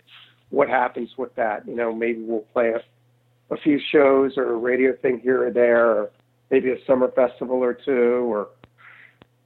what 0.49 0.67
happens 0.67 1.09
with 1.17 1.33
that. 1.35 1.67
You 1.67 1.75
know, 1.75 1.93
maybe 1.93 2.21
we'll 2.21 2.45
play 2.53 2.69
a, 2.69 3.53
a 3.53 3.57
few 3.57 3.79
shows 3.91 4.33
or 4.37 4.53
a 4.53 4.57
radio 4.57 4.93
thing 5.01 5.19
here 5.19 5.47
or 5.47 5.51
there, 5.51 5.89
or 5.89 6.09
maybe 6.51 6.71
a 6.71 6.85
summer 6.85 7.11
festival 7.11 7.57
or 7.57 7.73
two, 7.73 8.31
or 8.31 8.49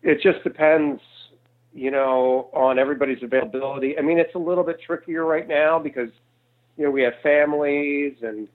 it 0.02 0.20
just 0.22 0.44
depends, 0.44 1.02
you 1.74 1.92
know, 1.92 2.50
on 2.54 2.80
everybody's 2.80 3.22
availability. 3.24 3.98
I 3.98 4.02
mean, 4.02 4.18
it's 4.18 4.36
a 4.36 4.40
little 4.40 4.64
bit 4.64 4.80
trickier 4.86 5.26
right 5.26 5.48
now 5.48 5.80
because, 5.80 6.10
you 6.78 6.86
know, 6.86 6.92
we 6.92 7.02
have 7.04 7.14
families 7.22 8.16
and, 8.22 8.48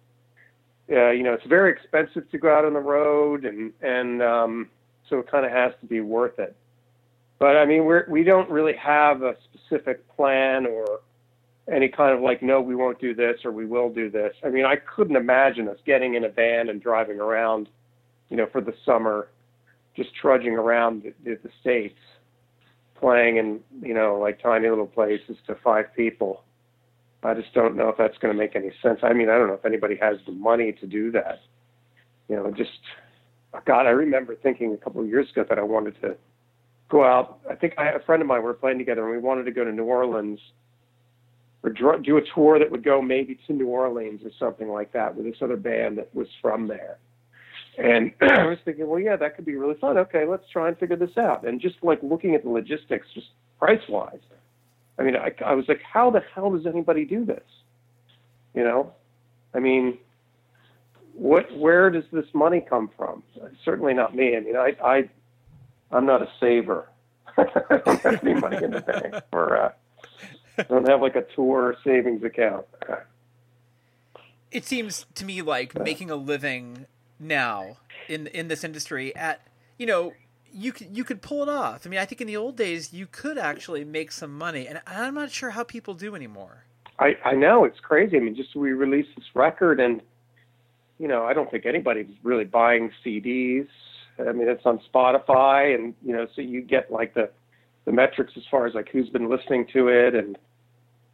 uh, 0.91 1.11
you 1.11 1.23
know, 1.23 1.35
it's 1.35 1.47
very 1.47 1.71
expensive 1.71 2.31
to 2.31 2.39
go 2.39 2.55
out 2.55 2.65
on 2.65 2.73
the 2.73 2.81
road 2.81 3.45
and, 3.45 3.73
and, 3.83 4.23
um, 4.23 4.69
so 5.09 5.19
it 5.19 5.31
kind 5.31 5.45
of 5.47 5.53
has 5.53 5.73
to 5.81 5.87
be 5.87 6.01
worth 6.01 6.39
it. 6.39 6.57
But 7.39 7.57
I 7.57 7.65
mean, 7.65 7.85
we're, 7.85 8.05
we 8.09 8.25
don't 8.25 8.51
really 8.51 8.75
have 8.75 9.23
a 9.23 9.37
specific 9.45 10.09
plan 10.17 10.67
or 10.67 11.01
any 11.73 11.89
kind 11.89 12.17
of 12.17 12.23
like, 12.23 12.43
no, 12.43 12.61
we 12.61 12.75
won't 12.75 13.01
do 13.01 13.15
this 13.15 13.45
or 13.45 13.53
we 13.53 13.67
will 13.67 13.91
do 13.91 14.11
this. 14.11 14.33
I 14.45 14.49
mean, 14.49 14.65
I 14.65 14.77
couldn't 14.77 15.17
imagine 15.17 15.69
us 15.69 15.77
getting 15.85 16.15
in 16.15 16.25
a 16.25 16.29
van 16.29 16.69
and 16.69 16.83
driving 16.83 17.21
around, 17.21 17.69
you 18.29 18.37
know, 18.37 18.47
for 18.51 18.61
the 18.61 18.75
summer, 18.85 19.29
just 19.95 20.15
trudging 20.15 20.55
around 20.55 21.03
the, 21.03 21.15
the, 21.25 21.39
the 21.43 21.51
states, 21.61 21.99
playing 22.99 23.37
in, 23.37 23.61
you 23.83 23.95
know, 23.95 24.19
like 24.19 24.43
tiny 24.43 24.69
little 24.69 24.87
places 24.87 25.37
to 25.47 25.55
five 25.63 25.95
people. 25.95 26.43
I 27.23 27.35
just 27.35 27.53
don't 27.53 27.77
know 27.77 27.89
if 27.89 27.97
that's 27.97 28.17
going 28.19 28.33
to 28.33 28.39
make 28.39 28.55
any 28.55 28.71
sense. 28.83 29.01
I 29.03 29.13
mean, 29.13 29.29
I 29.29 29.37
don't 29.37 29.49
know 29.49 29.55
if 29.55 29.67
anybody 29.67 29.97
has 30.01 30.19
the 30.25 30.33
money 30.33 30.73
to 30.73 30.87
do 30.87 31.11
that. 31.13 31.41
You 32.29 32.37
know, 32.37 32.51
just 32.51 32.71
God, 33.65 33.87
I 33.87 33.91
remember 33.91 34.35
thinking 34.37 34.73
a 34.73 34.77
couple 34.77 35.01
of 35.01 35.09
years 35.09 35.31
ago 35.31 35.45
that 35.49 35.59
I 35.59 35.63
wanted 35.63 36.01
to 36.03 36.17
go 36.89 37.05
out. 37.05 37.41
I 37.51 37.55
think 37.55 37.75
I 37.79 37.85
had 37.85 37.95
a 37.95 38.01
friend 38.01 38.23
of 38.23 38.29
mine 38.29 38.41
we 38.41 38.45
were 38.45 38.55
playing 38.55 38.79
together, 38.79 39.03
and 39.03 39.13
we 39.13 39.19
wanted 39.19 39.45
to 39.45 39.53
go 39.53 39.65
to 39.65 39.73
New 39.73 39.85
Orleans 39.85 40.41
or 41.63 41.71
do 41.71 42.17
a 42.17 42.21
tour 42.35 42.59
that 42.59 42.71
would 42.71 42.85
go 42.85 43.03
maybe 43.03 43.39
to 43.47 43.53
New 43.53 43.67
Orleans 43.67 44.21
or 44.25 44.31
something 44.39 44.69
like 44.69 44.93
that 44.93 45.15
with 45.15 45.27
this 45.27 45.37
other 45.43 45.57
band 45.57 45.99
that 45.99 46.15
was 46.15 46.29
from 46.41 46.69
there. 46.69 46.99
And 47.77 48.13
I 48.21 48.47
was 48.47 48.59
thinking, 48.65 48.87
well, 48.89 49.01
yeah, 49.01 49.17
that 49.17 49.37
could 49.37 49.45
be 49.45 49.57
really 49.57 49.79
fun. 49.81 49.99
Okay, 49.99 50.25
let's 50.25 50.49
try 50.53 50.69
and 50.69 50.79
figure 50.79 50.97
this 50.97 51.17
out. 51.17 51.47
And 51.47 51.61
just 51.61 51.77
like 51.83 52.01
looking 52.03 52.35
at 52.35 52.45
the 52.45 52.51
logistics, 52.51 53.07
just 53.15 53.29
price 53.59 53.83
wise, 53.89 54.21
I 54.99 55.03
mean, 55.03 55.17
I, 55.17 55.33
I 55.45 55.55
was 55.55 55.65
like, 55.69 55.81
how 55.83 56.11
the 56.11 56.21
hell 56.35 56.51
does 56.51 56.67
anybody 56.67 57.05
do 57.05 57.25
this? 57.25 57.43
You 58.55 58.65
know, 58.65 58.93
I 59.55 59.61
mean, 59.61 59.99
what, 61.19 61.57
where 61.57 61.91
does 61.91 62.05
this 62.13 62.27
money 62.33 62.65
come 62.67 62.91
from? 62.97 63.23
Certainly 63.65 63.95
not 63.95 64.15
me. 64.15 64.37
I 64.37 64.41
mean, 64.41 64.57
I, 64.57 64.77
I, 64.83 65.09
I'm 65.91 66.07
not 66.07 66.23
a 66.23 66.29
saver. 66.41 66.89
I 67.37 67.81
don't 67.85 68.01
have 68.01 68.25
any 68.25 68.35
money 68.35 68.63
in 68.63 68.71
the 68.71 68.81
bank 68.81 69.23
or, 69.33 69.57
uh, 69.57 69.73
I 70.59 70.63
don't 70.65 70.89
have 70.89 71.01
like 71.01 71.17
a 71.17 71.23
tour 71.35 71.77
savings 71.85 72.23
account. 72.25 72.67
It 74.51 74.65
seems 74.65 75.07
to 75.15 75.25
me 75.25 75.43
like 75.43 75.79
making 75.79 76.11
a 76.11 76.17
living 76.17 76.87
now 77.21 77.79
in 78.09 78.27
in 78.29 78.49
this 78.49 78.63
industry 78.65 79.15
at 79.17 79.41
you 79.77 79.87
know 79.87 80.13
you 80.53 80.73
could 80.73 80.97
you 80.97 81.05
could 81.05 81.23
pull 81.23 81.43
it 81.43 81.49
off. 81.49 81.87
I 81.87 81.91
mean, 81.91 82.01
I 82.01 82.05
think 82.05 82.21
in 82.21 82.27
the 82.27 82.37
old 82.37 82.57
days 82.57 82.93
you 82.93 83.07
could 83.07 83.39
actually 83.39 83.85
make 83.85 84.11
some 84.11 84.37
money, 84.37 84.67
and 84.67 84.81
I'm 84.87 85.15
not 85.15 85.31
sure 85.31 85.51
how 85.51 85.63
people 85.63 85.95
do 85.95 86.15
anymore. 86.15 86.65
I 86.99 87.17
I 87.25 87.35
know 87.35 87.65
it's 87.65 87.81
crazy. 87.81 88.17
I 88.17 88.21
mean, 88.21 88.35
just 88.35 88.57
we 88.57 88.73
released 88.73 89.11
this 89.17 89.27
record, 89.35 89.79
and 89.79 90.01
you 90.99 91.09
know, 91.09 91.25
I 91.25 91.33
don't 91.33 91.51
think 91.51 91.67
anybody's 91.67 92.11
really 92.23 92.45
buying 92.45 92.91
CDs. 93.05 93.69
I 94.19 94.33
mean, 94.33 94.49
it's 94.49 94.67
on 94.67 94.81
Spotify, 94.93 95.75
and 95.75 95.95
you 96.05 96.13
know, 96.13 96.27
so 96.35 96.43
you 96.43 96.61
get 96.63 96.91
like 96.91 97.15
the 97.15 97.31
the 97.85 97.93
metrics 97.93 98.33
as 98.37 98.43
far 98.51 98.67
as 98.67 98.75
like 98.75 98.89
who's 98.93 99.09
been 99.09 99.31
listening 99.31 99.67
to 99.73 99.89
it 99.89 100.15
and 100.15 100.37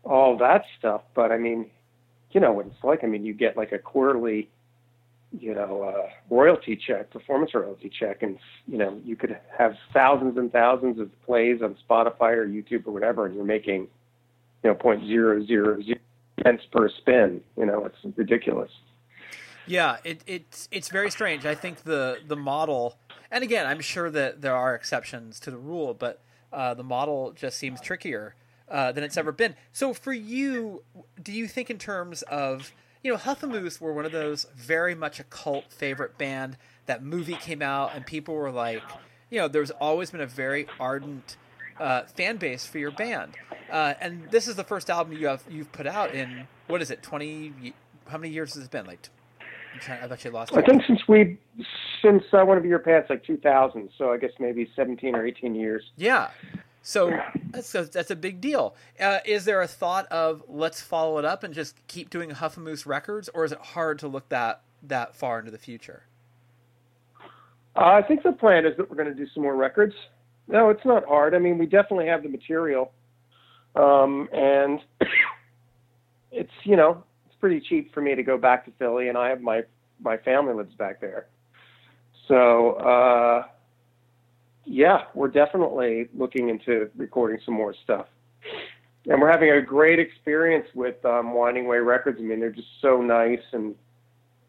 all 0.03 0.37
that 0.39 0.65
stuff. 0.79 1.03
But 1.15 1.31
I 1.31 1.39
mean, 1.39 1.71
you 2.31 2.41
know 2.41 2.53
what 2.53 2.67
it's 2.67 2.83
like. 2.83 3.05
I 3.05 3.07
mean, 3.07 3.25
you 3.25 3.35
get 3.35 3.57
like 3.57 3.73
a 3.73 3.79
quarterly, 3.79 4.49
you 5.39 5.55
know, 5.55 5.83
uh, 5.83 6.09
royalty 6.31 6.77
check, 6.77 7.11
performance 7.11 7.55
royalty 7.55 7.91
check, 7.91 8.23
and 8.23 8.39
you 8.67 8.79
know, 8.79 8.99
you 9.05 9.17
could 9.17 9.39
have 9.57 9.75
thousands 9.93 10.39
and 10.39 10.51
thousands 10.51 10.99
of 10.99 11.11
plays 11.27 11.61
on 11.63 11.77
Spotify 11.89 12.33
or 12.37 12.47
YouTube 12.47 12.87
or 12.87 12.93
whatever, 12.93 13.27
and 13.27 13.35
you're 13.35 13.45
making, 13.45 13.87
you 14.63 14.71
know, 14.71 14.75
point 14.75 15.07
zero 15.07 15.45
zero 15.45 15.81
zero 15.83 15.99
cents 16.43 16.65
per 16.73 16.89
spin. 16.89 17.43
You 17.59 17.67
know, 17.67 17.85
it's 17.85 18.17
ridiculous. 18.17 18.71
Yeah, 19.67 19.97
it, 20.05 20.23
it's 20.27 20.69
it's 20.71 20.89
very 20.89 21.11
strange. 21.11 21.47
I 21.47 21.55
think 21.55 21.85
the 21.85 22.19
the 22.27 22.37
model, 22.37 22.99
and 23.31 23.43
again, 23.43 23.67
I'm 23.67 23.81
sure 23.81 24.11
that 24.11 24.43
there 24.43 24.55
are 24.55 24.75
exceptions 24.75 25.41
to 25.41 25.51
the 25.51 25.57
rule, 25.57 25.95
but 25.95 26.21
uh, 26.53 26.75
the 26.75 26.85
model 26.85 27.33
just 27.33 27.59
seems 27.59 27.81
trickier 27.81 28.35
uh, 28.69 28.93
than 28.93 29.05
it's 29.05 29.17
ever 29.17 29.33
been. 29.33 29.57
So 29.73 29.95
for 29.95 30.13
you, 30.13 30.83
do 31.23 31.33
you 31.33 31.47
think 31.49 31.71
in 31.71 31.79
terms 31.79 32.23
of 32.23 32.73
you 33.03 33.11
know 33.11 33.19
Huffamoose 33.19 33.81
were 33.81 33.93
one 33.93 34.05
of 34.05 34.13
those 34.13 34.47
very 34.55 34.95
much 34.95 35.19
a 35.19 35.25
cult 35.25 35.73
favorite 35.73 36.19
band? 36.19 36.57
That 36.87 37.03
movie 37.03 37.37
came 37.37 37.63
out 37.63 37.93
and 37.95 38.05
people 38.05 38.35
were 38.35 38.51
like, 38.51 38.83
you 39.31 39.39
know, 39.39 39.49
there's 39.49 39.71
always 39.71 40.11
been 40.11 40.21
a 40.21 40.27
very 40.27 40.67
ardent 40.79 41.37
uh, 41.81 42.03
fan 42.03 42.37
base 42.37 42.67
for 42.67 42.79
your 42.79 42.91
band, 42.91 43.33
uh, 43.71 43.95
and 44.01 44.31
this 44.31 44.47
is 44.47 44.57
the 44.57 44.65
first 44.65 44.91
album 44.91 45.15
you 45.15 45.27
have 45.27 45.43
you've 45.49 45.73
put 45.73 45.87
out 45.87 46.15
in 46.15 46.47
what 46.67 46.83
is 46.83 46.91
it 46.91 47.03
twenty? 47.03 47.75
How 48.09 48.19
many 48.19 48.33
years 48.35 48.55
has 48.55 48.65
it 48.65 48.71
been? 48.71 48.85
Like 48.85 49.09
I'm 49.75 49.81
trying, 49.81 50.33
lost. 50.33 50.57
I 50.57 50.63
think 50.63 50.83
since 50.87 51.01
we 51.09 51.37
since 52.01 52.23
I 52.33 52.43
want 52.43 52.59
to 52.59 52.63
be 52.63 52.69
your 52.69 52.79
pants 52.79 53.11
like 53.11 53.25
2000, 53.25 53.91
so 53.99 54.13
I 54.13 54.19
guess 54.19 54.31
maybe 54.39 54.71
17 54.77 55.15
or 55.17 55.27
18 55.27 55.55
years. 55.55 55.83
Yeah. 55.97 56.31
So 56.83 57.19
that's 57.51 57.75
a, 57.75 57.85
that's 57.85 58.11
a 58.11 58.17
big 58.17 58.41
deal. 58.41 58.77
Uh, 59.01 59.19
is 59.25 59.47
there 59.47 59.63
a 59.63 59.67
thought 59.67 60.07
of 60.09 60.45
let's 60.49 60.81
follow 60.81 61.19
it 61.19 61.25
up 61.25 61.43
and 61.43 61.53
just 61.53 61.77
keep 61.89 62.11
doing 62.11 62.31
Huffamoose 62.31 62.87
records, 62.87 63.29
or 63.35 63.45
is 63.45 63.53
it 63.53 63.59
hard 63.59 63.99
to 64.01 64.09
look 64.09 64.29
that 64.29 64.61
that 64.83 65.17
far 65.17 65.39
into 65.39 65.51
the 65.51 65.59
future? 65.59 66.05
Uh, 67.75 67.85
I 67.85 68.03
think 68.03 68.23
the 68.23 68.33
plan 68.33 68.67
is 68.67 68.77
that 68.77 68.89
we're 68.89 68.97
going 68.97 69.09
to 69.09 69.15
do 69.15 69.27
some 69.35 69.43
more 69.43 69.57
records. 69.57 69.95
No, 70.47 70.69
it's 70.69 70.85
not 70.85 71.05
hard. 71.07 71.35
I 71.35 71.39
mean, 71.39 71.59
we 71.59 71.67
definitely 71.67 72.07
have 72.07 72.23
the 72.23 72.29
material, 72.29 72.93
um, 73.75 74.29
and 74.33 74.79
it's 76.31 76.53
you 76.63 76.77
know 76.77 77.03
pretty 77.45 77.61
cheap 77.61 77.93
for 77.93 78.01
me 78.01 78.15
to 78.15 78.23
go 78.23 78.39
back 78.39 78.65
to 78.65 78.73
Philly, 78.79 79.11
and 79.11 79.19
I 79.19 79.29
have 79.29 79.43
my 79.43 79.65
my 80.01 80.17
family 80.17 80.55
lives 80.55 80.75
back 80.77 80.99
there. 80.99 81.27
So 82.27 82.71
uh, 82.77 83.43
yeah, 84.65 85.03
we're 85.15 85.29
definitely 85.29 86.09
looking 86.15 86.49
into 86.49 86.89
recording 86.97 87.39
some 87.45 87.53
more 87.53 87.75
stuff. 87.85 88.07
And 89.05 89.21
we're 89.21 89.31
having 89.31 89.51
a 89.51 89.61
great 89.61 89.99
experience 89.99 90.67
with 90.75 91.05
um, 91.05 91.35
Winding 91.35 91.69
Way 91.69 91.77
Records. 91.81 92.17
I 92.19 92.23
mean, 92.23 92.41
they're 92.41 92.49
just 92.49 92.81
so 92.81 93.03
nice 93.03 93.45
and 93.53 93.75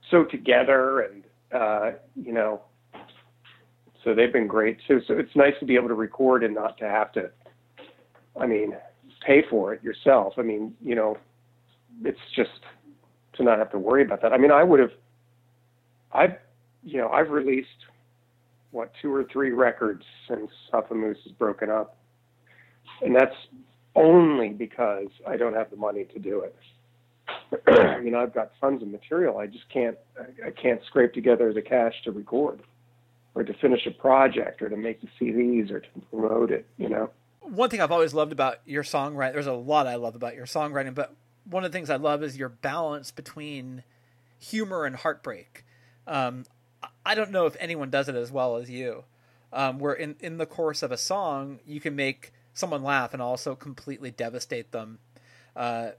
so 0.09 0.23
together, 0.23 1.01
and 1.01 1.23
uh, 1.53 1.91
you 2.15 2.31
know, 2.31 2.61
so 4.05 4.15
they've 4.15 4.31
been 4.31 4.47
great 4.47 4.77
too. 4.87 5.01
So 5.05 5.15
it's 5.15 5.35
nice 5.35 5.55
to 5.59 5.65
be 5.65 5.75
able 5.75 5.89
to 5.89 5.95
record 5.95 6.45
and 6.45 6.55
not 6.55 6.77
to 6.77 6.85
have 6.85 7.11
to, 7.11 7.29
I 8.39 8.45
mean, 8.45 8.73
pay 9.27 9.43
for 9.49 9.73
it 9.73 9.83
yourself. 9.83 10.35
I 10.37 10.43
mean, 10.43 10.73
you 10.81 10.95
know, 10.95 11.17
it's 12.05 12.19
just 12.35 12.51
to 13.37 13.43
not 13.43 13.59
have 13.59 13.71
to 13.71 13.79
worry 13.79 14.03
about 14.03 14.21
that. 14.21 14.33
I 14.33 14.37
mean, 14.37 14.51
I 14.51 14.63
would 14.63 14.79
have, 14.79 14.91
I've, 16.11 16.35
you 16.83 16.97
know, 16.97 17.09
I've 17.09 17.29
released 17.29 17.69
what 18.71 18.91
two 19.01 19.13
or 19.13 19.23
three 19.31 19.51
records 19.51 20.03
since 20.27 20.51
Huffamoose 20.73 21.21
has 21.23 21.31
broken 21.33 21.69
up, 21.69 21.97
and 23.01 23.15
that's 23.15 23.35
only 23.95 24.49
because 24.49 25.07
I 25.27 25.37
don't 25.37 25.53
have 25.53 25.71
the 25.71 25.77
money 25.77 26.05
to 26.13 26.19
do 26.19 26.41
it. 26.41 26.55
you 28.03 28.11
know, 28.11 28.19
I've 28.19 28.33
got 28.33 28.51
tons 28.59 28.81
of 28.81 28.89
material. 28.89 29.37
I 29.37 29.47
just 29.47 29.67
can't. 29.69 29.97
I 30.45 30.51
can't 30.51 30.81
scrape 30.87 31.13
together 31.13 31.53
the 31.53 31.61
cash 31.61 31.93
to 32.03 32.11
record, 32.11 32.61
or 33.33 33.43
to 33.43 33.53
finish 33.55 33.85
a 33.87 33.91
project, 33.91 34.61
or 34.61 34.69
to 34.69 34.77
make 34.77 35.01
the 35.01 35.07
CDs, 35.19 35.71
or 35.71 35.79
to 35.79 35.87
promote 36.11 36.51
it. 36.51 36.65
You 36.77 36.89
know. 36.89 37.09
One 37.41 37.69
thing 37.69 37.79
I've 37.79 37.91
always 37.91 38.13
loved 38.13 38.31
about 38.31 38.57
your 38.65 38.83
songwriting. 38.83 39.33
There's 39.33 39.47
a 39.47 39.53
lot 39.53 39.87
I 39.87 39.95
love 39.95 40.15
about 40.15 40.35
your 40.35 40.47
songwriting, 40.47 40.95
but 40.95 41.15
one 41.45 41.63
of 41.63 41.71
the 41.71 41.77
things 41.77 41.89
I 41.89 41.95
love 41.95 42.23
is 42.23 42.37
your 42.37 42.49
balance 42.49 43.11
between 43.11 43.83
humor 44.39 44.85
and 44.85 44.95
heartbreak. 44.95 45.63
Um, 46.07 46.45
I 47.05 47.15
don't 47.15 47.31
know 47.31 47.45
if 47.45 47.55
anyone 47.59 47.89
does 47.89 48.09
it 48.09 48.15
as 48.15 48.31
well 48.31 48.57
as 48.57 48.69
you. 48.69 49.03
Um, 49.53 49.79
where 49.79 49.93
in 49.93 50.15
in 50.19 50.37
the 50.37 50.45
course 50.45 50.83
of 50.83 50.91
a 50.91 50.97
song, 50.97 51.59
you 51.65 51.79
can 51.79 51.95
make 51.95 52.33
someone 52.53 52.83
laugh 52.83 53.13
and 53.13 53.21
also 53.21 53.55
completely 53.55 54.11
devastate 54.11 54.71
them. 54.71 54.99
Uh, 55.55 55.91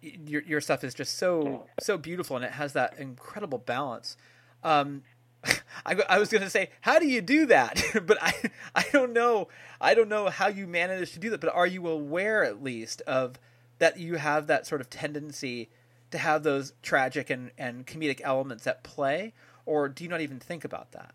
your 0.00 0.42
your 0.42 0.60
stuff 0.60 0.82
is 0.82 0.94
just 0.94 1.18
so 1.18 1.66
so 1.80 1.98
beautiful, 1.98 2.36
and 2.36 2.44
it 2.44 2.52
has 2.52 2.72
that 2.72 2.98
incredible 2.98 3.58
balance. 3.58 4.16
Um, 4.64 5.02
I, 5.84 5.96
I 6.08 6.18
was 6.18 6.28
going 6.30 6.42
to 6.42 6.50
say, 6.50 6.70
how 6.82 6.98
do 6.98 7.06
you 7.06 7.20
do 7.20 7.46
that? 7.46 7.82
but 8.06 8.18
I 8.22 8.32
I 8.74 8.84
don't 8.92 9.12
know. 9.12 9.48
I 9.80 9.94
don't 9.94 10.08
know 10.08 10.28
how 10.28 10.48
you 10.48 10.66
manage 10.66 11.12
to 11.12 11.18
do 11.18 11.30
that. 11.30 11.40
But 11.40 11.54
are 11.54 11.66
you 11.66 11.88
aware 11.88 12.44
at 12.44 12.62
least 12.62 13.02
of 13.02 13.38
that 13.82 13.98
you 13.98 14.14
have 14.14 14.46
that 14.46 14.64
sort 14.64 14.80
of 14.80 14.88
tendency 14.88 15.68
to 16.12 16.18
have 16.18 16.44
those 16.44 16.72
tragic 16.84 17.30
and, 17.30 17.50
and 17.58 17.84
comedic 17.84 18.20
elements 18.22 18.64
at 18.64 18.84
play, 18.84 19.32
or 19.66 19.88
do 19.88 20.04
you 20.04 20.08
not 20.08 20.20
even 20.20 20.38
think 20.38 20.64
about 20.64 20.92
that? 20.92 21.12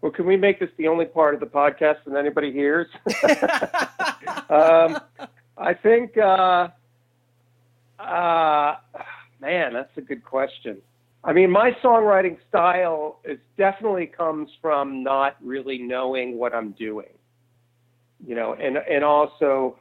Well, 0.00 0.12
can 0.12 0.26
we 0.26 0.36
make 0.36 0.60
this 0.60 0.70
the 0.76 0.86
only 0.86 1.06
part 1.06 1.34
of 1.34 1.40
the 1.40 1.46
podcast 1.46 2.04
that 2.06 2.16
anybody 2.16 2.52
hears? 2.52 2.86
um, 4.48 5.00
I 5.58 5.74
think, 5.74 6.16
uh, 6.16 6.68
uh, 7.98 8.76
man, 9.40 9.72
that's 9.72 9.96
a 9.96 10.02
good 10.02 10.22
question. 10.22 10.80
I 11.24 11.32
mean, 11.32 11.50
my 11.50 11.72
songwriting 11.82 12.36
style 12.48 13.18
is 13.24 13.40
definitely 13.58 14.06
comes 14.06 14.50
from 14.60 15.02
not 15.02 15.36
really 15.42 15.78
knowing 15.78 16.38
what 16.38 16.54
I'm 16.54 16.70
doing, 16.72 17.10
you 18.24 18.36
know, 18.36 18.54
and 18.54 18.76
and 18.76 19.02
also, 19.02 19.78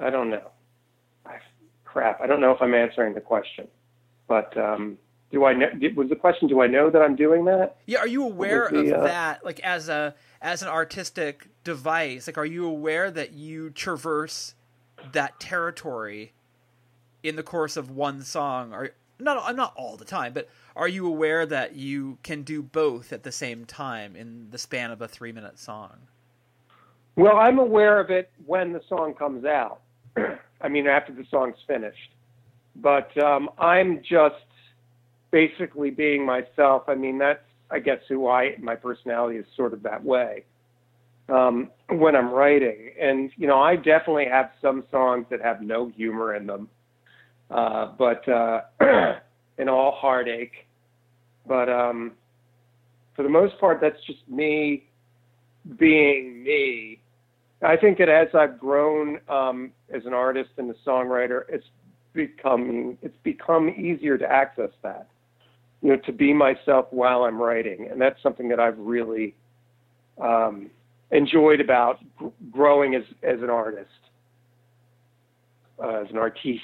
I 0.00 0.10
don't 0.10 0.30
know, 0.30 0.50
I, 1.26 1.36
crap, 1.84 2.20
I 2.20 2.26
don't 2.26 2.40
know 2.40 2.52
if 2.52 2.60
I'm 2.60 2.74
answering 2.74 3.14
the 3.14 3.20
question, 3.20 3.68
but 4.28 4.56
um, 4.56 4.98
do 5.34 5.44
I 5.44 5.52
know? 5.52 5.66
Was 5.96 6.08
the 6.08 6.16
question? 6.16 6.48
Do 6.48 6.60
I 6.60 6.68
know 6.68 6.90
that 6.90 7.02
I'm 7.02 7.16
doing 7.16 7.44
that? 7.46 7.76
Yeah, 7.86 7.98
are 7.98 8.06
you 8.06 8.24
aware 8.24 8.68
the, 8.70 8.94
of 8.94 9.00
uh, 9.00 9.04
that? 9.04 9.44
Like 9.44 9.58
as 9.60 9.88
a 9.88 10.14
as 10.40 10.62
an 10.62 10.68
artistic 10.68 11.48
device, 11.64 12.28
like 12.28 12.38
are 12.38 12.46
you 12.46 12.66
aware 12.66 13.10
that 13.10 13.32
you 13.32 13.70
traverse 13.70 14.54
that 15.12 15.40
territory 15.40 16.32
in 17.24 17.34
the 17.34 17.42
course 17.42 17.76
of 17.76 17.90
one 17.90 18.22
song? 18.22 18.72
Or 18.72 18.90
not 19.18 19.56
not 19.56 19.74
all 19.76 19.96
the 19.96 20.04
time, 20.04 20.32
but 20.32 20.48
are 20.76 20.88
you 20.88 21.06
aware 21.06 21.44
that 21.46 21.74
you 21.74 22.18
can 22.22 22.42
do 22.42 22.62
both 22.62 23.12
at 23.12 23.24
the 23.24 23.32
same 23.32 23.64
time 23.64 24.14
in 24.14 24.50
the 24.50 24.58
span 24.58 24.92
of 24.92 25.02
a 25.02 25.08
three 25.08 25.32
minute 25.32 25.58
song? 25.58 25.96
Well, 27.16 27.38
I'm 27.38 27.58
aware 27.58 27.98
of 27.98 28.10
it 28.10 28.30
when 28.46 28.72
the 28.72 28.82
song 28.88 29.14
comes 29.14 29.44
out. 29.44 29.80
I 30.16 30.68
mean, 30.68 30.86
after 30.86 31.12
the 31.12 31.24
song's 31.30 31.56
finished. 31.66 32.10
But 32.76 33.16
um, 33.22 33.50
I'm 33.58 34.00
just 34.02 34.34
basically 35.30 35.90
being 35.90 36.24
myself. 36.24 36.84
I 36.88 36.94
mean, 36.94 37.18
that's, 37.18 37.40
I 37.70 37.78
guess, 37.78 37.98
who 38.08 38.28
I, 38.28 38.56
my 38.60 38.74
personality 38.74 39.38
is 39.38 39.46
sort 39.56 39.72
of 39.72 39.82
that 39.82 40.02
way 40.04 40.44
um, 41.28 41.70
when 41.88 42.16
I'm 42.16 42.30
writing. 42.30 42.90
And, 43.00 43.30
you 43.36 43.46
know, 43.46 43.60
I 43.60 43.76
definitely 43.76 44.26
have 44.30 44.50
some 44.60 44.84
songs 44.90 45.26
that 45.30 45.40
have 45.40 45.62
no 45.62 45.88
humor 45.88 46.34
in 46.34 46.46
them. 46.46 46.68
Uh, 47.50 47.92
but, 47.98 48.28
uh, 48.28 48.62
and 49.58 49.68
all 49.70 49.92
heartache. 49.92 50.66
But 51.46 51.68
um, 51.68 52.12
for 53.14 53.22
the 53.22 53.28
most 53.28 53.58
part, 53.60 53.80
that's 53.80 54.02
just 54.06 54.20
me 54.28 54.88
being 55.78 56.42
me. 56.42 57.00
I 57.64 57.76
think 57.76 57.98
that 57.98 58.08
as 58.08 58.28
I've 58.34 58.58
grown 58.58 59.20
um, 59.28 59.72
as 59.92 60.04
an 60.04 60.12
artist 60.12 60.50
and 60.58 60.70
a 60.70 60.74
songwriter, 60.86 61.42
it's 61.48 61.66
becoming 62.12 62.98
it's 63.02 63.16
become 63.22 63.68
easier 63.70 64.18
to 64.18 64.30
access 64.30 64.70
that. 64.82 65.08
You 65.82 65.90
know, 65.90 65.96
to 65.98 66.12
be 66.12 66.32
myself 66.32 66.86
while 66.90 67.24
I'm 67.24 67.40
writing, 67.40 67.88
and 67.90 68.00
that's 68.00 68.22
something 68.22 68.48
that 68.48 68.60
I've 68.60 68.78
really 68.78 69.34
um, 70.20 70.70
enjoyed 71.10 71.60
about 71.60 71.98
gr- 72.16 72.28
growing 72.50 72.94
as 72.94 73.04
as 73.22 73.40
an 73.40 73.50
artist, 73.50 73.90
uh, 75.82 76.02
as 76.02 76.10
an 76.10 76.18
artiste. 76.18 76.62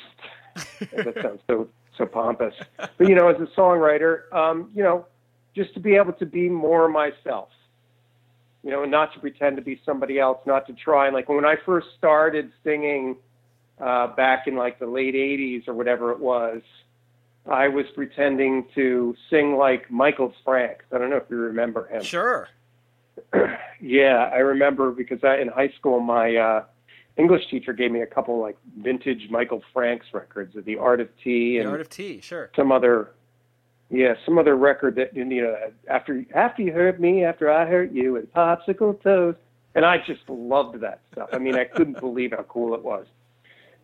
that 0.92 1.14
sounds 1.22 1.40
so 1.46 1.68
so 1.96 2.06
pompous, 2.06 2.54
but 2.76 3.08
you 3.08 3.14
know, 3.14 3.28
as 3.28 3.36
a 3.40 3.46
songwriter, 3.58 4.32
um, 4.32 4.70
you 4.74 4.82
know, 4.82 5.06
just 5.54 5.74
to 5.74 5.80
be 5.80 5.96
able 5.96 6.12
to 6.14 6.26
be 6.26 6.48
more 6.48 6.88
myself 6.88 7.48
you 8.62 8.70
know, 8.70 8.84
not 8.84 9.12
to 9.14 9.20
pretend 9.20 9.56
to 9.56 9.62
be 9.62 9.80
somebody 9.84 10.18
else, 10.18 10.38
not 10.46 10.66
to 10.66 10.72
try. 10.72 11.06
And 11.06 11.14
like 11.14 11.28
when 11.28 11.44
I 11.44 11.56
first 11.64 11.88
started 11.96 12.52
singing 12.62 13.16
uh, 13.80 14.08
back 14.08 14.46
in 14.46 14.56
like 14.56 14.78
the 14.78 14.86
late 14.86 15.14
80s 15.14 15.66
or 15.66 15.74
whatever 15.74 16.12
it 16.12 16.20
was, 16.20 16.62
I 17.50 17.68
was 17.68 17.86
pretending 17.94 18.66
to 18.74 19.14
sing 19.30 19.56
like 19.56 19.90
Michael 19.90 20.34
Franks. 20.44 20.84
I 20.92 20.98
don't 20.98 21.10
know 21.10 21.16
if 21.16 21.24
you 21.30 21.36
remember 21.36 21.88
him. 21.88 22.02
Sure. 22.02 22.48
yeah, 23.80 24.30
I 24.32 24.38
remember 24.38 24.90
because 24.90 25.24
I, 25.24 25.38
in 25.38 25.48
high 25.48 25.72
school, 25.78 26.00
my 26.00 26.36
uh, 26.36 26.64
English 27.16 27.48
teacher 27.50 27.72
gave 27.72 27.90
me 27.92 28.02
a 28.02 28.06
couple 28.06 28.40
like 28.40 28.58
vintage 28.78 29.28
Michael 29.30 29.62
Franks 29.72 30.06
records 30.12 30.54
of 30.54 30.64
The 30.66 30.76
Art 30.76 31.00
of 31.00 31.08
Tea 31.22 31.58
and 31.58 31.66
The 31.66 31.70
Art 31.70 31.80
of 31.80 31.88
Tea, 31.88 32.20
sure. 32.20 32.50
some 32.54 32.70
other 32.70 33.10
yeah 33.90 34.14
some 34.24 34.38
other 34.38 34.56
record 34.56 34.94
that 34.96 35.14
you 35.14 35.24
know 35.24 35.56
after 35.88 36.24
after 36.34 36.62
you 36.62 36.72
hurt 36.72 37.00
me 37.00 37.24
after 37.24 37.50
i 37.50 37.66
hurt 37.66 37.92
you 37.92 38.16
and 38.16 38.32
popsicle 38.32 39.00
toes 39.02 39.34
and 39.74 39.84
i 39.84 39.98
just 39.98 40.22
loved 40.28 40.80
that 40.80 41.00
stuff. 41.12 41.28
I 41.32 41.38
mean 41.38 41.56
i 41.56 41.64
couldn't 41.64 41.98
believe 42.06 42.30
how 42.32 42.44
cool 42.44 42.74
it 42.74 42.82
was. 42.84 43.06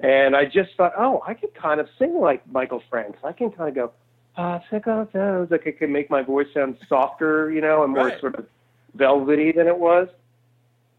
And 0.00 0.36
i 0.36 0.44
just 0.44 0.70
thought 0.76 0.92
oh 0.96 1.22
i 1.26 1.34
could 1.34 1.54
kind 1.54 1.80
of 1.80 1.88
sing 1.98 2.14
like 2.20 2.46
michael 2.50 2.82
franks. 2.88 3.18
I 3.24 3.32
can 3.32 3.50
kind 3.50 3.68
of 3.68 3.74
go 3.74 3.92
popsicle 4.38 5.11
toes 5.12 5.48
like 5.50 5.66
i 5.66 5.72
can 5.72 5.90
make 5.92 6.09
my 6.11 6.22
voice 6.22 6.46
sound 6.54 6.76
softer 6.88 7.50
you 7.50 7.61
know 7.61 7.82
and 7.84 7.92
more 7.92 8.07
Right. 8.07 8.20
sort 8.20 8.34
of 8.36 8.46
velvety 8.94 9.52
than 9.52 9.66
it 9.66 9.78
was. 9.78 10.09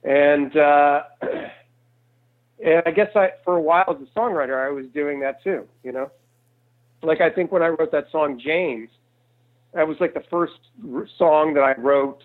And 0.03 0.55
uh 0.58 1.03
and 2.66 2.82
i 2.86 2.91
guess 2.91 3.10
i 3.16 3.30
for 3.45 3.55
a 3.55 3.62
while 3.62 3.86
as 3.89 3.97
a 4.01 4.20
songwriter 4.20 4.66
i 4.66 4.70
was 4.72 4.86
doing 4.93 5.20
that 5.20 5.43
too 5.43 5.68
you 5.84 5.91
know 5.91 6.10
like 7.04 7.22
I 7.22 7.30
think 7.30 7.52
when 7.52 7.62
I 7.62 7.68
wrote 7.68 7.91
that 7.91 8.06
song 8.12 8.39
James, 8.43 8.89
that 9.74 9.88
was 9.88 9.98
like 10.00 10.14
the 10.14 10.24
first 10.30 10.54
song 11.18 11.54
that 11.54 11.62
I 11.62 11.80
wrote 11.80 12.22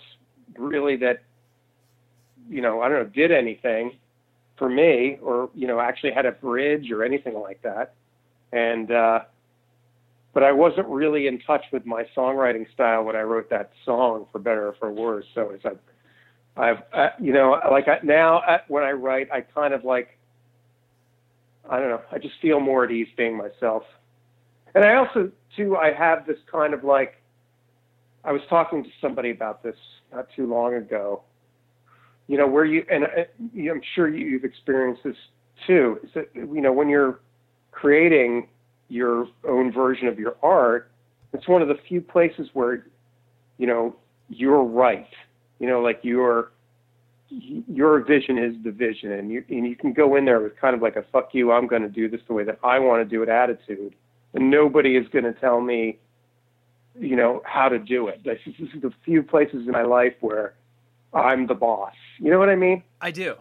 really 0.56 0.96
that 0.96 1.22
you 2.48 2.60
know 2.60 2.82
I 2.82 2.88
don't 2.88 3.02
know 3.02 3.08
did 3.08 3.32
anything 3.32 3.92
for 4.56 4.68
me 4.68 5.18
or 5.22 5.50
you 5.54 5.66
know 5.66 5.80
actually 5.80 6.12
had 6.12 6.26
a 6.26 6.32
bridge 6.32 6.90
or 6.90 7.04
anything 7.04 7.34
like 7.34 7.62
that, 7.62 7.94
and 8.52 8.90
uh, 8.90 9.20
but 10.32 10.42
I 10.42 10.52
wasn't 10.52 10.88
really 10.88 11.26
in 11.26 11.40
touch 11.40 11.64
with 11.72 11.84
my 11.84 12.04
songwriting 12.16 12.72
style 12.72 13.04
when 13.04 13.16
I 13.16 13.22
wrote 13.22 13.50
that 13.50 13.70
song 13.84 14.26
for 14.32 14.38
better 14.38 14.68
or 14.68 14.74
for 14.78 14.90
worse. 14.90 15.26
So 15.34 15.50
it's 15.50 15.64
like 15.64 15.78
I've 16.56 16.82
uh, 16.92 17.08
you 17.20 17.32
know 17.32 17.58
like 17.70 17.88
I, 17.88 17.98
now 18.02 18.38
uh, 18.38 18.58
when 18.68 18.84
I 18.84 18.92
write 18.92 19.30
I 19.30 19.42
kind 19.42 19.74
of 19.74 19.84
like 19.84 20.18
I 21.68 21.78
don't 21.78 21.88
know 21.88 22.02
I 22.10 22.18
just 22.18 22.34
feel 22.40 22.60
more 22.60 22.84
at 22.84 22.90
ease 22.90 23.08
being 23.16 23.36
myself. 23.36 23.82
And 24.74 24.84
I 24.84 24.94
also, 24.94 25.30
too, 25.56 25.76
I 25.76 25.92
have 25.92 26.26
this 26.26 26.38
kind 26.50 26.72
of 26.74 26.84
like, 26.84 27.20
I 28.24 28.32
was 28.32 28.40
talking 28.48 28.82
to 28.84 28.90
somebody 29.00 29.30
about 29.30 29.62
this 29.62 29.76
not 30.12 30.28
too 30.34 30.46
long 30.46 30.74
ago. 30.74 31.22
You 32.28 32.38
know, 32.38 32.46
where 32.46 32.64
you, 32.64 32.84
and 32.90 33.04
uh, 33.04 33.08
you- 33.52 33.70
I'm 33.70 33.82
sure 33.94 34.08
you- 34.08 34.26
you've 34.26 34.44
experienced 34.44 35.02
this 35.04 35.16
too, 35.66 36.00
is 36.02 36.10
that, 36.14 36.28
you 36.34 36.60
know, 36.60 36.72
when 36.72 36.88
you're 36.88 37.20
creating 37.72 38.48
your 38.88 39.26
own 39.46 39.72
version 39.72 40.08
of 40.08 40.18
your 40.18 40.36
art, 40.42 40.90
it's 41.32 41.48
one 41.48 41.62
of 41.62 41.68
the 41.68 41.74
few 41.88 42.00
places 42.00 42.48
where, 42.54 42.86
you 43.58 43.66
know, 43.66 43.94
you're 44.28 44.62
right. 44.64 45.08
You 45.58 45.68
know, 45.68 45.80
like 45.80 46.00
your, 46.02 46.52
your 47.30 48.00
vision 48.00 48.38
is 48.38 48.54
the 48.62 48.70
vision, 48.70 49.12
and 49.12 49.30
you, 49.30 49.44
and 49.48 49.66
you 49.66 49.76
can 49.76 49.92
go 49.92 50.16
in 50.16 50.24
there 50.24 50.40
with 50.40 50.56
kind 50.56 50.74
of 50.74 50.82
like 50.82 50.96
a 50.96 51.02
fuck 51.12 51.34
you, 51.34 51.52
I'm 51.52 51.66
going 51.66 51.82
to 51.82 51.88
do 51.88 52.08
this 52.08 52.20
the 52.28 52.34
way 52.34 52.44
that 52.44 52.58
I 52.62 52.78
want 52.78 53.02
to 53.02 53.16
do 53.16 53.22
it 53.22 53.28
attitude 53.28 53.94
and 54.34 54.50
nobody 54.50 54.96
is 54.96 55.06
going 55.08 55.24
to 55.24 55.32
tell 55.34 55.60
me, 55.60 55.98
you 56.98 57.16
know, 57.16 57.42
how 57.44 57.68
to 57.68 57.78
do 57.78 58.08
it. 58.08 58.22
This 58.24 58.38
is, 58.46 58.54
this 58.58 58.68
is 58.74 58.82
the 58.82 58.92
few 59.04 59.22
places 59.22 59.66
in 59.66 59.72
my 59.72 59.82
life 59.82 60.14
where 60.20 60.54
I'm 61.12 61.46
the 61.46 61.54
boss. 61.54 61.94
You 62.18 62.30
know 62.30 62.38
what 62.38 62.48
I 62.48 62.56
mean? 62.56 62.82
I 63.00 63.10
do. 63.10 63.36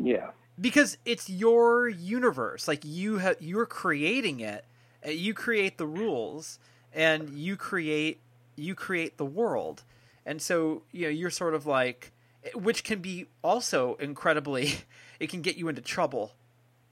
Yeah. 0.00 0.30
because 0.60 0.96
it's 1.04 1.28
your 1.28 1.88
universe 1.88 2.68
like 2.68 2.84
you 2.84 3.18
have, 3.18 3.36
you're 3.40 3.66
creating 3.66 4.38
it 4.40 4.64
uh, 5.04 5.10
you 5.10 5.34
create 5.34 5.76
the 5.78 5.86
rules 5.86 6.58
and 6.92 7.30
you 7.30 7.56
create 7.56 8.20
you 8.54 8.74
create 8.74 9.16
the 9.16 9.24
world 9.24 9.82
and 10.24 10.40
so 10.40 10.82
you 10.92 11.02
know 11.02 11.08
you're 11.08 11.30
sort 11.30 11.54
of 11.54 11.66
like 11.66 12.12
which 12.54 12.84
can 12.84 13.00
be 13.00 13.26
also 13.42 13.96
incredibly 13.96 14.74
it 15.18 15.28
can 15.28 15.42
get 15.42 15.56
you 15.56 15.68
into 15.68 15.82
trouble 15.82 16.32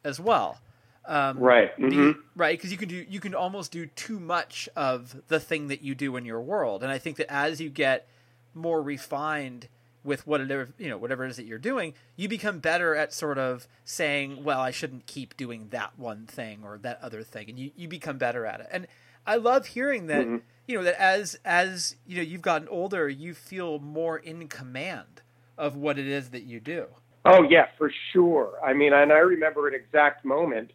as 0.03 0.19
well 0.19 0.59
um, 1.07 1.39
Right. 1.39 1.77
Mhm. 1.79 2.17
right 2.35 2.59
because 2.59 2.71
you 2.73 2.79
can 2.79 2.89
do 2.89 3.05
you 3.09 3.21
can 3.21 3.35
almost 3.35 3.73
do 3.73 3.87
too 3.87 4.19
much 4.21 4.69
of 4.77 5.23
the 5.29 5.41
thing 5.41 5.69
that 5.69 5.83
you 5.83 5.95
do 5.95 6.17
in 6.17 6.25
your 6.25 6.41
world 6.41 6.83
and 6.83 6.91
i 6.93 6.99
think 6.99 7.17
that 7.17 7.31
as 7.33 7.61
you 7.61 7.71
get 7.71 8.07
more 8.55 8.83
refined 8.83 9.69
with 10.05 10.27
whatever 10.27 10.69
you 10.79 10.89
know 10.89 10.99
whatever 10.99 11.25
it 11.25 11.31
is 11.31 11.37
that 11.37 11.47
you're 11.47 11.59
doing 11.59 11.95
you 12.17 12.29
become 12.29 12.59
better 12.59 12.95
at 12.95 13.13
sort 13.13 13.39
of 13.39 13.67
saying 13.85 14.43
well 14.45 14.61
i 14.61 14.71
shouldn't 14.71 15.07
keep 15.07 15.37
doing 15.37 15.69
that 15.71 15.99
one 15.99 16.27
thing 16.27 16.61
or 16.65 16.79
that 16.79 16.99
other 17.03 17.23
thing 17.23 17.49
and 17.49 17.59
you, 17.59 17.71
you 17.77 17.89
become 17.89 18.19
better 18.19 18.47
at 18.47 18.61
it 18.61 18.69
and 18.71 18.87
i 19.27 19.37
love 19.37 19.67
hearing 19.67 20.07
that 20.07 20.27
Mhm. 20.27 20.43
you 20.67 20.77
know 20.77 20.85
that 20.85 21.01
as 21.01 21.39
as 21.45 21.97
you 22.07 22.17
know 22.17 22.23
you've 22.23 22.43
gotten 22.43 22.69
older 22.69 23.09
you 23.09 23.35
feel 23.35 23.79
more 23.79 24.19
in 24.19 24.49
command 24.49 25.23
of 25.59 25.77
what 25.77 25.99
it 25.99 26.07
is 26.07 26.31
that 26.31 26.43
you 26.43 26.61
do 26.61 26.87
Oh 27.29 27.43
yeah, 27.43 27.67
for 27.77 27.91
sure. 28.13 28.53
I 28.65 28.73
mean, 28.73 28.93
and 28.93 29.13
I 29.13 29.19
remember 29.19 29.67
an 29.67 29.75
exact 29.75 30.25
moment 30.25 30.71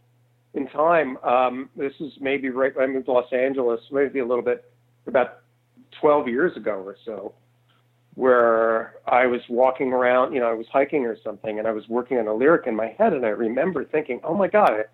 in 0.53 0.67
time. 0.67 1.17
Um, 1.17 1.69
this 1.75 1.93
is 1.99 2.13
maybe 2.19 2.49
right 2.49 2.75
when 2.75 2.89
I 2.89 2.93
moved 2.93 3.05
to 3.05 3.13
Los 3.13 3.31
Angeles, 3.31 3.79
maybe 3.91 4.19
a 4.19 4.25
little 4.25 4.43
bit 4.43 4.71
about 5.07 5.39
12 5.99 6.27
years 6.27 6.55
ago 6.57 6.83
or 6.85 6.95
so, 7.05 7.33
where 8.15 8.95
I 9.07 9.25
was 9.25 9.41
walking 9.49 9.93
around, 9.93 10.33
you 10.33 10.39
know, 10.39 10.47
I 10.47 10.53
was 10.53 10.67
hiking 10.71 11.05
or 11.05 11.17
something, 11.23 11.59
and 11.59 11.67
I 11.67 11.71
was 11.71 11.87
working 11.87 12.17
on 12.17 12.27
a 12.27 12.33
lyric 12.33 12.67
in 12.67 12.75
my 12.75 12.87
head, 12.97 13.13
and 13.13 13.25
I 13.25 13.29
remember 13.29 13.85
thinking, 13.85 14.19
oh 14.23 14.35
my 14.35 14.47
God, 14.47 14.85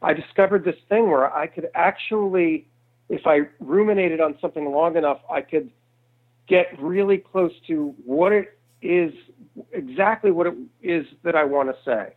I 0.00 0.12
discovered 0.14 0.64
this 0.64 0.76
thing 0.88 1.10
where 1.10 1.32
I 1.32 1.46
could 1.46 1.68
actually, 1.74 2.66
if 3.08 3.26
I 3.26 3.40
ruminated 3.60 4.20
on 4.20 4.38
something 4.40 4.70
long 4.70 4.96
enough, 4.96 5.20
I 5.30 5.42
could 5.42 5.70
get 6.48 6.66
really 6.80 7.18
close 7.18 7.52
to 7.66 7.94
what 8.04 8.32
it 8.32 8.58
is 8.80 9.12
exactly 9.72 10.30
what 10.30 10.46
it 10.46 10.54
is 10.82 11.04
that 11.24 11.34
I 11.34 11.44
want 11.44 11.68
to 11.68 11.76
say. 11.84 12.14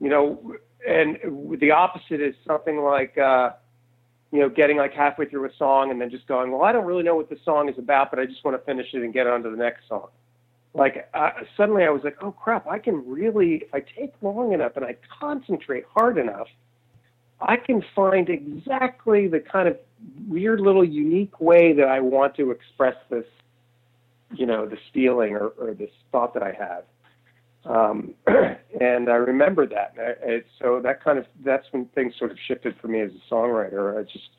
you 0.00 0.08
know, 0.08 0.56
and 0.86 1.18
the 1.58 1.70
opposite 1.70 2.20
is 2.20 2.34
something 2.46 2.80
like, 2.80 3.16
uh, 3.18 3.50
you 4.32 4.40
know, 4.40 4.48
getting 4.48 4.76
like 4.76 4.92
halfway 4.92 5.26
through 5.26 5.48
a 5.48 5.54
song 5.56 5.90
and 5.90 6.00
then 6.00 6.10
just 6.10 6.26
going, 6.26 6.50
well, 6.50 6.62
I 6.62 6.72
don't 6.72 6.84
really 6.84 7.02
know 7.02 7.14
what 7.14 7.30
the 7.30 7.38
song 7.44 7.68
is 7.68 7.78
about, 7.78 8.10
but 8.10 8.18
I 8.18 8.26
just 8.26 8.44
want 8.44 8.58
to 8.58 8.64
finish 8.64 8.88
it 8.92 9.02
and 9.02 9.12
get 9.12 9.26
on 9.26 9.42
to 9.44 9.50
the 9.50 9.56
next 9.56 9.88
song. 9.88 10.08
Like 10.74 11.08
uh, 11.14 11.30
suddenly 11.56 11.84
I 11.84 11.90
was 11.90 12.02
like, 12.02 12.16
oh 12.20 12.32
crap, 12.32 12.66
I 12.66 12.80
can 12.80 13.08
really, 13.08 13.56
if 13.56 13.74
I 13.74 13.80
take 13.80 14.12
long 14.22 14.52
enough 14.52 14.72
and 14.76 14.84
I 14.84 14.96
concentrate 15.20 15.84
hard 15.88 16.18
enough, 16.18 16.48
I 17.40 17.56
can 17.56 17.84
find 17.94 18.28
exactly 18.28 19.28
the 19.28 19.40
kind 19.40 19.68
of 19.68 19.78
weird 20.28 20.60
little 20.60 20.84
unique 20.84 21.40
way 21.40 21.72
that 21.74 21.86
I 21.86 22.00
want 22.00 22.34
to 22.36 22.50
express 22.50 22.96
this, 23.10 23.26
you 24.34 24.46
know, 24.46 24.66
this 24.66 24.80
feeling 24.92 25.34
or, 25.34 25.48
or 25.48 25.74
this 25.74 25.90
thought 26.10 26.34
that 26.34 26.42
I 26.42 26.52
have. 26.52 26.84
Um, 27.64 28.14
and 28.26 29.08
I 29.08 29.14
remember 29.14 29.66
that. 29.66 29.94
It, 29.96 30.46
so 30.60 30.80
that 30.82 31.02
kind 31.02 31.18
of 31.18 31.26
that's 31.44 31.66
when 31.70 31.86
things 31.94 32.14
sort 32.18 32.30
of 32.30 32.38
shifted 32.46 32.76
for 32.80 32.88
me 32.88 33.00
as 33.00 33.10
a 33.10 33.34
songwriter. 33.34 33.98
I 33.98 34.02
just 34.02 34.30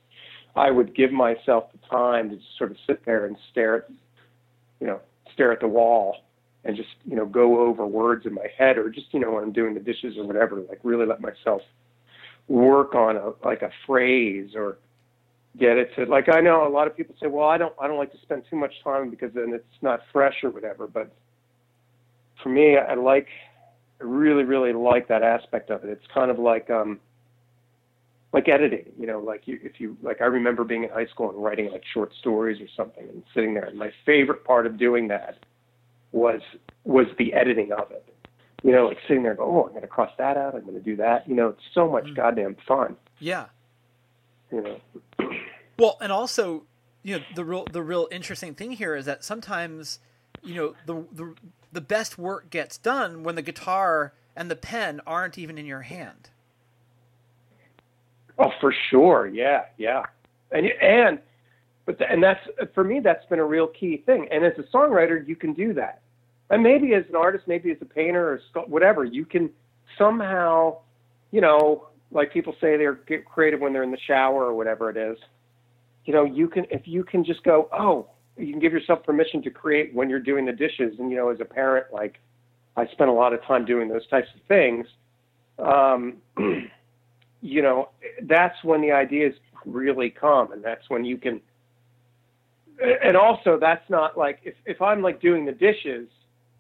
I 0.56 0.72
would 0.72 0.96
give 0.96 1.12
myself 1.12 1.66
the 1.72 1.80
time 1.90 2.30
to 2.30 2.36
just 2.38 2.58
sort 2.58 2.72
of 2.72 2.78
sit 2.88 3.06
there 3.06 3.26
and 3.26 3.36
stare 3.52 3.76
at, 3.78 3.90
you 4.80 4.88
know, 4.88 5.00
stare 5.34 5.52
at 5.52 5.60
the 5.60 5.68
wall 5.68 6.18
and 6.64 6.76
just 6.76 6.90
you 7.06 7.16
know 7.16 7.26
go 7.26 7.60
over 7.62 7.86
words 7.86 8.26
in 8.26 8.34
my 8.34 8.48
head 8.58 8.78
or 8.78 8.90
just 8.90 9.08
you 9.14 9.20
know 9.20 9.32
when 9.32 9.44
I'm 9.44 9.54
doing 9.54 9.74
the 9.74 9.80
dishes 9.80 10.18
or 10.18 10.26
whatever. 10.26 10.62
Like 10.62 10.80
really 10.84 11.06
let 11.06 11.22
myself 11.22 11.62
work 12.48 12.94
on 12.96 13.16
a 13.18 13.32
like 13.44 13.62
a 13.62 13.72
phrase 13.86 14.52
or 14.56 14.78
get 15.58 15.78
it 15.78 15.90
to 15.96 16.06
like 16.06 16.28
I 16.30 16.42
know 16.42 16.68
a 16.68 16.70
lot 16.70 16.88
of 16.88 16.98
people 16.98 17.16
say, 17.22 17.28
well, 17.28 17.48
I 17.48 17.58
don't 17.58 17.74
I 17.80 17.88
don't 17.88 17.98
like 17.98 18.12
to 18.12 18.22
spend 18.22 18.44
too 18.50 18.56
much 18.56 18.74
time 18.84 19.10
because 19.10 19.32
then 19.34 19.52
it's 19.54 19.82
not 19.82 20.02
fresh 20.12 20.44
or 20.44 20.50
whatever. 20.50 20.88
But 20.88 21.14
for 22.42 22.50
me, 22.50 22.78
I 22.78 22.96
like 22.96 23.28
I 24.02 24.04
really 24.04 24.44
really 24.44 24.74
like 24.74 25.08
that 25.08 25.24
aspect 25.24 25.70
of 25.70 25.84
it. 25.84 25.90
It's 25.90 26.06
kind 26.14 26.32
of 26.32 26.40
like 26.40 26.70
um 26.70 27.00
like 28.34 28.50
editing, 28.50 28.92
you 29.00 29.08
know, 29.08 29.20
like 29.20 29.48
you, 29.48 29.58
if 29.64 29.80
you 29.80 29.98
like 30.02 30.22
I 30.22 30.26
remember 30.26 30.64
being 30.66 30.84
in 30.84 30.90
high 30.90 31.06
school 31.06 31.30
and 31.30 31.42
writing 31.42 31.72
like 31.72 31.84
short 31.94 32.12
stories 32.20 32.60
or 32.62 32.68
something 32.76 33.08
and 33.08 33.24
sitting 33.34 33.54
there. 33.54 33.64
And 33.64 33.80
my 33.80 33.92
favorite 34.06 34.44
part 34.44 34.66
of 34.66 34.78
doing 34.78 35.08
that 35.08 35.38
was 36.12 36.42
was 36.84 37.08
the 37.18 37.34
editing 37.34 37.72
of 37.72 37.92
it. 37.92 38.06
You 38.62 38.72
know, 38.72 38.88
like 38.88 38.98
sitting 39.08 39.24
there, 39.24 39.36
go, 39.36 39.44
oh, 39.44 39.64
I'm 39.66 39.70
going 39.70 39.82
to 39.84 39.88
cross 39.88 40.12
that 40.18 40.38
out. 40.38 40.56
I'm 40.56 40.62
going 40.62 40.74
to 40.74 40.82
do 40.82 40.96
that. 40.98 41.30
You 41.30 41.36
know, 41.36 41.50
it's 41.50 41.62
so 41.74 41.90
much 41.90 42.06
mm. 42.06 42.16
goddamn 42.16 42.58
fun. 42.68 42.98
Yeah. 43.20 43.46
You 44.52 44.62
know. 44.62 44.80
Well, 45.78 45.98
and 46.00 46.10
also, 46.10 46.64
you 47.04 47.18
know, 47.18 47.24
the 47.36 47.44
real 47.44 47.66
the 47.70 47.84
real 47.84 48.08
interesting 48.10 48.56
thing 48.56 48.72
here 48.72 48.96
is 48.96 49.04
that 49.08 49.26
sometimes, 49.26 50.00
you 50.42 50.56
know, 50.56 50.76
the 50.86 51.06
the 51.12 51.36
the 51.76 51.82
best 51.82 52.18
work 52.18 52.50
gets 52.50 52.78
done 52.78 53.24
when 53.24 53.36
the 53.36 53.42
guitar 53.42 54.14
and 54.36 54.50
the 54.50 54.56
pen 54.56 55.02
aren't 55.06 55.38
even 55.38 55.58
in 55.58 55.66
your 55.66 55.82
hand. 55.82 56.30
Oh, 58.40 58.52
for 58.60 58.74
sure. 58.90 59.28
Yeah, 59.28 59.66
yeah. 59.78 60.04
And 60.52 60.68
and 60.82 61.20
but 61.86 62.00
the, 62.00 62.10
and 62.10 62.24
that's 62.24 62.42
for 62.74 62.84
me 62.84 63.00
that's 63.00 63.26
been 63.28 63.40
a 63.40 63.46
real 63.46 63.68
key 63.68 63.98
thing. 64.06 64.28
And 64.32 64.44
as 64.44 64.54
a 64.58 64.64
songwriter, 64.76 65.26
you 65.26 65.36
can 65.36 65.54
do 65.54 65.74
that. 65.74 66.02
And 66.50 66.62
maybe 66.64 66.94
as 66.94 67.04
an 67.10 67.16
artist, 67.16 67.46
maybe 67.48 67.72
as 67.72 67.78
a 67.82 67.86
painter 67.86 68.42
or 68.56 68.62
whatever, 68.64 69.04
you 69.04 69.26
can 69.26 69.50
somehow, 69.98 70.80
you 71.32 71.42
know, 71.42 71.88
like 72.12 72.34
people 72.34 72.54
say 72.60 72.78
they're 72.78 72.96
get 73.08 73.26
creative 73.26 73.60
when 73.62 73.74
they're 73.74 73.84
in 73.84 73.92
the 73.92 74.00
shower 74.06 74.46
or 74.46 74.54
whatever 74.54 74.90
it 74.90 74.98
is 74.98 75.18
you 76.06 76.14
know, 76.14 76.24
you 76.24 76.48
can 76.48 76.66
if 76.70 76.88
you 76.88 77.04
can 77.04 77.24
just 77.24 77.44
go, 77.44 77.68
oh, 77.74 78.08
you 78.38 78.52
can 78.52 78.60
give 78.60 78.74
yourself 78.74 79.04
permission 79.04 79.42
to 79.44 79.50
create 79.50 79.94
when 79.94 80.10
you're 80.10 80.20
doing 80.20 80.46
the 80.46 80.52
dishes. 80.52 81.00
And 81.00 81.10
you 81.10 81.18
know, 81.18 81.30
as 81.30 81.40
a 81.40 81.46
parent, 81.46 81.88
like 81.94 82.20
I 82.76 82.88
spend 82.88 83.10
a 83.10 83.14
lot 83.14 83.34
of 83.34 83.42
time 83.44 83.66
doing 83.66 83.88
those 83.88 84.06
types 84.08 84.28
of 84.36 84.42
things. 84.48 84.88
Um, 85.58 86.18
you 87.42 87.62
know, 87.62 87.90
that's 88.24 88.62
when 88.64 88.82
the 88.82 88.92
ideas 88.92 89.34
really 89.66 90.10
come, 90.10 90.52
and 90.52 90.64
that's 90.64 90.90
when 90.90 91.06
you 91.06 91.18
can. 91.18 91.42
And 93.04 93.16
also, 93.16 93.58
that's 93.60 93.90
not 93.90 94.18
like 94.18 94.40
if 94.44 94.56
if 94.66 94.82
I'm 94.82 95.02
like 95.02 95.22
doing 95.22 95.46
the 95.46 95.54
dishes, 95.54 96.10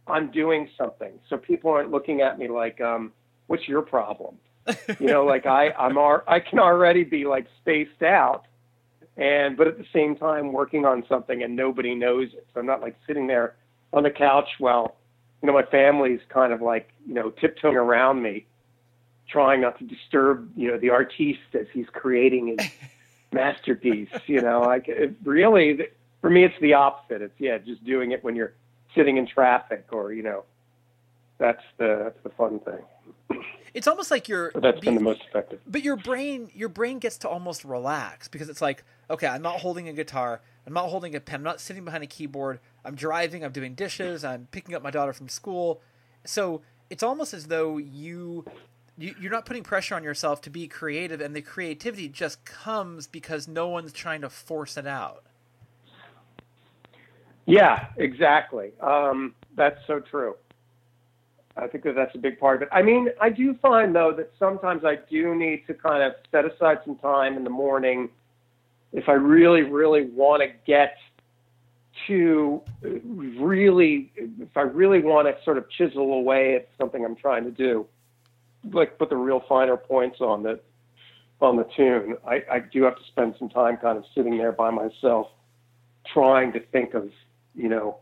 I'm 0.07 0.31
doing 0.31 0.69
something, 0.77 1.19
so 1.29 1.37
people 1.37 1.71
aren't 1.71 1.91
looking 1.91 2.21
at 2.21 2.39
me 2.39 2.47
like, 2.47 2.79
um, 2.79 3.11
"What's 3.47 3.67
your 3.67 3.81
problem?" 3.81 4.37
you 4.99 5.07
know, 5.07 5.25
like 5.25 5.45
I 5.45 5.71
I'm 5.71 5.97
ar- 5.97 6.23
I 6.25 6.39
can 6.39 6.59
already 6.59 7.03
be 7.03 7.25
like 7.25 7.47
spaced 7.61 8.01
out 8.01 8.45
and 9.17 9.55
but 9.55 9.67
at 9.67 9.77
the 9.77 9.85
same 9.93 10.15
time 10.15 10.51
working 10.51 10.85
on 10.85 11.03
something 11.07 11.43
and 11.43 11.55
nobody 11.55 11.95
knows 11.95 12.29
it. 12.33 12.47
So 12.53 12.59
I'm 12.59 12.65
not 12.65 12.81
like 12.81 12.95
sitting 13.07 13.27
there 13.27 13.55
on 13.93 14.03
the 14.03 14.11
couch 14.11 14.49
while 14.59 14.95
you 15.41 15.47
know 15.47 15.53
my 15.53 15.63
family's 15.63 16.19
kind 16.29 16.51
of 16.51 16.61
like 16.61 16.89
you 17.07 17.13
know 17.13 17.29
tiptoeing 17.29 17.77
around 17.77 18.21
me, 18.21 18.45
trying 19.29 19.61
not 19.61 19.77
to 19.79 19.85
disturb 19.85 20.51
you 20.55 20.69
know 20.69 20.77
the 20.77 20.89
artiste 20.89 21.39
as 21.53 21.67
he's 21.73 21.87
creating 21.91 22.57
his 22.57 22.69
masterpiece. 23.31 24.09
You 24.27 24.41
know, 24.41 24.61
like 24.61 24.87
it 24.87 25.15
really 25.23 25.87
for 26.21 26.29
me 26.29 26.43
it's 26.43 26.59
the 26.59 26.73
opposite. 26.73 27.21
It's 27.21 27.39
yeah, 27.39 27.57
just 27.57 27.83
doing 27.85 28.11
it 28.11 28.23
when 28.23 28.35
you're 28.35 28.53
sitting 28.95 29.17
in 29.17 29.27
traffic 29.27 29.85
or 29.91 30.11
you 30.11 30.23
know 30.23 30.43
that's 31.37 31.63
the 31.77 32.01
that's 32.03 32.23
the 32.23 32.29
fun 32.29 32.59
thing. 32.59 33.41
It's 33.75 33.87
almost 33.87 34.09
like 34.09 34.29
you're. 34.29 34.51
But 34.53 34.63
that's 34.63 34.79
been 34.79 34.95
the 34.95 35.01
most 35.01 35.21
effective. 35.27 35.59
But 35.67 35.83
your 35.83 35.97
brain, 35.97 36.49
your 36.53 36.69
brain 36.69 36.97
gets 36.97 37.17
to 37.19 37.29
almost 37.29 37.65
relax 37.65 38.29
because 38.29 38.47
it's 38.47 38.61
like, 38.61 38.85
okay, 39.09 39.27
I'm 39.27 39.41
not 39.41 39.59
holding 39.59 39.87
a 39.87 39.93
guitar, 39.93 40.41
I'm 40.65 40.73
not 40.73 40.89
holding 40.89 41.15
a 41.15 41.19
pen, 41.19 41.39
I'm 41.39 41.43
not 41.43 41.61
sitting 41.61 41.85
behind 41.85 42.03
a 42.03 42.07
keyboard. 42.07 42.59
I'm 42.83 42.95
driving, 42.95 43.43
I'm 43.43 43.51
doing 43.51 43.75
dishes, 43.75 44.23
I'm 44.23 44.47
picking 44.51 44.75
up 44.75 44.83
my 44.83 44.91
daughter 44.91 45.13
from 45.13 45.29
school. 45.29 45.81
So 46.23 46.61
it's 46.89 47.03
almost 47.03 47.33
as 47.33 47.47
though 47.47 47.77
you, 47.77 48.45
you 48.97 49.15
you're 49.19 49.31
not 49.31 49.45
putting 49.45 49.63
pressure 49.63 49.95
on 49.95 50.03
yourself 50.03 50.41
to 50.41 50.49
be 50.49 50.67
creative, 50.67 51.21
and 51.21 51.35
the 51.35 51.41
creativity 51.41 52.07
just 52.07 52.45
comes 52.45 53.07
because 53.07 53.47
no 53.47 53.67
one's 53.67 53.93
trying 53.93 54.21
to 54.21 54.29
force 54.29 54.77
it 54.77 54.87
out. 54.87 55.23
Yeah, 57.45 57.87
exactly. 57.97 58.71
Um, 58.81 59.35
that's 59.55 59.79
so 59.85 59.99
true. 59.99 60.35
I 61.57 61.67
think 61.67 61.83
that 61.85 61.95
that's 61.95 62.13
a 62.15 62.17
big 62.17 62.39
part 62.39 62.57
of 62.57 62.61
it. 62.63 62.69
I 62.71 62.81
mean, 62.81 63.09
I 63.21 63.29
do 63.29 63.53
find 63.61 63.95
though 63.95 64.11
that 64.13 64.31
sometimes 64.37 64.83
I 64.83 64.97
do 65.09 65.35
need 65.35 65.65
to 65.67 65.73
kind 65.73 66.03
of 66.03 66.13
set 66.31 66.45
aside 66.45 66.79
some 66.85 66.97
time 66.97 67.37
in 67.37 67.43
the 67.43 67.49
morning 67.49 68.09
if 68.95 69.09
I 69.09 69.13
really, 69.13 69.61
really 69.61 70.05
want 70.05 70.41
to 70.41 70.47
get 70.65 70.95
to 72.07 72.61
really, 72.81 74.11
if 74.13 74.55
I 74.55 74.61
really 74.61 75.01
want 75.01 75.27
to 75.27 75.43
sort 75.43 75.57
of 75.57 75.69
chisel 75.69 76.13
away 76.13 76.55
at 76.55 76.69
something 76.77 77.03
I'm 77.03 77.15
trying 77.15 77.43
to 77.43 77.51
do, 77.51 77.85
like 78.71 78.97
put 78.97 79.09
the 79.09 79.17
real 79.17 79.43
finer 79.47 79.77
points 79.77 80.21
on 80.21 80.43
the 80.43 80.59
on 81.41 81.57
the 81.57 81.67
tune. 81.75 82.15
I, 82.25 82.43
I 82.49 82.59
do 82.59 82.83
have 82.83 82.95
to 82.95 83.03
spend 83.07 83.35
some 83.37 83.49
time 83.49 83.77
kind 83.77 83.97
of 83.97 84.05
sitting 84.15 84.37
there 84.37 84.53
by 84.53 84.69
myself, 84.69 85.27
trying 86.13 86.53
to 86.53 86.61
think 86.61 86.93
of, 86.93 87.11
you 87.53 87.67
know, 87.67 87.97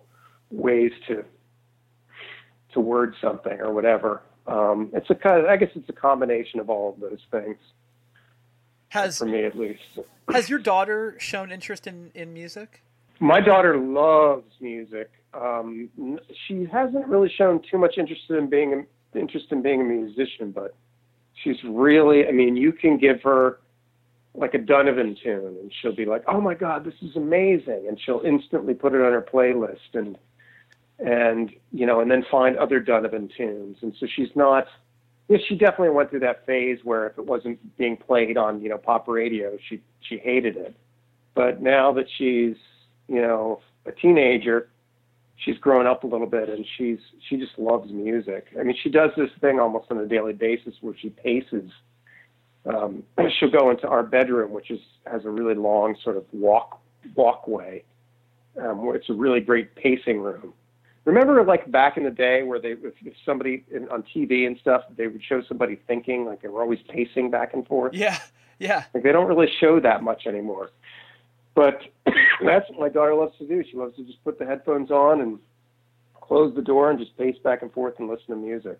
ways 0.51 0.91
to 1.07 1.25
to 2.73 2.79
word 2.79 3.15
something 3.19 3.59
or 3.59 3.73
whatever. 3.73 4.21
Um, 4.45 4.91
it's 4.93 5.09
a 5.09 5.15
kind 5.15 5.39
of, 5.39 5.45
I 5.45 5.57
guess 5.57 5.69
it's 5.73 5.89
a 5.89 5.93
combination 5.93 6.59
of 6.59 6.69
all 6.69 6.93
of 6.93 6.99
those 6.99 7.19
things. 7.31 7.57
Has 8.93 9.17
for 9.17 9.25
me 9.25 9.43
at 9.43 9.57
least. 9.57 9.81
Has 10.31 10.51
your 10.51 10.59
daughter 10.59 11.15
shown 11.17 11.51
interest 11.51 11.87
in 11.87 12.11
in 12.13 12.31
music? 12.31 12.83
My 13.19 13.41
daughter 13.41 13.75
loves 13.75 14.53
music. 14.61 15.09
Um, 15.33 15.89
she 16.45 16.67
hasn't 16.71 17.07
really 17.07 17.31
shown 17.35 17.59
too 17.71 17.79
much 17.79 17.97
interest 17.97 18.21
in 18.29 18.51
being 18.51 18.85
interest 19.15 19.47
in 19.49 19.63
being 19.63 19.81
a 19.81 19.83
musician, 19.83 20.51
but 20.51 20.75
she's 21.43 21.57
really. 21.63 22.27
I 22.27 22.31
mean, 22.31 22.55
you 22.55 22.71
can 22.71 22.99
give 22.99 23.23
her 23.23 23.59
like 24.35 24.53
a 24.53 24.59
Donovan 24.59 25.17
tune, 25.23 25.57
and 25.59 25.73
she'll 25.81 25.95
be 25.95 26.05
like, 26.05 26.23
"Oh 26.27 26.39
my 26.39 26.53
God, 26.53 26.85
this 26.85 26.93
is 27.01 27.15
amazing!" 27.15 27.85
and 27.87 27.99
she'll 27.99 28.21
instantly 28.23 28.75
put 28.75 28.93
it 28.93 29.01
on 29.01 29.11
her 29.11 29.23
playlist 29.23 29.95
and 29.95 30.19
and 30.99 31.51
you 31.71 31.87
know, 31.87 31.99
and 31.99 32.11
then 32.11 32.23
find 32.29 32.57
other 32.57 32.79
Donovan 32.79 33.27
tunes. 33.35 33.77
And 33.81 33.95
so 33.99 34.05
she's 34.05 34.35
not. 34.35 34.67
Yeah, 35.33 35.39
she 35.49 35.55
definitely 35.55 35.89
went 35.89 36.11
through 36.11 36.19
that 36.19 36.45
phase 36.45 36.77
where 36.83 37.07
if 37.07 37.17
it 37.17 37.25
wasn't 37.25 37.75
being 37.75 37.97
played 37.97 38.37
on 38.37 38.61
you 38.61 38.69
know 38.69 38.77
pop 38.77 39.07
radio, 39.07 39.57
she 39.67 39.81
she 40.01 40.19
hated 40.19 40.55
it. 40.55 40.75
But 41.33 41.59
now 41.59 41.91
that 41.93 42.05
she's 42.19 42.55
you 43.07 43.19
know 43.19 43.59
a 43.87 43.91
teenager, 43.91 44.69
she's 45.37 45.57
grown 45.57 45.87
up 45.87 46.03
a 46.03 46.07
little 46.07 46.27
bit 46.27 46.49
and 46.49 46.63
she's 46.77 46.99
she 47.27 47.37
just 47.37 47.57
loves 47.57 47.91
music. 47.91 48.45
I 48.59 48.61
mean, 48.61 48.77
she 48.83 48.91
does 48.91 49.09
this 49.17 49.31
thing 49.41 49.59
almost 49.59 49.89
on 49.89 49.97
a 49.97 50.05
daily 50.05 50.33
basis 50.33 50.75
where 50.81 50.93
she 50.95 51.09
paces. 51.09 51.71
Um, 52.67 53.01
she'll 53.39 53.49
go 53.49 53.71
into 53.71 53.87
our 53.87 54.03
bedroom, 54.03 54.51
which 54.51 54.69
is 54.69 54.81
has 55.11 55.25
a 55.25 55.31
really 55.31 55.55
long 55.55 55.95
sort 56.03 56.15
of 56.15 56.25
walk 56.31 56.79
walkway, 57.15 57.83
um, 58.61 58.85
where 58.85 58.95
it's 58.95 59.09
a 59.09 59.13
really 59.13 59.39
great 59.39 59.73
pacing 59.73 60.19
room 60.19 60.53
remember 61.05 61.43
like 61.43 61.69
back 61.71 61.97
in 61.97 62.03
the 62.03 62.11
day 62.11 62.43
where 62.43 62.59
they 62.59 62.71
if, 62.71 62.93
if 63.03 63.13
somebody 63.25 63.65
in, 63.71 63.87
on 63.89 64.03
TV 64.03 64.47
and 64.47 64.57
stuff 64.59 64.83
they 64.95 65.07
would 65.07 65.23
show 65.23 65.41
somebody 65.43 65.79
thinking 65.87 66.25
like 66.25 66.41
they 66.41 66.47
were 66.47 66.61
always 66.61 66.79
pacing 66.89 67.31
back 67.31 67.53
and 67.53 67.67
forth. 67.67 67.93
Yeah, 67.93 68.19
yeah. 68.59 68.85
Like 68.93 69.03
they 69.03 69.11
don't 69.11 69.27
really 69.27 69.49
show 69.59 69.79
that 69.79 70.03
much 70.03 70.25
anymore. 70.27 70.69
But 71.55 71.81
that's 72.05 72.69
what 72.69 72.79
my 72.79 72.89
daughter 72.89 73.13
loves 73.13 73.37
to 73.39 73.47
do. 73.47 73.63
She 73.69 73.77
loves 73.77 73.95
to 73.97 74.03
just 74.03 74.23
put 74.23 74.39
the 74.39 74.45
headphones 74.45 74.91
on 74.91 75.21
and 75.21 75.39
close 76.19 76.55
the 76.55 76.61
door 76.61 76.89
and 76.89 76.99
just 76.99 77.17
pace 77.17 77.37
back 77.43 77.61
and 77.61 77.71
forth 77.71 77.95
and 77.99 78.09
listen 78.09 78.27
to 78.27 78.35
music. 78.35 78.79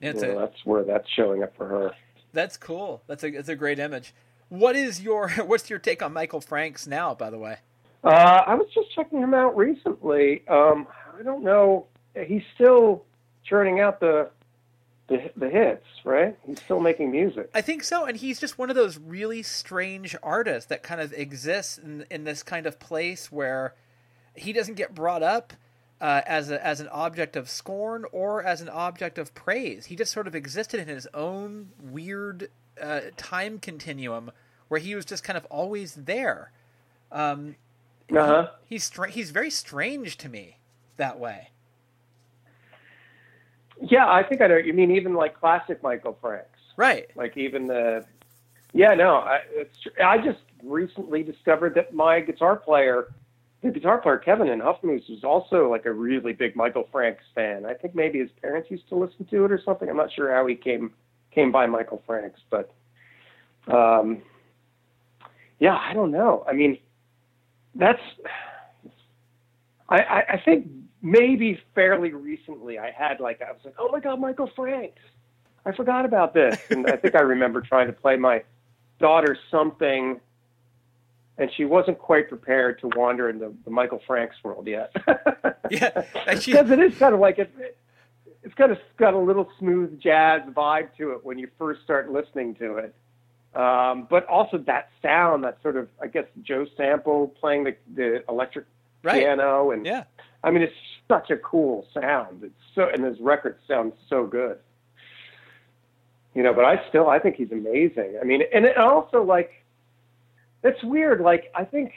It's 0.00 0.22
you 0.22 0.28
know, 0.28 0.38
a, 0.38 0.40
that's 0.40 0.64
where 0.64 0.84
that's 0.84 1.08
showing 1.10 1.42
up 1.42 1.56
for 1.56 1.66
her. 1.66 1.92
that's 2.32 2.56
cool. 2.56 3.02
That's 3.06 3.22
a 3.24 3.28
it's 3.28 3.48
a 3.48 3.56
great 3.56 3.78
image. 3.78 4.14
What 4.48 4.76
is 4.76 5.02
your 5.02 5.28
what's 5.46 5.68
your 5.70 5.78
take 5.78 6.02
on 6.02 6.12
Michael 6.12 6.40
Franks 6.40 6.86
now? 6.86 7.14
By 7.14 7.30
the 7.30 7.38
way, 7.38 7.58
Uh, 8.04 8.42
I 8.46 8.54
was 8.54 8.68
just 8.74 8.92
checking 8.94 9.20
him 9.20 9.32
out 9.32 9.56
recently. 9.56 10.46
Um, 10.46 10.86
I 11.18 11.22
don't 11.22 11.42
know. 11.42 11.86
He's 12.26 12.42
still 12.54 13.04
churning 13.44 13.80
out 13.80 14.00
the, 14.00 14.30
the 15.08 15.30
the 15.36 15.48
hits, 15.48 15.86
right? 16.04 16.36
He's 16.46 16.60
still 16.60 16.80
making 16.80 17.10
music. 17.10 17.50
I 17.54 17.60
think 17.62 17.82
so, 17.82 18.04
and 18.04 18.16
he's 18.16 18.38
just 18.38 18.58
one 18.58 18.68
of 18.68 18.76
those 18.76 18.98
really 18.98 19.42
strange 19.42 20.14
artists 20.22 20.68
that 20.68 20.82
kind 20.82 21.00
of 21.00 21.12
exists 21.14 21.78
in 21.78 22.04
in 22.10 22.24
this 22.24 22.42
kind 22.42 22.66
of 22.66 22.78
place 22.78 23.32
where 23.32 23.74
he 24.34 24.52
doesn't 24.52 24.74
get 24.74 24.94
brought 24.94 25.22
up 25.22 25.54
uh, 26.00 26.20
as 26.26 26.50
a, 26.50 26.64
as 26.64 26.80
an 26.80 26.88
object 26.88 27.36
of 27.36 27.48
scorn 27.48 28.04
or 28.12 28.42
as 28.42 28.60
an 28.60 28.68
object 28.68 29.16
of 29.18 29.34
praise. 29.34 29.86
He 29.86 29.96
just 29.96 30.12
sort 30.12 30.26
of 30.26 30.34
existed 30.34 30.80
in 30.80 30.88
his 30.88 31.08
own 31.14 31.70
weird 31.80 32.48
uh, 32.80 33.00
time 33.16 33.58
continuum 33.58 34.30
where 34.68 34.80
he 34.80 34.94
was 34.94 35.04
just 35.04 35.24
kind 35.24 35.36
of 35.36 35.44
always 35.46 35.94
there. 35.94 36.52
Um, 37.12 37.56
Uh 38.12 38.26
huh. 38.26 38.48
he's 38.64 38.84
stra- 38.84 39.10
he's 39.10 39.30
very 39.30 39.50
strange 39.50 40.16
to 40.18 40.28
me 40.28 40.58
that 40.96 41.18
way. 41.18 41.50
Yeah, 43.80 44.10
I 44.10 44.22
think 44.22 44.40
I 44.40 44.46
know. 44.46 44.56
You 44.56 44.72
mean 44.72 44.90
even 44.90 45.14
like 45.14 45.38
classic 45.38 45.82
Michael 45.82 46.16
Franks? 46.20 46.58
Right. 46.76 47.08
Like 47.16 47.36
even 47.36 47.66
the. 47.66 48.04
Yeah, 48.72 48.94
no. 48.94 49.16
I, 49.16 49.40
it's, 49.50 49.76
I 50.04 50.18
just 50.18 50.40
recently 50.62 51.22
discovered 51.22 51.74
that 51.76 51.94
my 51.94 52.20
guitar 52.20 52.56
player, 52.56 53.12
the 53.62 53.70
guitar 53.70 53.98
player 53.98 54.18
Kevin 54.18 54.48
in 54.48 54.60
Huffamoose, 54.60 55.08
was 55.08 55.22
also 55.24 55.70
like 55.70 55.86
a 55.86 55.92
really 55.92 56.32
big 56.32 56.56
Michael 56.56 56.88
Franks 56.90 57.24
fan. 57.34 57.66
I 57.66 57.74
think 57.74 57.94
maybe 57.94 58.18
his 58.18 58.30
parents 58.42 58.70
used 58.70 58.88
to 58.88 58.96
listen 58.96 59.26
to 59.26 59.44
it 59.44 59.52
or 59.52 59.60
something. 59.64 59.88
I'm 59.88 59.96
not 59.96 60.12
sure 60.12 60.32
how 60.34 60.46
he 60.46 60.54
came 60.56 60.92
came 61.30 61.50
by 61.52 61.66
Michael 61.66 62.02
Franks, 62.06 62.40
but 62.50 62.72
um, 63.68 64.22
yeah, 65.58 65.76
I 65.76 65.94
don't 65.94 66.10
know. 66.10 66.44
I 66.48 66.52
mean, 66.52 66.78
that's. 67.74 68.02
I, 69.88 69.98
I, 69.98 70.24
I 70.34 70.42
think 70.44 70.66
maybe 71.02 71.60
fairly 71.74 72.12
recently 72.12 72.78
I 72.78 72.90
had 72.90 73.20
like 73.20 73.42
I 73.42 73.52
was 73.52 73.60
like, 73.64 73.74
oh 73.78 73.90
my 73.92 74.00
god, 74.00 74.20
Michael 74.20 74.50
Franks. 74.56 75.00
I 75.66 75.72
forgot 75.72 76.04
about 76.04 76.34
this, 76.34 76.58
and 76.70 76.86
I 76.86 76.96
think 76.96 77.14
I 77.14 77.20
remember 77.34 77.60
trying 77.60 77.86
to 77.86 77.92
play 77.92 78.16
my 78.16 78.42
daughter 78.98 79.36
something, 79.50 80.20
and 81.38 81.50
she 81.56 81.64
wasn't 81.64 81.98
quite 81.98 82.28
prepared 82.28 82.80
to 82.80 82.90
wander 82.96 83.28
into 83.28 83.54
the, 83.64 83.70
Michael 83.70 84.00
Franks 84.06 84.36
world 84.42 84.66
yet. 84.66 84.94
Yeah, 85.70 86.04
because 86.26 86.70
it 86.70 86.78
is 86.78 86.98
kind 86.98 87.14
of 87.14 87.20
like 87.20 87.38
it. 87.38 87.50
It's 88.42 88.52
kind 88.52 88.70
of 88.70 88.76
got 88.98 89.14
a 89.14 89.18
little 89.18 89.48
smooth 89.58 89.98
jazz 89.98 90.42
vibe 90.50 90.88
to 90.98 91.12
it 91.12 91.24
when 91.24 91.38
you 91.38 91.48
first 91.58 91.82
start 91.82 92.12
listening 92.12 92.54
to 92.56 92.76
it. 92.76 92.94
Um, 93.54 94.06
but 94.10 94.26
also 94.26 94.58
that 94.58 94.90
sound, 95.00 95.44
that 95.44 95.58
sort 95.62 95.76
of, 95.76 95.88
I 96.02 96.08
guess, 96.08 96.24
Joe 96.42 96.66
Sample 96.76 97.28
playing 97.40 97.64
the, 97.64 97.76
the 97.94 98.24
electric 98.28 98.66
Right. 99.04 99.22
piano, 99.22 99.70
and 99.70 99.84
Yeah. 99.84 100.04
I 100.42 100.50
mean, 100.50 100.62
it's 100.62 100.74
such 101.08 101.30
a 101.30 101.36
cool 101.36 101.86
sound. 101.92 102.42
It's 102.42 102.54
so, 102.74 102.88
and 102.88 103.04
his 103.04 103.20
record 103.20 103.58
sounds 103.68 103.94
so 104.08 104.26
good. 104.26 104.58
You 106.34 106.42
know, 106.42 106.52
but 106.54 106.64
I 106.64 106.82
still, 106.88 107.08
I 107.08 107.18
think 107.18 107.36
he's 107.36 107.52
amazing. 107.52 108.18
I 108.20 108.24
mean, 108.24 108.42
and 108.52 108.64
it 108.64 108.76
also 108.78 109.22
like, 109.22 109.50
it's 110.62 110.82
weird. 110.82 111.20
Like, 111.20 111.52
I 111.54 111.64
think, 111.64 111.92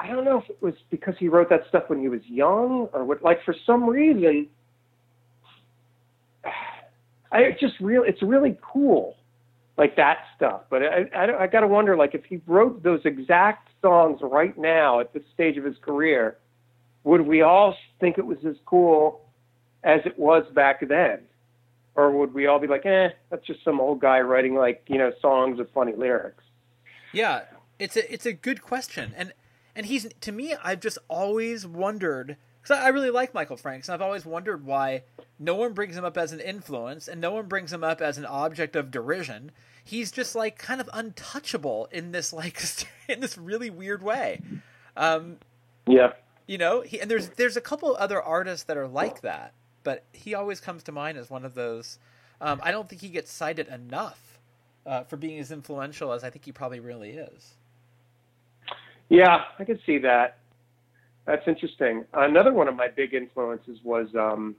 I 0.00 0.06
don't 0.06 0.24
know 0.24 0.38
if 0.38 0.48
it 0.48 0.62
was 0.62 0.74
because 0.90 1.14
he 1.18 1.28
wrote 1.28 1.50
that 1.50 1.66
stuff 1.68 1.84
when 1.88 2.00
he 2.00 2.08
was 2.08 2.20
young 2.26 2.88
or 2.92 3.04
what. 3.04 3.22
Like, 3.22 3.44
for 3.44 3.54
some 3.66 3.88
reason, 3.88 4.48
I 7.32 7.56
just 7.60 7.74
real, 7.80 8.04
it's 8.04 8.22
really 8.22 8.56
cool, 8.62 9.16
like 9.76 9.96
that 9.96 10.18
stuff. 10.36 10.62
But 10.70 10.82
I, 10.82 11.08
I, 11.14 11.42
I 11.42 11.46
got 11.46 11.60
to 11.60 11.68
wonder, 11.68 11.96
like, 11.96 12.14
if 12.14 12.24
he 12.24 12.40
wrote 12.46 12.82
those 12.82 13.00
exact 13.04 13.68
songs 13.80 14.20
right 14.22 14.56
now 14.56 15.00
at 15.00 15.12
this 15.12 15.22
stage 15.34 15.56
of 15.56 15.64
his 15.64 15.76
career, 15.80 16.36
would 17.04 17.22
we 17.22 17.42
all 17.42 17.74
think 18.00 18.18
it 18.18 18.26
was 18.26 18.38
as 18.46 18.56
cool 18.66 19.24
as 19.82 20.00
it 20.04 20.18
was 20.18 20.44
back 20.54 20.86
then? 20.86 21.20
Or 21.94 22.10
would 22.10 22.32
we 22.32 22.46
all 22.46 22.58
be 22.58 22.68
like, 22.68 22.86
eh, 22.86 23.08
that's 23.30 23.46
just 23.46 23.62
some 23.64 23.80
old 23.80 24.00
guy 24.00 24.20
writing 24.20 24.54
like, 24.54 24.82
you 24.86 24.98
know, 24.98 25.12
songs 25.20 25.58
with 25.58 25.72
funny 25.74 25.94
lyrics? 25.94 26.44
Yeah, 27.12 27.42
it's 27.78 27.96
a 27.96 28.12
it's 28.12 28.24
a 28.24 28.32
good 28.32 28.62
question, 28.62 29.12
and 29.16 29.34
and 29.76 29.84
he's 29.84 30.08
to 30.22 30.32
me, 30.32 30.54
I've 30.64 30.80
just 30.80 30.96
always 31.08 31.66
wondered 31.66 32.38
because 32.62 32.78
I, 32.78 32.86
I 32.86 32.88
really 32.88 33.10
like 33.10 33.34
Michael 33.34 33.56
Franks, 33.56 33.88
and 33.88 33.94
I've 33.94 34.02
always 34.02 34.24
wondered 34.24 34.64
why 34.64 35.02
no 35.38 35.54
one 35.56 35.72
brings 35.72 35.96
him 35.96 36.04
up 36.04 36.16
as 36.16 36.32
an 36.32 36.40
influence, 36.40 37.08
and 37.08 37.20
no 37.20 37.32
one 37.32 37.46
brings 37.46 37.72
him 37.72 37.82
up 37.82 38.00
as 38.00 38.18
an 38.18 38.26
object 38.26 38.76
of 38.76 38.90
derision. 38.90 39.50
He's 39.84 40.12
just 40.12 40.34
like 40.34 40.58
kind 40.58 40.80
of 40.80 40.88
untouchable 40.92 41.88
in 41.90 42.12
this 42.12 42.32
like 42.32 42.62
in 43.08 43.20
this 43.20 43.36
really 43.36 43.70
weird 43.70 44.02
way. 44.02 44.40
Um, 44.96 45.38
Yeah. 45.86 46.12
you 46.46 46.58
know, 46.58 46.82
he, 46.82 47.00
and 47.00 47.10
there's 47.10 47.30
there's 47.30 47.56
a 47.56 47.60
couple 47.60 47.96
other 47.98 48.22
artists 48.22 48.64
that 48.66 48.76
are 48.76 48.86
like 48.86 49.22
that, 49.22 49.52
but 49.82 50.04
he 50.12 50.34
always 50.34 50.60
comes 50.60 50.82
to 50.84 50.92
mind 50.92 51.18
as 51.18 51.30
one 51.30 51.44
of 51.44 51.54
those. 51.54 51.98
Um, 52.40 52.60
I 52.62 52.70
don't 52.70 52.88
think 52.88 53.02
he 53.02 53.08
gets 53.08 53.32
cited 53.32 53.68
enough 53.68 54.38
uh, 54.86 55.04
for 55.04 55.16
being 55.16 55.38
as 55.38 55.50
influential 55.52 56.12
as 56.12 56.22
I 56.24 56.30
think 56.30 56.44
he 56.44 56.52
probably 56.52 56.80
really 56.80 57.10
is. 57.10 57.54
Yeah, 59.08 59.44
I 59.58 59.64
can 59.64 59.78
see 59.84 59.98
that. 59.98 60.38
That's 61.24 61.46
interesting. 61.46 62.04
Another 62.12 62.52
one 62.52 62.68
of 62.68 62.74
my 62.74 62.88
big 62.88 63.14
influences 63.14 63.78
was 63.84 64.08
um, 64.16 64.56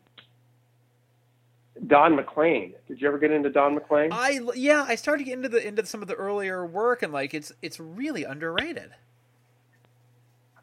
Don 1.87 2.15
McLean. 2.15 2.73
Did 2.87 3.01
you 3.01 3.07
ever 3.07 3.17
get 3.17 3.31
into 3.31 3.49
Don 3.49 3.75
McLean? 3.75 4.11
I 4.11 4.39
yeah, 4.55 4.85
I 4.87 4.95
started 4.95 5.23
to 5.23 5.25
get 5.25 5.33
into 5.33 5.49
the 5.49 5.65
into 5.65 5.85
some 5.85 6.01
of 6.01 6.07
the 6.07 6.15
earlier 6.15 6.65
work, 6.65 7.03
and 7.03 7.11
like 7.11 7.33
it's 7.33 7.51
it's 7.61 7.79
really 7.79 8.23
underrated. 8.23 8.91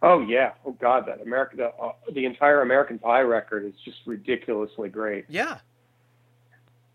Oh 0.03 0.20
yeah. 0.22 0.53
Oh 0.64 0.72
God, 0.80 1.05
that 1.07 1.20
America, 1.20 1.57
the, 1.57 1.66
uh, 1.66 1.92
the 2.12 2.24
entire 2.24 2.62
American 2.62 2.98
Pie 2.98 3.20
record 3.20 3.66
is 3.66 3.74
just 3.84 3.98
ridiculously 4.07 4.88
great. 4.88 5.26
Yeah, 5.28 5.59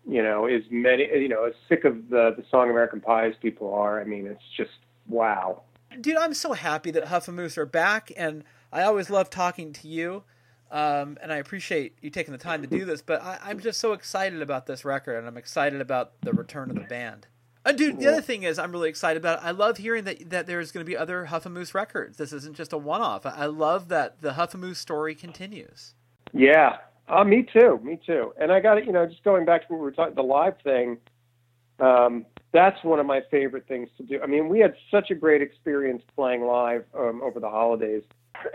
You 0.08 0.22
know, 0.22 0.46
as 0.46 0.62
many, 0.70 1.04
you 1.04 1.28
know, 1.28 1.44
as 1.44 1.54
sick 1.68 1.84
of 1.84 2.08
the 2.08 2.34
the 2.36 2.44
song 2.50 2.70
American 2.70 3.00
Pie 3.00 3.28
as 3.28 3.34
people 3.40 3.72
are. 3.74 4.00
I 4.00 4.04
mean, 4.04 4.26
it's 4.26 4.42
just 4.56 4.72
wow. 5.08 5.62
dude, 6.00 6.16
I'm 6.16 6.34
so 6.34 6.54
happy 6.54 6.90
that 6.90 7.04
Huffamoose 7.04 7.56
are 7.56 7.66
back, 7.66 8.10
and 8.16 8.42
I 8.72 8.82
always 8.82 9.10
love 9.10 9.30
talking 9.30 9.72
to 9.74 9.88
you. 9.88 10.24
Um, 10.70 11.16
and 11.22 11.32
I 11.32 11.36
appreciate 11.36 11.96
you 12.02 12.10
taking 12.10 12.32
the 12.32 12.38
time 12.38 12.60
to 12.62 12.66
do 12.66 12.84
this, 12.84 13.00
but 13.00 13.22
I, 13.22 13.38
I'm 13.44 13.60
just 13.60 13.78
so 13.78 13.92
excited 13.92 14.42
about 14.42 14.66
this 14.66 14.84
record, 14.84 15.16
and 15.16 15.28
I'm 15.28 15.36
excited 15.36 15.80
about 15.80 16.20
the 16.22 16.32
return 16.32 16.70
of 16.70 16.76
the 16.76 16.82
band. 16.82 17.28
And 17.64 17.78
dude, 17.78 18.00
the 18.00 18.08
other 18.08 18.20
thing 18.20 18.42
is, 18.42 18.58
I'm 18.58 18.72
really 18.72 18.88
excited 18.88 19.16
about. 19.16 19.38
It. 19.38 19.44
I 19.44 19.50
love 19.52 19.76
hearing 19.76 20.04
that 20.04 20.30
that 20.30 20.46
there's 20.46 20.72
going 20.72 20.84
to 20.84 20.88
be 20.88 20.96
other 20.96 21.26
Huffamoose 21.30 21.72
records. 21.72 22.16
This 22.16 22.32
isn't 22.32 22.56
just 22.56 22.72
a 22.72 22.78
one-off. 22.78 23.26
I, 23.26 23.30
I 23.30 23.46
love 23.46 23.88
that 23.88 24.22
the 24.22 24.32
Huffamoose 24.32 24.76
story 24.76 25.14
continues. 25.14 25.94
Yeah. 26.32 26.78
Uh, 27.08 27.22
me 27.22 27.44
too. 27.52 27.80
Me 27.84 28.00
too. 28.04 28.32
And 28.36 28.50
I 28.50 28.58
got 28.58 28.78
it. 28.78 28.86
You 28.86 28.92
know, 28.92 29.06
just 29.06 29.22
going 29.22 29.44
back 29.44 29.66
to 29.66 29.72
what 29.72 29.78
we 29.78 29.84
were 29.84 29.92
talking, 29.92 30.14
the 30.14 30.22
live 30.22 30.54
thing. 30.62 30.98
Um, 31.78 32.26
that's 32.52 32.82
one 32.82 32.98
of 32.98 33.06
my 33.06 33.20
favorite 33.30 33.68
things 33.68 33.88
to 33.98 34.02
do. 34.02 34.20
I 34.22 34.26
mean, 34.26 34.48
we 34.48 34.60
had 34.60 34.74
such 34.90 35.10
a 35.10 35.14
great 35.14 35.42
experience 35.42 36.02
playing 36.14 36.42
live 36.42 36.84
um, 36.96 37.20
over 37.22 37.38
the 37.38 37.50
holidays. 37.50 38.02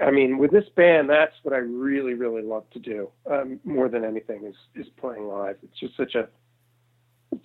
I 0.02 0.12
mean, 0.12 0.38
with 0.38 0.52
this 0.52 0.68
band, 0.76 1.10
that's 1.10 1.36
what 1.44 1.54
I 1.54 1.60
really, 1.60 2.14
really 2.14 2.42
love 2.42 2.70
to 2.72 2.80
do 2.80 3.10
um, 3.30 3.60
more 3.64 3.90
than 3.90 4.04
anything 4.04 4.46
is 4.46 4.56
is 4.76 4.88
playing 4.98 5.28
live. 5.28 5.58
It's 5.64 5.80
just 5.80 5.98
such 5.98 6.16
a 6.16 6.28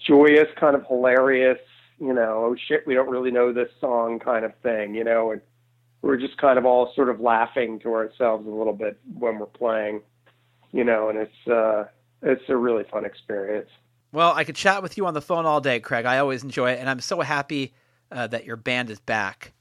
joyous, 0.07 0.49
kind 0.59 0.74
of 0.74 0.84
hilarious, 0.87 1.59
you 1.99 2.12
know, 2.12 2.45
oh 2.47 2.57
shit, 2.68 2.87
we 2.87 2.95
don't 2.95 3.09
really 3.09 3.30
know 3.30 3.53
this 3.53 3.70
song 3.80 4.18
kind 4.18 4.45
of 4.45 4.53
thing, 4.62 4.95
you 4.95 5.05
know, 5.05 5.32
and 5.32 5.41
we're 6.03 6.16
just 6.16 6.37
kind 6.39 6.59
of 6.59 6.66
all 6.66 6.93
sort 6.95 7.09
of 7.09 7.20
laughing 7.20 7.78
to 7.80 7.93
ourselves 7.93 8.47
a 8.47 8.51
little 8.51 8.72
bit 8.72 8.99
when 9.18 9.39
we're 9.39 9.47
playing, 9.47 10.03
you 10.72 10.84
know, 10.84 11.09
and 11.09 11.18
it's 11.18 11.49
uh, 11.49 11.84
it's 12.22 12.43
a 12.49 12.57
really 12.57 12.84
fun 12.91 13.05
experience. 13.05 13.70
Well, 14.12 14.32
I 14.32 14.45
could 14.45 14.57
chat 14.57 14.82
with 14.82 14.97
you 14.97 15.07
on 15.07 15.14
the 15.14 15.20
phone 15.20 15.47
all 15.47 15.61
day, 15.61 15.80
Craig. 15.80 16.07
I 16.07 16.18
always 16.18 16.43
enjoy 16.43 16.72
it, 16.72 16.78
and 16.78 16.89
I'm 16.89 17.01
so 17.01 17.20
happy 17.20 17.74
uh, 18.11 18.26
that 18.28 18.45
your 18.45 18.57
band 18.57 18.91
is 18.91 19.01
back. 19.01 19.53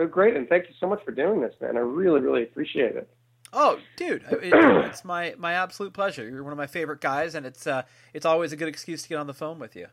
Oh, 0.00 0.06
great, 0.06 0.34
and 0.34 0.48
thank 0.48 0.66
you 0.66 0.74
so 0.80 0.86
much 0.86 1.04
for 1.04 1.10
doing 1.10 1.42
this, 1.42 1.54
man. 1.60 1.76
I 1.76 1.80
really, 1.80 2.20
really 2.20 2.42
appreciate 2.42 2.96
it. 2.96 3.06
Oh, 3.52 3.78
dude, 3.96 4.24
it, 4.30 4.38
it's 4.42 5.04
my 5.04 5.34
my 5.36 5.52
absolute 5.52 5.92
pleasure. 5.92 6.26
You're 6.26 6.42
one 6.42 6.52
of 6.52 6.56
my 6.56 6.66
favorite 6.66 7.02
guys, 7.02 7.34
and 7.34 7.44
it's 7.44 7.66
uh, 7.66 7.82
it's 8.14 8.24
always 8.24 8.50
a 8.52 8.56
good 8.56 8.68
excuse 8.68 9.02
to 9.02 9.08
get 9.10 9.16
on 9.16 9.26
the 9.26 9.34
phone 9.34 9.58
with 9.58 9.76
you. 9.76 9.88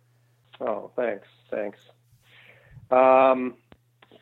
Oh, 0.62 0.92
thanks, 0.96 1.28
thanks. 1.52 1.78
Um, 2.90 3.56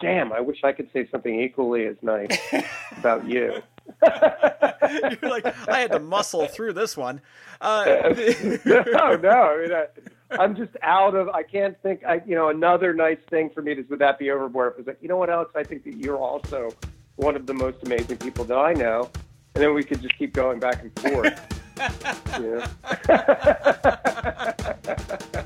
damn, 0.01 0.33
I 0.33 0.39
wish 0.39 0.63
I 0.63 0.71
could 0.71 0.89
say 0.91 1.07
something 1.11 1.39
equally 1.39 1.85
as 1.85 1.97
nice 2.01 2.35
about 2.97 3.27
you. 3.29 3.61
You're 4.01 5.29
like, 5.29 5.45
I 5.69 5.81
had 5.81 5.91
to 5.91 5.99
muscle 5.99 6.47
through 6.47 6.73
this 6.73 6.97
one. 6.97 7.21
Uh, 7.61 7.85
no, 8.65 9.15
no. 9.15 9.29
I 9.29 9.61
mean, 9.61 9.71
I, 9.71 9.85
I'm 10.31 10.55
just 10.55 10.71
out 10.81 11.15
of. 11.15 11.29
I 11.29 11.43
can't 11.43 11.79
think. 11.81 12.03
I, 12.05 12.21
you 12.25 12.35
know, 12.35 12.49
another 12.49 12.93
nice 12.93 13.19
thing 13.29 13.49
for 13.49 13.61
me 13.61 13.73
is 13.73 13.89
would 13.89 13.99
that 13.99 14.19
be 14.19 14.31
overboard? 14.31 14.73
If 14.73 14.73
it 14.73 14.77
was 14.79 14.87
like, 14.87 14.97
you 15.01 15.07
know 15.07 15.17
what, 15.17 15.29
Alex? 15.29 15.51
I 15.55 15.63
think 15.63 15.83
that 15.83 15.95
you're 15.95 16.17
also 16.17 16.71
one 17.15 17.35
of 17.35 17.45
the 17.45 17.53
most 17.53 17.83
amazing 17.85 18.17
people 18.17 18.43
that 18.45 18.57
I 18.57 18.73
know, 18.73 19.09
and 19.53 19.63
then 19.63 19.73
we 19.73 19.83
could 19.83 20.01
just 20.01 20.17
keep 20.17 20.33
going 20.33 20.59
back 20.59 20.81
and 20.81 20.91
forth. 20.99 21.39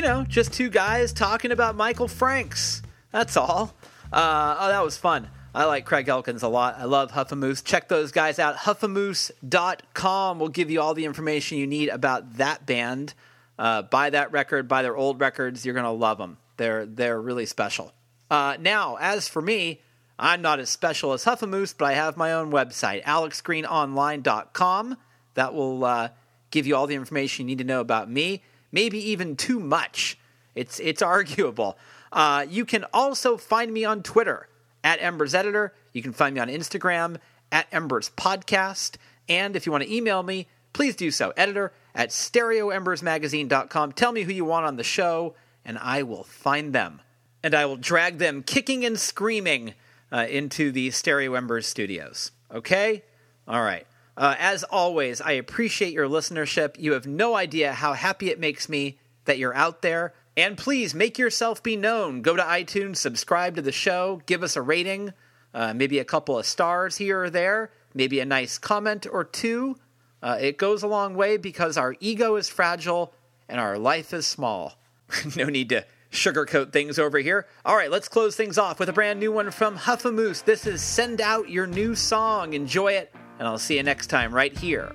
You 0.00 0.06
know, 0.06 0.24
just 0.24 0.54
two 0.54 0.70
guys 0.70 1.12
talking 1.12 1.52
about 1.52 1.76
Michael 1.76 2.08
Franks. 2.08 2.80
That's 3.12 3.36
all. 3.36 3.74
Uh, 4.10 4.56
oh, 4.58 4.68
that 4.68 4.82
was 4.82 4.96
fun. 4.96 5.28
I 5.54 5.66
like 5.66 5.84
Craig 5.84 6.08
Elkins 6.08 6.42
a 6.42 6.48
lot. 6.48 6.78
I 6.78 6.84
love 6.84 7.12
Huffamoose. 7.12 7.62
Check 7.62 7.88
those 7.88 8.10
guys 8.10 8.38
out. 8.38 8.56
Huffamoose.com 8.56 10.38
will 10.38 10.48
give 10.48 10.70
you 10.70 10.80
all 10.80 10.94
the 10.94 11.04
information 11.04 11.58
you 11.58 11.66
need 11.66 11.90
about 11.90 12.38
that 12.38 12.64
band. 12.64 13.12
Uh, 13.58 13.82
buy 13.82 14.08
that 14.08 14.32
record, 14.32 14.68
buy 14.68 14.80
their 14.80 14.96
old 14.96 15.20
records. 15.20 15.66
You're 15.66 15.74
going 15.74 15.84
to 15.84 15.90
love 15.90 16.16
them. 16.16 16.38
They're, 16.56 16.86
they're 16.86 17.20
really 17.20 17.44
special. 17.44 17.92
Uh, 18.30 18.56
now, 18.58 18.96
as 18.98 19.28
for 19.28 19.42
me, 19.42 19.82
I'm 20.18 20.40
not 20.40 20.60
as 20.60 20.70
special 20.70 21.12
as 21.12 21.26
Huffamoose, 21.26 21.74
but 21.76 21.84
I 21.84 21.92
have 21.92 22.16
my 22.16 22.32
own 22.32 22.50
website, 22.50 23.04
alexgreenonline.com. 23.04 24.96
That 25.34 25.52
will 25.52 25.84
uh, 25.84 26.08
give 26.50 26.66
you 26.66 26.74
all 26.74 26.86
the 26.86 26.94
information 26.94 27.46
you 27.46 27.54
need 27.54 27.62
to 27.62 27.64
know 27.64 27.80
about 27.80 28.10
me, 28.10 28.42
maybe 28.72 28.98
even 29.10 29.36
too 29.36 29.60
much. 29.60 30.18
It's, 30.54 30.80
it's 30.80 31.02
arguable. 31.16 31.78
Uh, 32.12 32.46
you 32.48 32.64
can 32.64 32.84
also 32.92 33.36
find 33.36 33.72
me 33.72 33.84
on 33.84 34.02
Twitter 34.02 34.48
at 34.82 35.00
Embers 35.00 35.34
Editor. 35.34 35.74
You 35.92 36.02
can 36.02 36.12
find 36.12 36.34
me 36.34 36.40
on 36.40 36.48
Instagram 36.48 37.18
at 37.52 37.66
Embers 37.72 38.10
Podcast. 38.16 38.96
And 39.28 39.56
if 39.56 39.66
you 39.66 39.72
want 39.72 39.84
to 39.84 39.94
email 39.94 40.22
me, 40.22 40.48
please 40.72 40.96
do 40.96 41.10
so. 41.10 41.32
Editor 41.36 41.72
at 41.94 42.10
stereoembersmagazine.com. 42.10 43.92
Tell 43.92 44.12
me 44.12 44.22
who 44.22 44.32
you 44.32 44.44
want 44.44 44.66
on 44.66 44.76
the 44.76 44.84
show, 44.84 45.34
and 45.64 45.78
I 45.78 46.02
will 46.02 46.24
find 46.24 46.72
them. 46.72 47.00
And 47.42 47.54
I 47.54 47.66
will 47.66 47.76
drag 47.76 48.18
them 48.18 48.42
kicking 48.42 48.84
and 48.84 48.98
screaming 48.98 49.74
uh, 50.12 50.26
into 50.28 50.72
the 50.72 50.90
Stereo 50.90 51.34
Embers 51.34 51.66
studios. 51.66 52.32
Okay? 52.52 53.04
All 53.48 53.62
right. 53.62 53.86
Uh, 54.20 54.36
as 54.38 54.64
always, 54.64 55.22
I 55.22 55.32
appreciate 55.32 55.94
your 55.94 56.06
listenership. 56.06 56.78
You 56.78 56.92
have 56.92 57.06
no 57.06 57.34
idea 57.34 57.72
how 57.72 57.94
happy 57.94 58.28
it 58.28 58.38
makes 58.38 58.68
me 58.68 58.98
that 59.24 59.38
you're 59.38 59.54
out 59.54 59.80
there. 59.80 60.12
And 60.36 60.58
please 60.58 60.94
make 60.94 61.18
yourself 61.18 61.62
be 61.62 61.74
known. 61.74 62.20
Go 62.20 62.36
to 62.36 62.42
iTunes, 62.42 62.98
subscribe 62.98 63.56
to 63.56 63.62
the 63.62 63.72
show, 63.72 64.20
give 64.26 64.42
us 64.42 64.56
a 64.56 64.62
rating, 64.62 65.14
uh, 65.54 65.72
maybe 65.72 65.98
a 65.98 66.04
couple 66.04 66.38
of 66.38 66.44
stars 66.44 66.98
here 66.98 67.24
or 67.24 67.30
there, 67.30 67.70
maybe 67.94 68.20
a 68.20 68.26
nice 68.26 68.58
comment 68.58 69.06
or 69.10 69.24
two. 69.24 69.78
Uh, 70.22 70.36
it 70.38 70.58
goes 70.58 70.82
a 70.82 70.86
long 70.86 71.14
way 71.14 71.38
because 71.38 71.78
our 71.78 71.96
ego 71.98 72.36
is 72.36 72.46
fragile 72.46 73.14
and 73.48 73.58
our 73.58 73.78
life 73.78 74.12
is 74.12 74.26
small. 74.26 74.74
no 75.34 75.46
need 75.46 75.70
to 75.70 75.86
sugarcoat 76.12 76.72
things 76.72 76.98
over 76.98 77.18
here. 77.18 77.46
All 77.64 77.74
right, 77.74 77.90
let's 77.90 78.08
close 78.08 78.36
things 78.36 78.58
off 78.58 78.78
with 78.78 78.90
a 78.90 78.92
brand 78.92 79.18
new 79.18 79.32
one 79.32 79.50
from 79.50 79.78
Huffamoose. 79.78 80.44
This 80.44 80.66
is 80.66 80.82
Send 80.82 81.22
Out 81.22 81.48
Your 81.48 81.66
New 81.66 81.94
Song. 81.94 82.52
Enjoy 82.52 82.92
it, 82.92 83.14
and 83.40 83.48
I'll 83.48 83.58
see 83.58 83.78
you 83.78 83.82
next 83.82 84.08
time 84.08 84.34
right 84.34 84.56
here 84.56 84.94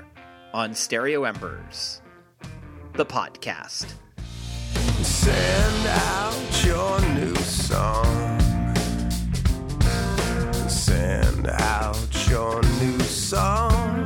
on 0.53 0.75
Stereo 0.75 1.23
Embers, 1.23 1.99
the 2.93 3.03
podcast. 3.03 3.91
Send 5.01 5.87
out 5.87 6.63
your 6.63 7.01
new 7.15 7.35
song. 7.37 8.39
Send 10.69 11.47
out 11.47 12.29
your 12.29 12.61
new 12.79 12.99
song. 12.99 14.05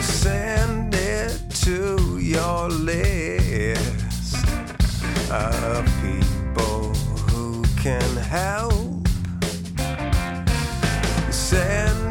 Send 0.00 0.94
it 0.94 1.50
to 1.64 2.18
your 2.18 2.70
list 2.70 4.36
of 5.30 5.84
people 6.00 6.94
who 7.28 7.62
can 7.76 8.16
help. 8.16 9.06
Send 11.30 12.05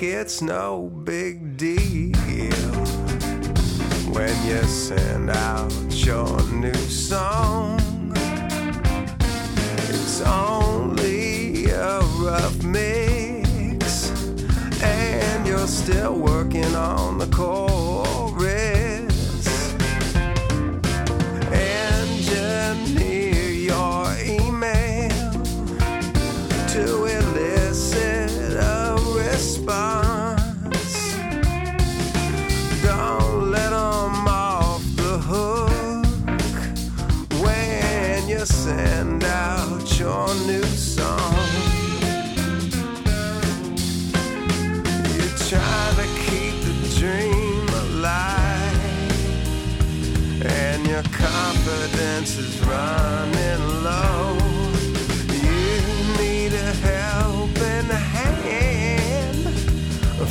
like 0.00 0.14
it's 0.14 0.40
no 0.40 0.90
big 1.04 1.58
deal 1.58 2.14
when 4.14 4.34
you 4.46 4.62
send 4.62 5.28
out 5.28 5.70
your 5.90 6.42
new 6.52 6.72
song. 6.74 7.78
It's 9.90 10.22
only 10.22 11.66
a 11.66 12.00
rough 12.22 12.62
mix, 12.62 14.10
and 14.82 15.46
you're 15.46 15.66
still 15.66 16.14
working 16.14 16.74
on 16.74 17.18
the 17.18 17.26
chorus. 17.26 17.79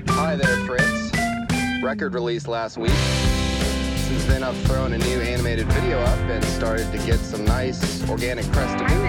Hi 0.08 0.36
there, 0.36 0.56
Fritz. 0.64 1.12
Record 1.82 2.14
released 2.14 2.48
last 2.48 2.78
week. 2.78 2.88
Since 2.88 4.24
then, 4.24 4.42
I've 4.42 4.56
thrown 4.62 4.94
a 4.94 4.98
new 4.98 5.20
animated 5.20 5.66
video 5.66 6.00
up 6.00 6.18
and 6.30 6.42
started 6.46 6.90
to 6.92 6.98
get 7.04 7.18
some 7.18 7.44
nice 7.44 8.08
organic 8.08 8.46
press 8.52 8.72
to 8.80 8.86
boot. 8.88 9.02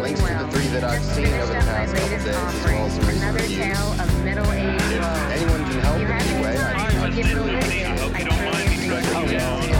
Links 0.00 0.22
well. 0.22 0.38
to 0.38 0.44
the 0.46 0.52
three 0.52 0.68
that 0.68 0.84
I've 0.84 1.00
Just 1.00 1.16
seen 1.16 1.26
over 1.26 1.52
the 1.52 1.58
past 1.58 1.94
couple 1.96 2.08
days, 2.10 2.26
as 2.26 2.64
well 2.64 2.86
as 2.86 2.94
some 2.94 3.06
recent 3.08 3.34
reviews. 3.34 3.58
If 3.58 4.24
anyone 5.32 5.64
can 5.64 5.80
help, 5.80 6.27
I 7.20 7.96
hope 7.98 8.16
you 8.16 8.24
don't 8.24 8.44
mind 8.44 9.72
me. 9.72 9.77